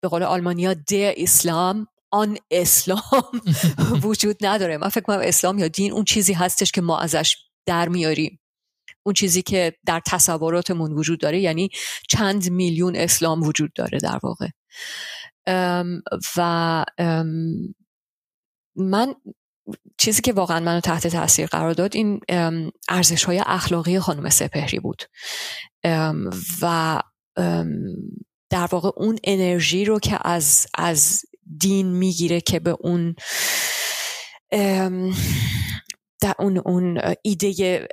به 0.00 0.08
قول 0.08 0.22
آلمانیا 0.22 0.74
ده 0.74 1.14
اسلام 1.16 1.86
آن 2.14 2.38
اسلام 2.50 3.42
وجود 4.04 4.36
نداره. 4.40 4.76
من 4.76 4.88
فکر 4.88 5.00
کنم 5.04 5.20
اسلام 5.22 5.58
یا 5.58 5.68
دین 5.68 5.92
اون 5.92 6.04
چیزی 6.04 6.32
هستش 6.32 6.72
که 6.72 6.80
ما 6.80 6.98
ازش 6.98 7.36
در 7.66 7.88
میاریم. 7.88 8.40
اون 9.06 9.14
چیزی 9.14 9.42
که 9.42 9.74
در 9.86 10.00
تصوراتمون 10.06 10.92
وجود 10.92 11.20
داره 11.20 11.40
یعنی 11.40 11.68
چند 12.08 12.50
میلیون 12.50 12.96
اسلام 12.96 13.42
وجود 13.42 13.72
داره 13.72 13.98
در 13.98 14.18
واقع. 14.22 14.48
و 16.36 16.84
من 18.76 19.14
چیزی 19.98 20.22
که 20.22 20.32
واقعا 20.32 20.60
منو 20.60 20.80
تحت 20.80 21.06
تاثیر 21.06 21.46
قرار 21.46 21.72
داد 21.72 21.96
این 21.96 22.20
ارزش 22.88 23.24
های 23.24 23.42
اخلاقی 23.46 24.00
خانم 24.00 24.30
سپهری 24.30 24.78
بود. 24.78 25.02
و 26.62 27.00
در 28.50 28.66
واقع 28.70 28.90
اون 28.96 29.18
انرژی 29.24 29.84
رو 29.84 29.98
که 29.98 30.28
از 30.28 30.66
از 30.74 31.24
دین 31.58 31.86
می‌گیره 31.86 32.40
که 32.40 32.60
به 32.60 32.76
اون 32.80 33.14
در 36.20 36.34
اون 36.38 36.58
اون 36.58 37.00
ایده 37.22 37.86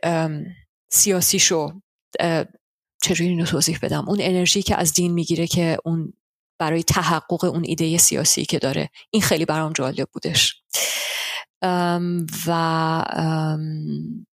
سیاسی 0.91 1.39
شو 1.39 1.71
چجوری 3.03 3.29
اینو 3.29 3.45
توضیح 3.45 3.79
بدم؟ 3.81 4.09
اون 4.09 4.17
انرژی 4.21 4.61
که 4.61 4.75
از 4.75 4.93
دین 4.93 5.13
می‌گیره 5.13 5.47
که 5.47 5.77
اون 5.85 6.13
برای 6.59 6.83
تحقق 6.83 7.43
اون 7.43 7.63
ایده 7.65 7.97
سیاسی 7.97 8.45
که 8.45 8.59
داره. 8.59 8.89
این 9.09 9.21
خیلی 9.21 9.45
برام 9.45 9.73
جالب 9.73 10.09
بودش. 10.13 10.63
و 12.47 13.05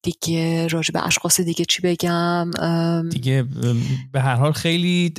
دیگه 0.02 0.68
راجع 0.68 0.92
به 0.92 1.06
اشخاص 1.06 1.40
دیگه 1.40 1.64
چی 1.64 1.82
بگم؟ 1.82 2.50
دیگه 3.10 3.46
به 4.12 4.20
هر 4.20 4.34
حال 4.34 4.52
خیلی 4.52 5.12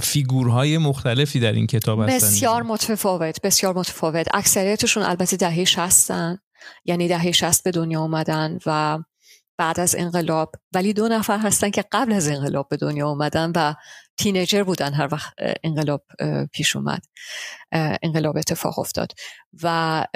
فیگورهای 0.00 0.78
مختلفی 0.78 1.40
در 1.40 1.52
این 1.52 1.66
کتاب 1.66 2.00
هستن. 2.00 2.16
بسیار 2.16 2.62
متفاوت 2.62 3.40
بسیار 3.42 3.78
متفاوت. 3.78 4.26
اکثریتشون 4.34 5.02
البته 5.02 5.36
دهه 5.36 5.64
شستن 5.64 6.38
یعنی 6.84 7.08
دهه 7.08 7.32
شست 7.32 7.64
به 7.64 7.70
دنیا 7.70 8.00
اومدن 8.00 8.58
و 8.66 8.98
بعد 9.56 9.80
از 9.80 9.94
انقلاب. 9.98 10.52
ولی 10.74 10.92
دو 10.92 11.08
نفر 11.08 11.38
هستن 11.38 11.70
که 11.70 11.84
قبل 11.92 12.12
از 12.12 12.28
انقلاب 12.28 12.68
به 12.68 12.76
دنیا 12.76 13.08
اومدن 13.08 13.52
و 13.56 13.74
تینیجر 14.16 14.62
بودن 14.62 14.92
هر 14.92 15.08
وقت 15.12 15.32
انقلاب 15.64 16.04
پیش 16.52 16.76
اومد. 16.76 17.02
انقلاب 18.02 18.36
اتفاق 18.36 18.78
افتاد. 18.78 19.12
و 19.62 20.06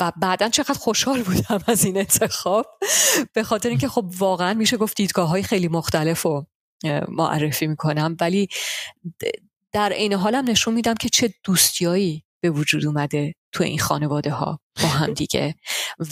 و 0.00 0.12
بعدا 0.16 0.48
چقدر 0.48 0.78
خوشحال 0.78 1.22
بودم 1.22 1.60
از 1.66 1.84
این 1.84 1.96
انتخاب. 1.96 2.66
به 3.32 3.42
خاطر 3.42 3.68
اینکه 3.68 3.88
خب 3.88 4.10
واقعا 4.18 4.54
میشه 4.54 4.76
گفت 4.76 4.96
دیدگاه 4.96 5.28
های 5.28 5.42
خیلی 5.42 5.68
مختلف 5.68 6.22
رو 6.22 6.46
معرفی 7.08 7.66
می‌کنم. 7.66 8.16
ولی 8.20 8.48
در 9.72 9.92
عین 9.92 10.12
حالم 10.12 10.50
نشون 10.50 10.74
میدم 10.74 10.94
که 10.94 11.08
چه 11.08 11.34
دوستیایی 11.44 12.24
به 12.40 12.50
وجود 12.50 12.86
اومده. 12.86 13.34
تو 13.54 13.64
این 13.64 13.78
خانواده 13.78 14.30
ها 14.30 14.60
با 14.82 14.88
هم 14.88 15.12
دیگه. 15.14 15.54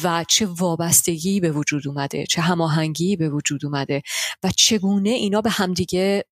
و 0.03 0.25
چه 0.29 0.47
وابستگی 0.47 1.41
به 1.41 1.51
وجود 1.53 1.89
اومده 1.89 2.27
چه 2.27 2.43
هماهنگی 2.43 3.17
به 3.17 3.29
وجود 3.29 3.65
اومده 3.65 4.03
و 4.43 4.51
چگونه 4.57 5.11
اینا 5.11 5.41
به 5.41 5.51
همدیگه 5.51 6.25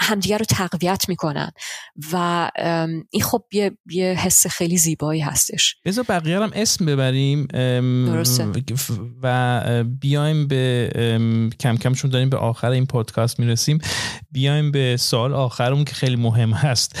همدیگه 0.00 0.36
رو 0.36 0.44
تقویت 0.44 1.08
می‌کنن. 1.08 1.50
و 2.12 2.50
این 3.10 3.22
خب 3.22 3.42
یه, 3.52 3.78
یه 3.90 4.04
حس 4.04 4.46
خیلی 4.46 4.78
زیبایی 4.78 5.20
هستش. 5.20 5.76
بذار 5.84 6.04
بقیه 6.08 6.40
هم 6.40 6.50
اسم 6.54 6.86
ببریم. 6.86 7.46
درسته. 8.06 8.46
و 9.22 9.84
بیایم 9.84 10.46
به 10.48 10.90
کم 11.60 11.76
کم 11.76 11.94
چون 11.94 12.10
داریم 12.10 12.30
به 12.30 12.36
آخر 12.36 12.70
این 12.70 12.86
پادکست 12.86 13.40
می‌رسیم. 13.40 13.78
بیایم 14.30 14.70
به 14.70 14.96
سال 14.96 15.34
آخرمون 15.34 15.84
که 15.84 15.94
خیلی 15.94 16.16
مهم 16.16 16.52
هست. 16.52 16.98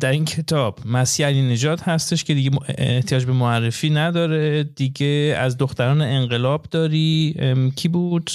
در 0.00 0.10
این 0.10 0.24
کتاب 0.24 0.78
مسیح 0.86 1.26
علی 1.26 1.42
نجات 1.42 1.88
هستش 1.88 2.24
که 2.24 2.34
دیگه 2.34 2.50
احتیاج 2.78 3.24
به 3.24 3.32
معرفی 3.32 3.90
نداره. 3.90 4.64
دیگه 4.64 5.36
از 5.38 5.58
دختران 5.58 6.02
انقلاب 6.02 6.66
داری. 6.70 7.36
کی 7.76 7.88
بود؟ 7.88 8.30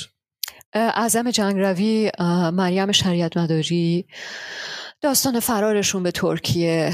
اعظم 0.78 1.32
جنگروی 1.32 2.12
مریم 2.54 2.92
شریعت 2.92 3.38
مداری. 3.38 4.08
داستان 5.02 5.40
فرارشون 5.40 6.04
به 6.04 6.12
ترکیه 6.12 6.92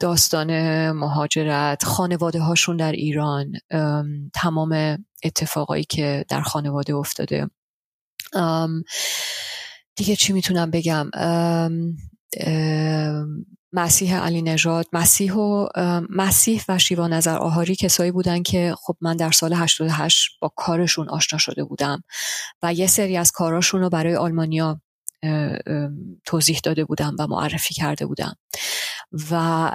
داستان 0.00 0.50
مهاجرت 0.90 1.84
خانواده 1.84 2.40
هاشون 2.40 2.76
در 2.76 2.92
ایران 2.92 3.52
تمام 4.34 5.04
اتفاقایی 5.24 5.84
که 5.84 6.24
در 6.28 6.40
خانواده 6.40 6.94
افتاده. 6.94 7.46
دیگه 9.96 10.16
چی 10.16 10.32
می‌تونم 10.32 10.70
بگم؟ 10.70 11.10
مسیح 13.72 14.16
علی 14.16 14.42
نژاد 14.42 14.86
مسیح 14.92 15.34
و 15.34 15.66
مسیح 16.10 16.62
و 16.68 16.78
شیوا 16.78 17.08
نظر 17.08 17.36
آهاری 17.36 17.76
کسایی 17.76 18.10
بودن 18.10 18.42
که 18.42 18.74
خب 18.78 18.96
من 19.00 19.16
در 19.16 19.30
سال 19.30 19.52
88 19.52 20.30
با 20.40 20.52
کارشون 20.56 21.08
آشنا 21.08 21.38
شده 21.38 21.64
بودم 21.64 22.02
و 22.62 22.72
یه 22.72 22.86
سری 22.86 23.16
از 23.16 23.30
کاراشون 23.30 23.80
رو 23.80 23.88
برای 23.88 24.16
آلمانیا 24.16 24.80
توضیح 26.24 26.60
داده 26.64 26.84
بودم 26.84 27.16
و 27.18 27.26
معرفی 27.26 27.74
کرده 27.74 28.06
بودم 28.06 28.36
و 29.30 29.72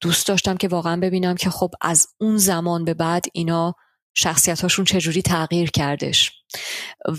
دوست 0.00 0.26
داشتم 0.26 0.56
که 0.56 0.68
واقعا 0.68 0.96
ببینم 0.96 1.34
که 1.34 1.50
خب 1.50 1.70
از 1.80 2.06
اون 2.20 2.36
زمان 2.36 2.84
به 2.84 2.94
بعد 2.94 3.24
اینا 3.32 3.74
شخصیت 4.14 4.60
هاشون 4.60 4.84
چجوری 4.84 5.22
تغییر 5.22 5.70
کردش 5.70 6.32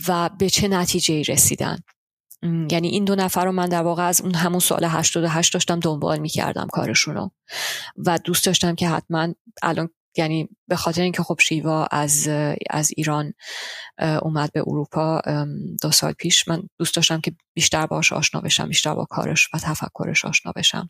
و 0.07 0.30
به 0.39 0.49
چه 0.49 0.68
نتیجه 0.68 1.22
رسیدن. 1.22 1.78
یعنی 2.44 2.88
این 2.88 3.06
دو 3.06 3.16
نفر 3.16 3.46
رو 3.46 3.52
من 3.52 3.70
در 3.70 3.82
واقع 3.82 4.08
از 4.08 4.22
اون 4.22 4.36
همون 4.36 4.60
سال 4.60 4.86
88 4.86 5.54
داشتم 5.54 5.80
دنبال 5.80 6.20
می‌کردم 6.20 6.68
کارشون 6.68 7.16
رو. 7.16 7.32
و 7.98 8.20
دوست 8.20 8.46
داشتم 8.46 8.76
که 8.76 8.89
حتما 8.89 9.34
الان 9.64 9.89
یعنی 10.18 10.50
به 10.68 10.76
خاطر 10.76 11.02
اینکه 11.02 11.24
خب 11.24 11.39
شیوا 11.39 11.86
از 11.91 12.28
از 12.70 12.91
ایران 12.98 13.34
اومد 14.22 14.52
به 14.52 14.64
اروپا 14.68 15.22
دو 15.82 15.91
سال 15.91 16.14
پیش 16.14 16.48
من 16.48 16.64
دوست 16.80 16.96
داشتم 16.96 17.22
که 17.22 17.36
بیشتر 17.54 17.86
باش 17.86 18.14
آشنا 18.14 18.41
بشم 18.41 18.68
بیشتر 18.68 18.94
با 18.94 19.06
کارش 19.06 19.50
و 19.54 19.58
تفکرش 19.58 20.26
آشنا 20.26 20.52
بشم. 20.56 20.89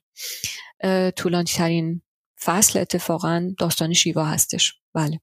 طولانی 1.16 1.46
ترین 1.46 2.02
فصل 2.44 2.80
اتفاقا 2.80 3.52
داستان 3.58 3.94
شیوا 3.94 4.26
هستش. 4.26 4.74
بله. 4.94 5.20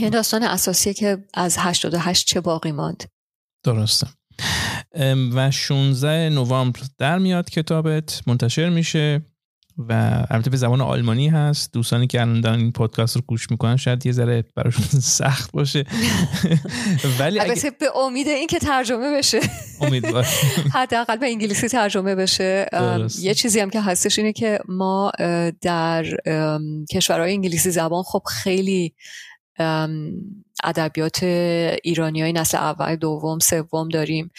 یه 0.00 0.10
داستان 0.10 0.42
اساسیه 0.42 0.94
که 0.94 1.24
از 1.34 1.56
88 1.58 2.26
چه 2.26 2.40
باقی 2.40 2.72
ماند؟ 2.72 3.04
درسته. 3.64 4.06
و 5.34 5.50
16 5.50 6.28
نوامبر 6.28 6.80
در 6.98 7.18
میاد 7.18 7.50
کتابت 7.50 8.22
منتشر 8.26 8.68
میشه 8.68 9.22
و 9.78 10.24
البته 10.30 10.50
به 10.50 10.56
زبان 10.56 10.80
آلمانی 10.80 11.28
هست. 11.28 11.72
دوستانی 11.72 12.06
که 12.06 12.20
الان 12.20 12.40
دارن 12.40 12.58
این 12.58 12.72
پادکست 12.72 13.16
رو 13.16 13.22
گوش 13.26 13.50
می‌کنن 13.50 13.76
شاید 13.76 14.06
یه 14.06 14.12
ذره 14.12 14.44
براشون 14.56 15.00
سخت 15.20 15.52
باشه. 15.52 15.84
ولی 17.18 17.40
اگه... 17.40 17.70
به 17.80 17.96
امید 17.96 18.28
این 18.28 18.46
که 18.46 18.58
ترجمه 18.58 19.16
بشه. 19.18 19.40
امیدوار 19.80 20.26
حداقل 20.74 21.16
به 21.16 21.26
انگلیسی 21.26 21.68
ترجمه 21.68 22.14
بشه. 22.14 22.66
یه 23.18 23.34
چیزی 23.34 23.60
هم 23.60 23.70
که 23.70 23.80
هستش 23.80 24.18
اینه 24.18 24.32
که 24.32 24.58
ما 24.68 25.12
در 25.60 26.04
کشورهای 26.92 27.32
انگلیسی 27.32 27.70
زبان 27.70 28.02
خب 28.02 28.22
خیلی 28.42 28.94
ادبیات 30.62 31.22
ایرانی 31.82 32.22
های 32.22 32.32
نسل 32.32 32.58
اول 32.58 32.96
دوم 32.96 33.38
سوم 33.38 33.88
داریم. 33.88 34.30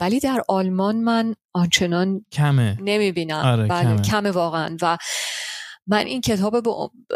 ولی 0.00 0.20
در 0.20 0.42
آلمان 0.48 0.96
من 0.96 1.34
آنچنان 1.52 2.24
کمه. 2.32 2.78
نمی‌بینم. 2.80 3.44
آره، 3.44 3.66
بله 3.66 3.82
کمه. 3.82 4.02
کمه 4.02 4.30
واقعا. 4.30 4.76
و 4.82 4.98
من 5.86 6.06
این 6.06 6.20
کتاب 6.20 6.54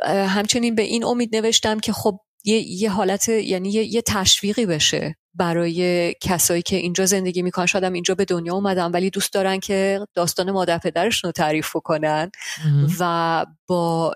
همچنین 0.06 0.74
به 0.74 0.82
این 0.82 1.04
امید 1.04 1.36
نوشتم 1.36 1.80
که 1.80 1.92
خب 1.92 2.20
یه, 2.44 2.58
یه 2.58 2.90
حالت 2.90 3.28
یعنی 3.28 3.70
یه, 3.70 3.84
یه 3.84 4.02
تشویقی 4.02 4.66
بشه 4.66 5.16
برای 5.34 6.14
کسایی 6.22 6.62
که 6.62 6.76
اینجا 6.76 7.06
زندگی 7.06 7.42
می‌کنن. 7.42 7.66
شاید 7.66 7.84
اینجا 7.84 8.14
به 8.14 8.24
دنیا 8.24 8.54
اومدن 8.54 8.90
ولی 8.90 9.10
دوست 9.10 9.32
دارن 9.32 9.60
که 9.60 10.00
داستان 10.14 10.50
مادر 10.50 10.78
پدرشون 10.78 11.28
رو 11.28 11.32
تعریف 11.32 11.72
کنن 11.84 12.30
و 13.00 13.46
با 13.66 14.14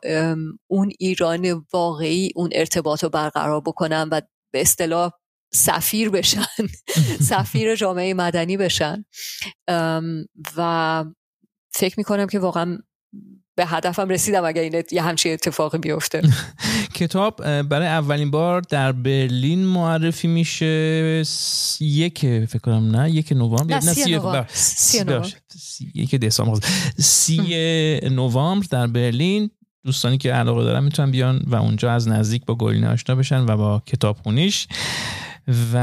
اون 0.66 0.92
ایران 0.98 1.66
واقعی 1.72 2.32
اون 2.36 2.51
ارتباط 2.53 3.03
رو 3.03 3.09
برقرار 3.09 3.61
بکنن 3.61 4.09
و 4.12 4.20
به 4.53 4.61
اصطلاح 4.61 5.11
سفیر 5.55 6.11
بشن 6.11 6.46
سفیر 7.30 7.74
جامعه 7.74 8.14
مدنی 8.14 8.57
بشن. 8.57 9.05
و 10.57 11.05
فکر 11.72 11.94
می‌کنم 11.98 12.26
که 12.26 12.38
واقعا 12.38 12.78
به 13.57 13.66
هدفم 13.66 14.09
رسیدم 14.09 14.44
اگر 14.44 14.62
این 14.62 14.82
یه 14.90 15.03
همچین 15.03 15.32
اتفاقی 15.32 15.78
بیفته. 15.78 16.22
کتاب 16.94 17.62
برای 17.62 17.88
اولین 17.88 18.30
بار 18.30 18.61
در 18.61 18.92
برلین 18.92 19.64
معرفی 19.64 20.28
میشه 20.28 21.22
یک 21.80 22.18
فکر 22.20 22.59
کنم 22.59 22.96
نه؟ 22.96 23.11
یک 23.11 23.32
نوامبر؟ 23.32 23.74
نه 23.74 23.80
سی 23.80 24.14
نوامبر. 24.14 24.46
یک 25.94 26.14
دسامبر. 26.14 26.61
سی 26.98 27.40
نوامبر 28.11 28.66
در 28.70 28.86
برلین. 28.86 29.51
دوستانی 29.84 30.18
که 30.18 30.32
علاقه 30.32 30.64
دارن 30.64 30.84
می‌تونن 30.84 31.10
بیان 31.10 31.42
و 31.46 31.56
اونجا 31.56 31.92
از 31.92 32.08
نزدیک 32.08 32.44
با 32.44 32.54
گلینه 32.54 32.88
آشنا 32.88 33.14
بشن 33.14 33.40
و 33.40 33.56
با 33.56 33.82
کتاب 33.86 34.16
خونیش 34.16 34.68
و 35.74 35.78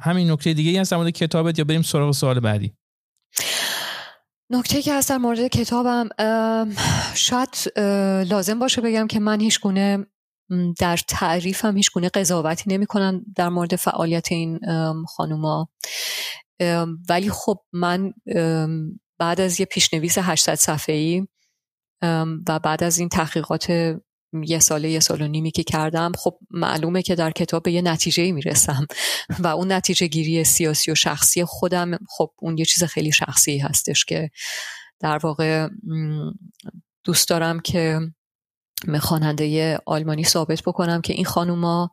همین 0.00 0.30
نکته 0.30 0.54
دیگه 0.54 0.70
ای 0.70 0.78
هست 0.78 0.90
در 0.90 0.96
مورد 0.96 1.10
کتابت 1.10 1.58
یا 1.58 1.64
بریم 1.64 1.82
سراغ 1.82 2.12
سوال 2.12 2.40
بعدی؟ 2.40 2.72
نکته 4.50 4.82
که 4.82 4.94
هست 4.94 5.10
در 5.10 5.18
مورد 5.18 5.46
کتابم 5.46 6.08
شاید 7.14 7.78
لازم 8.28 8.58
باشه 8.58 8.80
بگم 8.80 9.06
که 9.06 9.20
من 9.20 9.40
هیچ 9.40 9.60
گونه 9.60 10.06
در 10.78 10.96
تعریفم 10.96 11.76
هیچ 11.76 11.92
گونه 11.92 12.08
قضاوتی 12.08 12.74
نمی 12.74 12.86
کنم 12.86 13.24
در 13.36 13.48
مورد 13.48 13.76
فعالیت 13.76 14.32
این 14.32 14.60
خانوما. 15.08 15.68
ولی 17.08 17.30
خب 17.30 17.58
من 17.72 18.12
بعد 19.18 19.40
از 19.40 19.60
یه 19.60 19.66
پیشنویس 19.66 20.18
800 20.18 20.54
صفحه‌ای 20.54 21.26
و 22.48 22.58
بعد 22.58 22.84
از 22.84 22.98
این 22.98 23.08
تحقیقات 23.08 23.70
یه 24.42 24.58
ساله 24.58 24.90
یه 24.90 25.00
سال 25.00 25.22
و 25.22 25.28
نیمی 25.28 25.50
که 25.50 25.64
کردم 25.64 26.12
خب 26.18 26.38
معلومه 26.50 27.02
که 27.02 27.14
در 27.14 27.30
کتاب 27.30 27.62
به 27.62 27.72
یه 27.72 27.82
نتیجه 27.82 28.32
می‌رسم 28.32 28.86
و 29.38 29.46
اون 29.46 29.72
نتیجه 29.72 30.06
گیری 30.06 30.44
سیاسی 30.44 30.90
و 30.90 30.94
شخصی 30.94 31.44
خودم 31.44 31.98
خب 32.08 32.30
اون 32.38 32.58
یه 32.58 32.64
چیز 32.64 32.84
خیلی 32.84 33.12
شخصی 33.12 33.58
هستش 33.58 34.04
که 34.04 34.30
در 35.00 35.18
واقع 35.18 35.68
دوست 37.04 37.28
دارم 37.28 37.60
که 37.60 38.00
خواننده 39.00 39.78
آلمانی 39.86 40.24
ثابت 40.24 40.62
بکنم 40.62 41.00
که 41.00 41.12
این 41.12 41.24
خانوما 41.24 41.90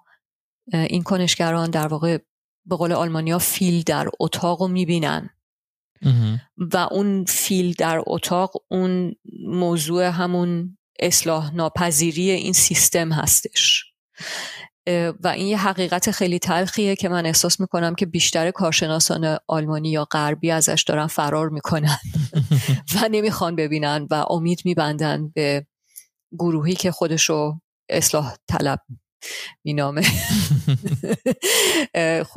این 0.74 1.04
کنشگران 1.04 1.70
در 1.70 1.88
واقع 1.88 2.18
به 2.66 2.76
قول 2.76 2.92
آلمانیا 2.92 3.40
فیل 3.40 3.84
در 3.84 4.10
اتاق 4.20 4.62
رو 4.62 4.68
می‌بینن. 4.68 5.30
و 6.58 6.78
اون 6.78 7.26
فیل 7.26 7.74
در 7.74 8.02
اتاق 8.08 8.52
اون 8.72 9.16
موضوع 9.48 10.04
همون 10.04 10.78
اصلاح 11.00 11.56
ناپذیری 11.56 12.30
این 12.32 12.54
سیستم 12.54 13.12
هستش. 13.12 13.86
و 15.24 15.28
این 15.28 15.48
یه 15.48 15.58
حقیقت 15.58 16.12
خیلی 16.12 16.40
تلخیه 16.40 16.96
که 16.96 17.10
من 17.10 17.26
احساس 17.26 17.60
می‌کنم 17.60 17.96
که 17.96 18.06
بیشتر 18.06 18.52
کارشناسان 18.52 19.38
آلمانی 19.48 19.92
یا 19.92 20.06
غربی 20.06 20.52
ازش 20.52 20.84
دارن 20.88 21.08
فرار 21.08 21.50
می‌کنن 21.50 21.98
و 22.96 23.10
نمی‌خوان 23.12 23.56
ببینن 23.56 24.08
و 24.12 24.14
امید 24.30 24.62
میبندن 24.66 25.30
به 25.30 25.68
گروهی 26.40 26.76
که 26.76 26.92
خودشو 26.92 27.60
اصلاح 27.90 28.36
طلب 28.48 28.80
مینامه. 29.64 30.02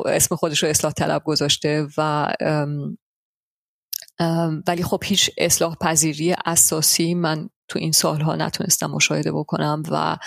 اسم 0.06 0.36
خودشو 0.36 0.66
اصلاح 0.66 0.92
طلب 0.92 1.22
گذاشته 1.24 1.86
و 1.98 2.32
ولی 4.66 4.82
خب 4.82 5.00
هیچ 5.04 5.30
اصلاح 5.38 5.74
پذیری 5.74 6.34
اساسی 6.46 7.14
من 7.14 7.48
تو 7.68 7.78
این 7.78 7.92
سالها 7.92 8.36
نتونستم 8.36 8.90
مشاهده 8.90 9.32
بکنم 9.32 9.82
و 9.90 10.18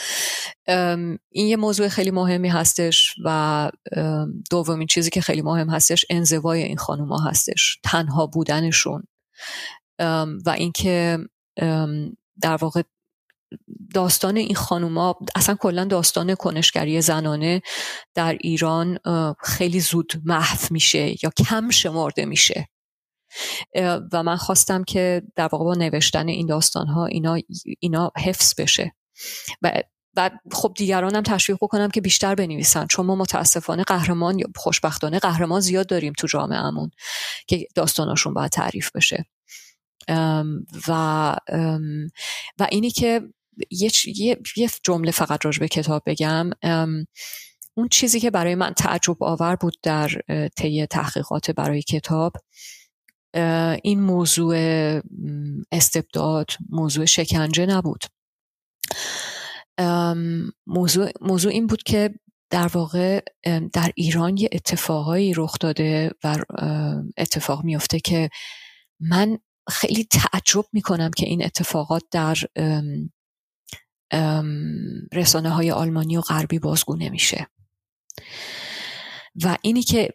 این 1.30 1.48
یه 1.48 1.56
موضوع 1.58 1.88
خیلی 1.88 2.12
مهمی 2.12 2.50
هستش 2.50 3.16
و 3.26 3.72
دومین 4.52 4.88
چیزی 4.88 5.10
که 5.10 5.22
خیلی 5.22 5.42
مهم 5.42 5.70
هستش 5.70 6.06
انزوای 6.10 6.64
این 6.64 6.78
خانوما 6.78 7.18
هستش 7.20 7.80
تنها 7.84 8.28
بودنشون. 8.28 9.04
و 10.46 10.50
اینکه 10.58 11.20
در 12.42 12.56
واقع 12.62 12.82
داستان 13.94 14.38
این 14.38 14.56
خانوما 14.56 15.16
اصلا 15.36 15.56
کلا 15.56 15.86
داستان 15.86 16.36
کنشگری 16.36 17.02
زنانه 17.02 17.62
در 18.16 18.38
ایران 18.42 19.00
خیلی 19.44 19.80
زود 19.80 20.22
محو 20.26 20.68
میشه 20.72 21.26
یا 21.26 21.30
کم 21.38 21.70
شمرده 21.70 22.26
میشه. 22.26 22.68
و 24.12 24.24
من 24.24 24.36
خواستم 24.36 24.84
که 24.84 25.22
در 25.36 25.48
واقع 25.48 25.66
با 25.66 25.74
نوشتن 25.74 26.28
این 26.28 26.48
داستان 26.48 26.88
ها 26.88 27.06
اینا, 27.06 27.38
اینا 27.80 28.12
حفظ 28.18 28.54
بشه. 28.58 28.96
و 29.62 29.82
و 30.18 30.30
خب 30.52 30.74
دیگرانم 30.76 31.22
تشویق 31.22 31.58
بکنم 31.62 31.90
که 31.90 32.02
بیشتر 32.02 32.36
بنویسن 32.36 32.88
چون 32.88 33.06
ما 33.06 33.16
متاسفانه 33.16 33.84
قهرمان 33.84 34.40
یا 34.40 34.48
خوشبختانه 34.56 35.20
قهرمان 35.20 35.60
زیاد 35.60 35.88
داریم 35.88 36.14
تو 36.18 36.28
جامعهمون 36.28 36.92
که 37.48 37.68
داستاناشون 37.76 38.34
باید 38.34 38.52
تعریف 38.52 38.92
بشه. 38.96 39.26
و 40.88 41.36
و 42.60 42.68
اینی 42.72 42.92
که 42.92 43.22
یه, 43.72 43.92
یه 44.58 44.70
جمله 44.84 45.12
فقط 45.12 45.46
راجع 45.46 45.60
به 45.60 45.68
کتاب 45.68 46.04
بگم. 46.06 46.50
اون 47.78 47.88
چیزی 47.92 48.20
که 48.20 48.32
برای 48.32 48.56
من 48.56 48.74
تعجب 48.74 49.24
آور 49.24 49.56
بود 49.56 49.78
در 49.84 50.12
طی 50.56 50.86
تحقیقات 50.86 51.52
برای 51.52 51.82
کتاب 51.82 52.34
این 53.84 54.02
موضوع 54.02 54.56
استبداد 55.72 56.50
موضوع 56.70 57.06
شکنجه 57.06 57.66
نبود. 57.66 58.04
موضوع, 60.68 61.12
موضوع 61.22 61.52
این 61.52 61.68
بود 61.68 61.84
که 61.84 62.10
در 62.50 62.68
واقع 62.68 63.20
در 63.74 63.92
ایران 63.96 64.38
یه 64.38 64.50
اتفاقایی 64.52 65.34
رخ 65.34 65.58
داده 65.60 66.12
و 66.24 66.38
اتفاق 67.18 67.64
میفته 67.64 68.00
که 68.00 68.30
من 69.00 69.38
خیلی 69.70 70.04
تعجب 70.04 70.66
می‌کنم 70.74 71.12
که 71.18 71.26
این 71.26 71.46
اتفاقات 71.46 72.04
در 72.12 72.38
رسانه 75.14 75.50
های 75.50 75.72
آلمانی 75.72 76.18
و 76.18 76.22
غربی 76.22 76.60
بازگو 76.60 76.96
نمیشه. 76.96 77.48
و 79.44 79.58
اینی 79.62 79.84
که 79.84 80.10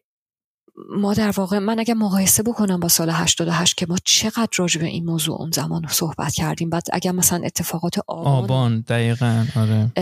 ما 0.96 1.14
در 1.14 1.30
واقع 1.30 1.58
من 1.58 1.78
اگر 1.78 1.94
مقایسه 1.94 2.42
بکنم 2.42 2.80
با 2.80 2.88
سال 2.88 3.10
88 3.10 3.76
که 3.76 3.86
ما 3.88 3.96
چقدر 4.04 4.48
راجع 4.56 4.80
به 4.80 4.86
این 4.86 5.04
موضوع 5.04 5.40
اون 5.40 5.50
زمان 5.50 5.86
صحبت 5.88 6.34
کردیم 6.34 6.70
بعد 6.70 6.82
اگر 6.92 7.12
مثلا 7.12 7.44
اتفاقات 7.44 7.98
آبان 8.06 8.44
آبان 8.44 8.80
دقیقا 8.80 9.46
آره. 9.56 9.92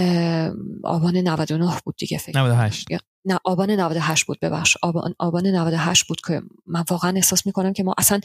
آبان 0.85 1.17
99 1.17 1.73
بود 1.85 1.97
دیگه 1.97 2.19
فکر 2.19 2.39
98 2.39 2.89
نه 3.25 3.39
آبان 3.45 3.71
98 3.71 4.27
بود 4.27 4.39
ببخش. 4.43 4.77
آبان, 4.83 5.15
آبان 5.19 5.47
98 5.47 6.07
بود 6.07 6.21
که 6.27 6.43
من 6.67 6.85
واقعا 6.91 7.13
احساس 7.17 7.47
می‌کنم 7.47 7.73
که 7.73 7.83
ما 7.83 7.95
اصلا 7.99 8.21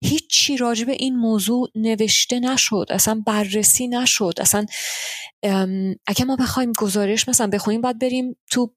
هیچی 0.00 0.56
راجع 0.56 0.84
به 0.84 0.92
این 0.92 1.16
موضوع 1.16 1.70
نوشته 1.74 2.40
نشد 2.40 2.86
اصلا 2.90 3.22
بررسی 3.26 3.88
نشد 3.88 4.34
اصلا 4.40 4.66
اگه 6.06 6.24
ما 6.26 6.36
بخوایم 6.36 6.72
گزارش 6.72 7.28
مثلا 7.28 7.46
بخونیم 7.46 7.80
باید 7.80 7.98
بریم 7.98 8.36
تو 8.50 8.74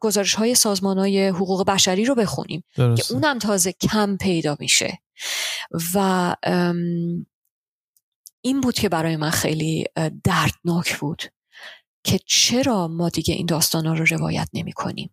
گزارش 0.00 0.34
های 0.34 0.54
سازمان 0.54 0.98
های 0.98 1.28
حقوق 1.28 1.66
بشری 1.66 2.04
رو 2.04 2.14
بخونیم. 2.14 2.64
که 2.76 3.02
اونم 3.10 3.38
تازه 3.38 3.72
کم 3.72 4.16
پیدا 4.16 4.56
میشه. 4.60 4.98
و 5.94 6.36
این 8.40 8.60
بود 8.60 8.74
که 8.74 8.88
برای 8.88 9.16
من 9.16 9.30
خیلی 9.30 9.84
دردناک 10.24 10.98
بود 10.98 11.22
که 12.04 12.18
چرا 12.26 12.88
ما 12.88 13.08
دیگه 13.08 13.34
این 13.34 13.46
داستان 13.46 13.86
ها 13.86 13.94
رو 13.94 14.04
روایت 14.04 14.48
نمی 14.52 14.72
کنیم 14.72 15.10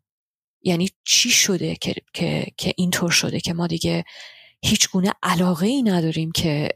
یعنی 0.62 0.89
چی 1.03 1.30
شده 1.30 1.76
که, 1.76 1.93
که, 2.14 2.47
که 2.58 2.74
اینطور 2.78 3.12
شده 3.12 3.39
که 3.39 3.53
ما 3.53 3.68
دیگه 3.68 4.03
هیچ 4.62 4.89
گونه 4.89 5.12
علاقه 5.24 5.68
ای 5.68 5.84
نداریم 5.84 6.32
که 6.32 6.70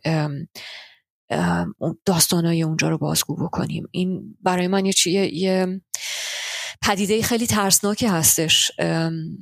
داستانهای 2.06 2.64
اونجا 2.64 2.90
رو 2.90 2.98
بازگو 2.98 3.36
بکنیم. 3.36 3.88
این 3.92 4.38
برای 4.42 4.68
من 4.68 4.86
یه, 4.86 4.94
یه 5.36 5.82
پدیده 6.82 7.22
خیلی 7.22 7.48
ترسناکی 7.48 8.06
هستش. 8.08 8.72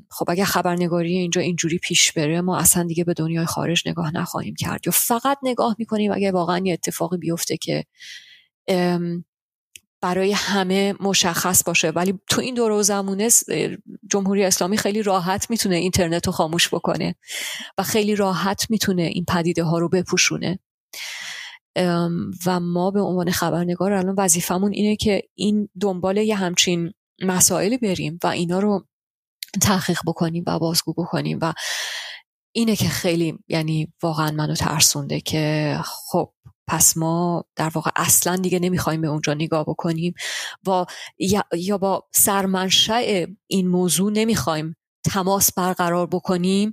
خب 0.10 0.26
اگه 0.28 0.46
خبرنگاری 0.46 1.18
اینجا 1.18 1.42
اینجوری 1.42 1.78
پیش 1.78 2.12
بره 2.12 2.42
ما 2.42 2.58
اصلا 2.58 2.84
دیگه 2.84 3.04
به 3.04 3.14
دنیای 3.14 3.46
خارج 3.46 3.84
نگاه 3.86 4.16
نخواهیم 4.16 4.56
کرد. 4.56 4.82
یا 4.86 4.92
فقط 4.92 5.38
نگاه 5.44 5.76
می‌کنیم 5.80 6.12
اگه 6.12 6.32
واقعا 6.32 6.62
یه 6.66 6.74
اتفاقی 6.74 7.18
بیفته 7.18 7.58
که 7.58 7.84
برای 10.02 10.32
همه 10.32 10.96
مشخص 11.00 11.64
باشه. 11.64 11.90
ولی 11.90 12.20
تو 12.28 12.42
این 12.42 12.56
دور 12.56 12.72
و 12.72 12.84
زمونه 12.84 13.30
جمهوری 14.12 14.44
اسلامی 14.44 14.78
خیلی 14.78 15.04
راحت 15.04 15.50
می‌تونه 15.50 15.76
اینترنت 15.76 16.28
رو 16.28 16.34
خاموش 16.34 16.74
بکنه 16.74 17.16
و 17.78 17.84
خیلی 17.84 18.16
راحت 18.16 18.66
می‌تونه 18.70 19.02
این 19.04 19.26
پدیده 19.26 19.64
ها 19.64 19.80
رو 19.80 19.90
بپوشونه. 19.90 20.60
و 22.46 22.60
ما 22.60 22.92
به 22.92 23.02
عنوان 23.02 23.32
خبرنگار 23.32 23.94
الان 23.94 24.16
وظیفمون 24.18 24.74
اینه 24.74 24.96
که 24.96 25.22
این 25.36 25.70
دنبال 25.82 26.18
یه 26.18 26.36
همچین 26.36 26.94
مسائلی 27.22 27.78
بریم 27.78 28.20
و 28.24 28.28
اینا 28.28 28.60
رو 28.60 28.86
تحقیق 29.62 30.00
بکنیم 30.08 30.44
و 30.48 30.60
بازگو 30.60 30.94
بکنیم 30.94 31.40
و 31.42 31.54
اینه 32.56 32.76
که 32.76 32.90
خیلی 32.90 33.40
یعنی 33.48 33.94
واقعا 34.04 34.32
منو 34.32 34.56
ترسونده 34.56 35.20
که 35.22 35.78
خب 35.86 36.34
پس 36.68 36.98
ما 36.98 37.46
در 37.56 37.70
واقع 37.70 37.92
اصلا 37.96 38.36
دیگه 38.36 38.60
نمی‌خوایم 38.60 39.02
به 39.02 39.08
اونجا 39.08 39.34
نگاه 39.34 39.64
بکنیم 39.64 40.14
و 40.68 40.86
یا 41.54 41.78
با 41.78 42.08
سرمنشأ 42.12 43.26
این 43.48 43.68
موضوع 43.68 44.12
نمی‌خوایم 44.12 44.76
تماس 45.08 45.54
برقرار 45.54 46.08
بکنیم 46.08 46.72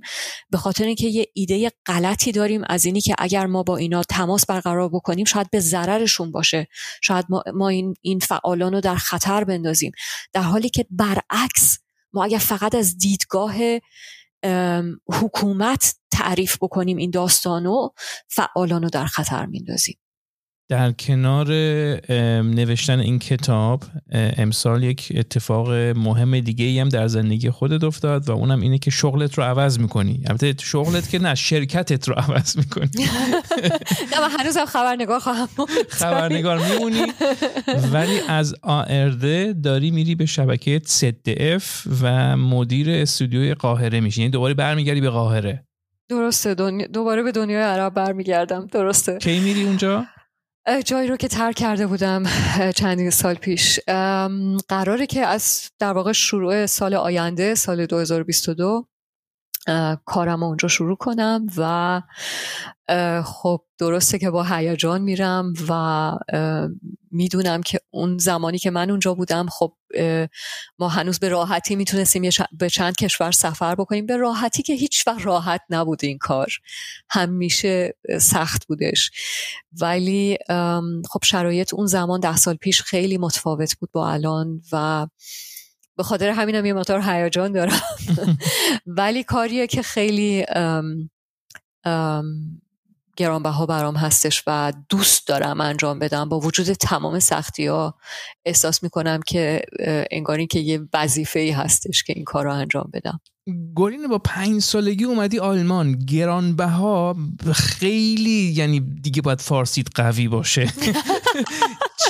به 0.49 0.57
خاطر 0.57 0.83
اینکه 0.83 1.07
یه 1.07 1.27
ایده 1.33 1.71
غلطی 1.85 2.31
داریم 2.31 2.61
از 2.69 2.85
اینی 2.85 3.01
که 3.01 3.15
اگر 3.17 3.45
ما 3.45 3.63
با 3.63 3.77
اینا 3.77 4.03
تماس 4.03 4.45
برقرار 4.45 4.89
بکنیم 4.89 5.25
شاید 5.25 5.49
به 5.49 5.59
ضررشون 5.59 6.31
باشه. 6.31 6.67
شاید 7.01 7.25
ما, 7.29 7.43
ما 7.53 7.69
این, 7.69 7.93
این 8.01 8.19
فعالان 8.19 8.73
رو 8.73 8.81
در 8.81 8.95
خطر 8.95 9.43
بندازیم. 9.43 9.91
در 10.33 10.41
حالی 10.41 10.69
که 10.69 10.85
برعکس 10.89 11.79
ما 12.13 12.23
اگر 12.23 12.37
فقط 12.37 12.75
از 12.75 12.97
دیدگاه 12.97 13.55
حکومت 15.07 15.95
تعریف 16.11 16.57
بکنیم 16.61 16.97
این 16.97 17.11
داستانو 17.11 17.89
فعالان 18.27 18.83
رو 18.83 18.89
در 18.89 19.05
خطر 19.05 19.45
میندازیم. 19.45 19.97
در 20.69 20.91
کنار 20.91 21.47
نوشتن 22.41 22.99
این 22.99 23.19
کتاب 23.19 23.83
امسال 24.11 24.83
یک 24.83 25.13
اتفاق 25.15 25.71
مهم 25.71 26.39
دیگه 26.39 26.65
ای 26.65 26.79
هم 26.79 26.89
در 26.89 27.07
زندگی 27.07 27.49
خودت 27.49 27.83
افتاد 27.83 28.29
و 28.29 28.31
اونم 28.31 28.61
اینه 28.61 28.77
که 28.77 28.91
شغلت 28.91 29.37
رو 29.37 29.43
عوض 29.43 29.79
می‌کنی. 29.79 30.23
البته 30.27 30.55
شغلت 30.61 31.09
که 31.09 31.19
نه 31.19 31.35
شرکتت 31.35 32.07
رو 32.07 32.15
عوض 32.15 32.57
می‌کنی. 32.57 32.89
نه 34.11 34.21
من 34.21 34.29
هنوزم 34.39 34.65
خبرنگار 34.65 35.19
خواهم 35.19 35.47
خبرنگار 35.89 36.61
میمونی. 36.69 37.01
ولی 37.93 38.19
از 38.29 38.55
آرده 38.61 39.53
داری 39.63 39.91
میری 39.91 40.15
به 40.15 40.25
شبکه 40.25 40.81
اف 41.27 41.87
و 42.01 42.37
مدیر 42.37 42.89
استودیوی 42.89 43.53
قاهره 43.53 43.99
میشی. 43.99 44.21
یعنی 44.21 44.31
دوباره 44.31 44.53
برمیگردی 44.53 45.01
به 45.01 45.09
قاهره. 45.09 45.65
درسته 46.09 46.53
دوباره 46.93 47.23
به 47.23 47.31
دنیای 47.31 47.63
عرب 47.63 47.93
برمیگردم. 47.93 48.67
درسته. 48.71 49.17
کی 49.17 49.39
میری 49.39 49.63
اونجا؟ 49.63 50.05
جایی 50.85 51.07
رو 51.07 51.17
که 51.17 51.27
ترک 51.27 51.55
کرده 51.55 51.87
بودم 51.87 52.23
چندین 52.75 53.09
سال 53.09 53.35
پیش. 53.35 53.79
قراره 54.67 55.07
که 55.07 55.25
از 55.25 55.71
در 55.79 55.93
واقع 55.93 56.11
شروع 56.11 56.65
سال 56.65 56.93
آینده 56.93 57.55
سال 57.55 57.85
2022 57.85 58.87
کارم 60.05 60.43
اونجا 60.43 60.67
شروع 60.67 60.97
کنم 60.97 61.47
و 61.57 62.01
خب 63.25 63.61
درسته 63.77 64.19
که 64.19 64.29
با 64.29 64.43
هیجان 64.43 65.01
میرم 65.01 65.53
و 65.69 66.11
می‌دونم 67.11 67.63
که 67.63 67.79
اون 67.89 68.17
زمانی 68.17 68.59
که 68.59 68.71
من 68.71 68.89
اونجا 68.89 69.13
بودم 69.13 69.47
خب 69.49 69.73
ما 70.79 70.87
هنوز 70.87 71.19
به 71.19 71.29
راحتی 71.29 71.75
می‌تونستیم 71.75 72.29
به 72.51 72.69
چند 72.69 72.95
کشور 72.95 73.31
سفر 73.31 73.75
بکنیم. 73.75 74.05
به 74.05 74.17
راحتی 74.17 74.63
که 74.63 74.73
هیچ 74.73 75.07
وقت 75.07 75.25
راحت 75.25 75.61
نبود 75.69 75.99
این 76.03 76.17
کار. 76.17 76.47
همیشه 77.09 77.95
سخت 78.21 78.67
بودش. 78.67 79.11
ولی 79.81 80.37
خب 81.09 81.19
شرایط 81.23 81.73
اون 81.73 81.85
زمان 81.85 82.19
ده 82.19 82.37
سال 82.37 82.55
پیش 82.55 82.81
خیلی 82.81 83.17
متفاوت 83.17 83.75
بود 83.75 83.91
با 83.91 84.09
الان 84.09 84.61
و 84.71 85.07
به 85.97 86.03
خاطر 86.03 86.29
همینم 86.29 86.65
یه 86.65 86.73
مقدار 86.73 87.01
هیجان 87.01 87.51
دارم. 87.51 87.81
ولی 88.85 89.23
کاریه 89.23 89.67
که 89.67 89.81
خیلی 89.81 90.45
گرانبها 93.17 93.65
برام 93.65 93.95
هستش 93.95 94.43
و 94.47 94.73
دوست 94.89 95.27
دارم 95.27 95.61
انجام 95.61 95.99
بدم. 95.99 96.29
با 96.29 96.39
وجود 96.39 96.73
تمام 96.73 97.19
سختی 97.19 97.65
ها 97.65 97.95
احساس 98.45 98.83
می‌کنم 98.83 99.19
که 99.27 99.61
انگاری 100.11 100.47
که 100.47 100.59
یه 100.59 100.81
وظیفه 100.93 101.39
ای 101.39 101.51
هستش 101.51 102.03
که 102.03 102.13
این 102.15 102.23
کار 102.23 102.43
رو 102.43 102.53
انجام 102.53 102.89
بدم. 102.93 103.19
گلین 103.75 104.07
با 104.07 104.17
پنج 104.17 104.61
سالگی 104.61 105.03
اومدی 105.03 105.39
آلمان. 105.39 105.99
گرانبها 105.99 107.15
خیلی 107.53 108.53
یعنی 108.55 108.79
دیگه 108.79 109.21
باید 109.21 109.41
فارسیت 109.41 109.87
قوی 109.95 110.27
باشه. 110.27 110.73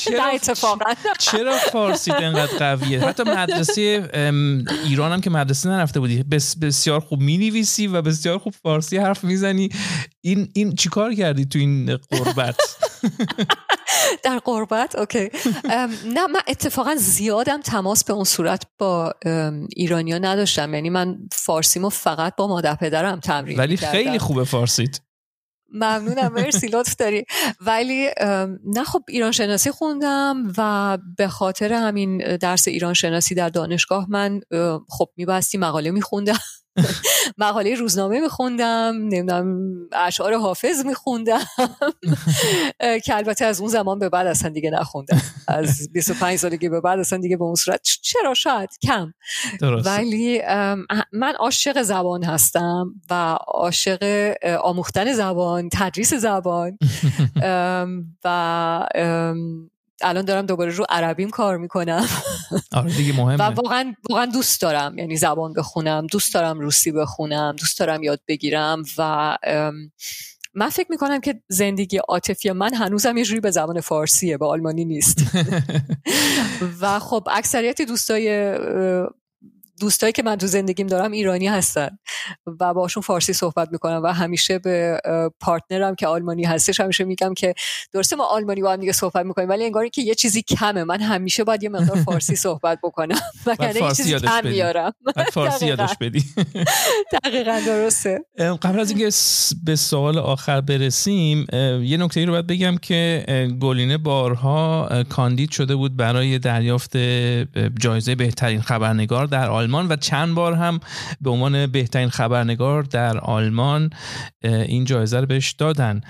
چرا 0.01 0.25
اتفاقا 0.25 0.85
چرا 1.19 1.57
فارسی 1.57 2.11
انقدر 2.11 2.57
قویه؟ 2.57 3.05
حتی 3.05 3.23
مدرسه 3.23 4.09
ایران 4.85 5.11
هم 5.11 5.21
که 5.21 5.29
مدرسه 5.29 5.69
نرفته 5.69 5.99
بودی 5.99 6.23
بسیار 6.61 6.99
خوب 6.99 7.21
می‌نویسی 7.21 7.87
و 7.87 8.01
بسیار 8.01 8.37
خوب 8.37 8.53
فارسی 8.63 8.97
حرف 8.97 9.23
می‌زنی. 9.23 9.69
این 10.21 10.49
این 10.53 10.75
چیکار 10.75 11.13
کردی 11.13 11.45
تو 11.45 11.59
این 11.59 11.97
قربت؟ 11.97 12.55
در 14.23 14.39
قربت؟ 14.39 14.95
اوکی. 14.95 15.29
نه 16.05 16.27
من 16.27 16.41
اتفاقا 16.47 16.95
زیادم 16.95 17.61
تماس 17.61 18.03
به 18.03 18.13
اون 18.13 18.23
صورت 18.23 18.63
با 18.77 19.13
ایرانیا 19.69 20.17
نداشتم. 20.17 20.73
یعنی 20.73 20.89
من 20.89 21.17
فارسیمو 21.31 21.89
فقط 21.89 22.35
با 22.35 22.47
مادر 22.47 22.75
پدرم 22.75 23.19
تمرین 23.19 23.57
ولی 23.57 23.77
خیلی 23.77 24.19
خوبه 24.19 24.43
فارسیت. 24.43 24.99
ممنونم 25.73 26.33
مرسی 26.33 26.67
لطف 26.67 26.95
داری. 26.95 27.25
ولی 27.61 28.09
نه 28.65 28.83
خب 28.85 29.03
ایران 29.07 29.31
شناسی 29.31 29.71
خوندم 29.71 30.53
و 30.57 30.97
به 31.17 31.27
خاطر 31.27 31.73
همین 31.73 32.37
درس 32.37 32.67
ایران 32.67 32.93
شناسی 32.93 33.35
در 33.35 33.49
دانشگاه 33.49 34.09
من 34.09 34.41
خب 34.89 35.09
میبستی 35.17 35.57
مقاله 35.57 35.91
میخوندم. 35.91 36.39
مقاله 37.37 37.75
روزنامه 37.75 38.21
میخوندم 38.21 38.93
نمی‌دونم 38.95 39.73
اشعار 39.93 40.37
حافظ 40.37 40.85
میخوندم. 40.85 41.39
که 43.05 43.15
البته 43.15 43.45
از 43.45 43.59
اون 43.59 43.69
زمان 43.69 43.99
به 43.99 44.09
بعد 44.09 44.27
اصلا 44.27 44.49
دیگه 44.49 44.69
نخوندم. 44.69 45.21
از 45.47 45.89
25 45.93 46.37
سالگی 46.39 46.69
به 46.69 46.81
بعد 46.81 46.99
اصلا 46.99 47.19
دیگه 47.19 47.37
به 47.37 47.43
اون 47.43 47.55
صورت 47.55 47.81
چرا 48.01 48.33
شاید؟ 48.33 48.69
کم. 48.83 49.13
ولی 49.61 50.41
من 51.13 51.35
عاشق 51.39 51.81
زبان 51.81 52.23
هستم 52.23 52.93
و 53.09 53.37
عاشق 53.47 54.33
آموختن 54.63 55.13
زبان 55.13 55.69
تدریس 55.71 56.13
زبان. 56.13 56.77
و 58.25 58.87
الان 60.01 60.25
دارم 60.25 60.45
دوباره 60.45 60.71
رو 60.71 60.85
عربیم 60.89 61.29
کار 61.29 61.57
می‌کنم. 61.57 62.07
آره 62.71 62.97
دیگه 62.97 63.17
مهمه. 63.17 63.35
و 63.35 63.41
واقعا 63.41 63.93
واقعا 64.09 64.25
دوست 64.25 64.61
دارم 64.61 64.97
یعنی 64.97 65.15
زبان 65.15 65.53
بخونم 65.53 66.07
دوست 66.07 66.33
دارم 66.33 66.59
روسی 66.59 66.91
بخونم 66.91 67.55
دوست 67.59 67.79
دارم 67.79 68.03
یاد 68.03 68.19
بگیرم 68.27 68.83
و 68.97 69.37
من 70.53 70.69
فکر 70.69 70.87
می‌کنم 70.89 71.21
که 71.21 71.41
زندگی 71.47 71.97
عاطفی 71.97 72.51
من 72.51 72.73
هنوزم 72.73 73.17
یه 73.17 73.25
جوری 73.25 73.39
به 73.39 73.51
زبان 73.51 73.81
فارسیه 73.81 74.37
به 74.37 74.45
آلمانی 74.45 74.85
نیست. 74.85 75.17
و 76.81 76.99
خب 76.99 77.27
اکثریت 77.31 77.81
دوستای 77.81 78.55
دوستایی 79.79 80.13
که 80.13 80.23
من 80.23 80.35
تو 80.35 80.47
زندگیم 80.47 80.87
دارم 80.87 81.11
ایرانی 81.11 81.47
هستن 81.47 81.97
و 82.59 82.73
باشون 82.73 83.03
فارسی 83.03 83.33
صحبت 83.33 83.69
می‌کنم 83.71 84.01
و 84.03 84.13
همیشه 84.13 84.59
به 84.59 85.01
پارتنرم 85.39 85.95
که 85.95 86.07
آلمانی 86.07 86.43
هستش 86.43 86.79
همیشه 86.79 87.03
میگم 87.03 87.33
که 87.33 87.53
درسته 87.93 88.15
ما 88.15 88.25
آلمانی 88.25 88.61
با 88.61 88.73
هم 88.73 88.79
دیگه 88.79 88.91
صحبت 88.91 89.25
می‌کنیم 89.25 89.49
ولی 89.49 89.63
انگاری 89.63 89.89
که 89.89 90.01
یه 90.01 90.15
چیزی 90.15 90.41
کمه. 90.41 90.83
من 90.83 91.01
همیشه 91.01 91.43
باید 91.43 91.63
یه 91.63 91.69
مقدار 91.69 91.97
فارسی 92.05 92.35
صحبت 92.35 92.79
بکنم. 92.83 93.19
و 93.45 93.55
یه 93.59 93.91
چیزی 93.95 94.19
کم 94.19 94.41
میارم. 94.43 94.91
فارسی 95.33 95.65
یادش 95.67 95.97
بدی. 96.01 96.25
دقیقا 97.23 97.61
درسته. 97.65 98.25
قبل 98.61 98.79
از 98.79 98.89
اینکه 98.89 99.09
به 99.63 99.75
سوال 99.75 100.17
آخر 100.17 100.61
برسیم 100.61 101.47
یه 101.83 101.97
نکته 101.97 102.19
ای 102.19 102.25
رو 102.25 102.31
باید 102.31 102.47
بگم 102.47 102.77
که 102.77 103.25
گلینه 103.61 103.97
بارها 103.97 104.89
کاندید 105.09 105.51
شده 105.51 105.75
بود 105.75 105.97
برای 105.97 106.39
دریافت 106.39 106.97
جایزه 107.79 108.15
بهترین 108.15 108.61
خبرنگار 108.61 109.25
در 109.25 109.49
آلمان 109.65 109.87
و 109.87 109.95
چند 109.95 110.35
بار 110.35 110.53
هم 110.53 110.79
به 111.21 111.29
عنوان 111.29 111.67
بهترین 111.67 112.09
خبرنگار 112.09 112.83
در 112.83 113.17
آلمان 113.17 113.89
این 114.43 114.85
جایزه 114.85 115.19
رو 115.19 115.25
بهش 115.25 115.51
دادن 115.51 116.01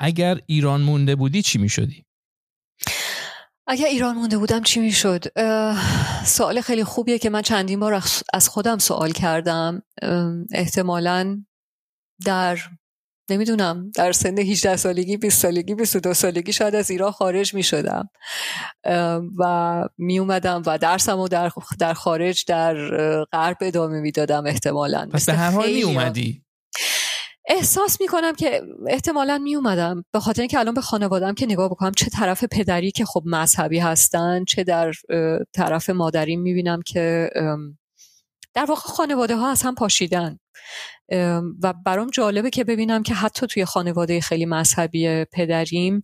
اگر 0.00 0.40
ایران 0.46 0.80
مونده 0.80 1.16
بودی 1.16 1.42
چی 1.42 1.58
می 1.58 1.68
شدی؟ 1.68 2.04
اگر 3.68 3.86
ایران 3.86 4.14
مونده 4.16 4.38
بودم 4.38 4.62
چی 4.62 4.80
می‌شد؟ 4.80 5.24
سوال 6.24 6.60
خیلی 6.60 6.84
خوبیه 6.84 7.18
که 7.18 7.30
من 7.30 7.42
چندین 7.42 7.80
بار 7.80 8.02
از 8.34 8.48
خودم 8.48 8.78
سوال 8.78 9.10
کردم 9.10 9.82
احتمالا 10.52 11.44
در 12.24 12.58
نمی‌دونم 13.30 13.90
در 13.94 14.12
سن 14.12 14.38
18 14.38 14.76
سالگی 14.76 15.16
20 15.16 15.42
سالگی 15.42 15.74
22 15.74 16.14
سالگی 16.14 16.52
شاید 16.52 16.74
از 16.74 16.90
ایران 16.90 17.10
خارج 17.10 17.54
می 17.54 17.62
شدم 17.62 18.08
و 19.38 19.84
می 19.98 20.18
اومدم 20.18 20.62
و 20.66 20.78
درسم 20.78 21.18
و 21.18 21.28
در, 21.28 21.50
در 21.78 21.94
خارج 21.94 22.44
در 22.48 22.74
غرب 23.32 23.56
ادامه 23.60 24.00
می‌دادم 24.00 24.46
احتمالا. 24.46 25.08
پس 25.12 25.26
به 25.26 25.32
هر 25.32 25.50
حال 25.50 25.72
می 25.72 25.82
اومدی 25.82 26.42
احساس 27.48 28.00
می‌کنم 28.00 28.34
که 28.34 28.62
احتمالا 28.88 29.38
می 29.38 29.54
اومدم 29.54 30.04
به 30.12 30.20
خاطر 30.20 30.42
اینکه 30.42 30.58
الان 30.58 30.74
به 30.74 30.80
خانوادم 30.80 31.34
که 31.34 31.46
نگاه 31.46 31.68
بکنم 31.68 31.92
چه 31.92 32.10
طرف 32.10 32.44
پدری 32.44 32.90
که 32.90 33.04
خب 33.04 33.22
مذهبی 33.26 33.78
هستن 33.78 34.44
چه 34.44 34.64
در 34.64 34.92
طرف 35.54 35.90
مادری 35.90 36.36
می‌بینم 36.36 36.82
که 36.86 37.30
در 38.56 38.64
واقع 38.64 38.80
خانواده 38.80 39.36
ها 39.36 39.50
از 39.50 39.62
هم 39.62 39.74
پاشیدن. 39.74 40.38
و 41.62 41.74
برام 41.84 42.10
جالبه 42.10 42.50
که 42.50 42.64
ببینم 42.64 43.02
که 43.02 43.14
حتی 43.14 43.46
توی 43.46 43.64
خانواده 43.64 44.20
خیلی 44.20 44.46
مذهبی 44.46 45.24
پدریم 45.24 46.02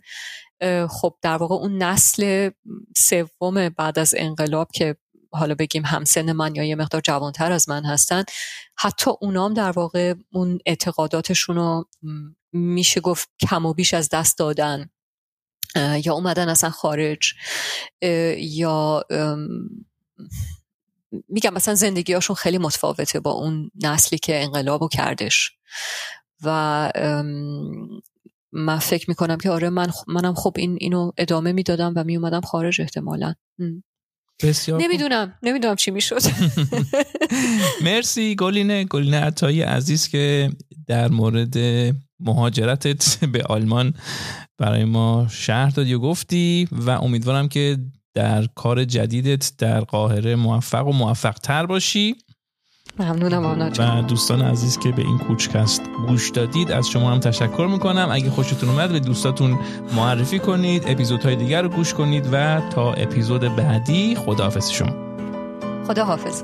خب 0.89 1.15
در 1.21 1.37
واقع 1.37 1.55
اون 1.55 1.83
نسل 1.83 2.49
سوم 2.97 3.69
بعد 3.69 3.99
از 3.99 4.13
انقلاب 4.17 4.67
که 4.73 4.95
حالا 5.31 5.55
بگیم 5.55 5.85
همسن 5.85 6.31
من 6.31 6.55
یا 6.55 6.63
یه 6.63 6.75
مقدار 6.75 7.01
جوانتر 7.01 7.51
از 7.51 7.69
من 7.69 7.85
هستن 7.85 8.23
حتی 8.77 9.11
اونام 9.21 9.53
در 9.53 9.71
واقع 9.71 10.13
اون 10.33 10.59
اعتقاداتشون 10.65 11.55
رو 11.55 11.85
میشه 12.51 13.01
گفت 13.01 13.29
کم 13.49 13.65
و 13.65 13.73
بیش 13.73 13.93
از 13.93 14.09
دست 14.09 14.37
دادن. 14.37 14.89
یا 15.75 16.13
اومدن 16.13 16.49
اصلا 16.49 16.69
خارج 16.69 17.33
یا 18.37 19.03
میگم 21.29 21.53
مثلا 21.53 21.75
زندگیاشون 21.75 22.35
خیلی 22.35 22.57
متفاوته 22.57 23.19
با 23.19 23.31
اون 23.31 23.71
نسلی 23.83 24.19
که 24.19 24.43
انقلابو 24.43 24.87
کردش. 24.87 25.51
و 26.43 26.91
من 28.51 28.79
فکر 28.79 29.09
می‌کنم 29.09 29.37
که 29.37 29.49
آره 29.49 29.69
من 29.69 29.91
منم 30.07 30.33
خب 30.33 30.53
این 30.57 30.77
اینو 30.81 31.11
ادامه 31.17 31.51
می‌دادم 31.51 31.93
و 31.95 32.03
میومدم 32.03 32.41
خارج 32.41 32.81
احتمالا. 32.81 33.33
بسیار 34.43 34.81
نمی‌دونم 34.81 35.33
نمی‌دونم 35.43 35.75
چی 35.75 35.91
می‌شد. 35.91 36.21
مرسی 37.85 38.35
گلینه 38.35 38.83
گلینه 38.83 39.19
عطایی 39.19 39.61
عزیز 39.61 40.07
که 40.07 40.49
در 40.87 41.07
مورد 41.07 41.57
مهاجرتت 42.19 43.25
به 43.25 43.43
آلمان 43.43 43.93
برای 44.57 44.83
ما 44.83 45.27
شهر 45.31 45.69
دادی 45.69 45.93
و 45.93 45.99
گفتی 45.99 46.67
و 46.71 46.89
امیدوارم 46.89 47.47
که 47.47 47.77
در 48.13 48.45
کار 48.55 48.85
جدیدت 48.85 49.51
در 49.57 49.79
قاهره 49.79 50.35
موفق 50.35 50.87
و 50.87 50.91
موفق 50.91 51.33
تر 51.33 51.65
باشی. 51.65 52.15
ممنونم 52.99 53.45
و 53.79 54.01
دوستان 54.01 54.41
عزیز 54.41 54.79
که 54.79 54.91
به 54.91 55.01
این 55.01 55.17
کوچکست 55.17 55.81
گوش 56.07 56.29
دادید 56.29 56.71
از 56.71 56.89
شما 56.89 57.11
هم 57.11 57.19
تشکر 57.19 57.67
می‌کنم. 57.71 58.09
اگه 58.11 58.29
خوشتون 58.29 58.69
اومد 58.69 58.91
به 58.91 58.99
دوستاتون 58.99 59.59
معرفی 59.95 60.39
کنید 60.39 60.83
اپیزودهای 60.87 61.35
دیگر 61.35 61.61
رو 61.61 61.69
گوش 61.69 61.93
کنید 61.93 62.29
و 62.31 62.61
تا 62.69 62.93
اپیزود 62.93 63.41
بعدی 63.41 64.15
خداحافظ 64.15 64.69
شما. 64.69 64.93
خداحافظ. 65.87 66.43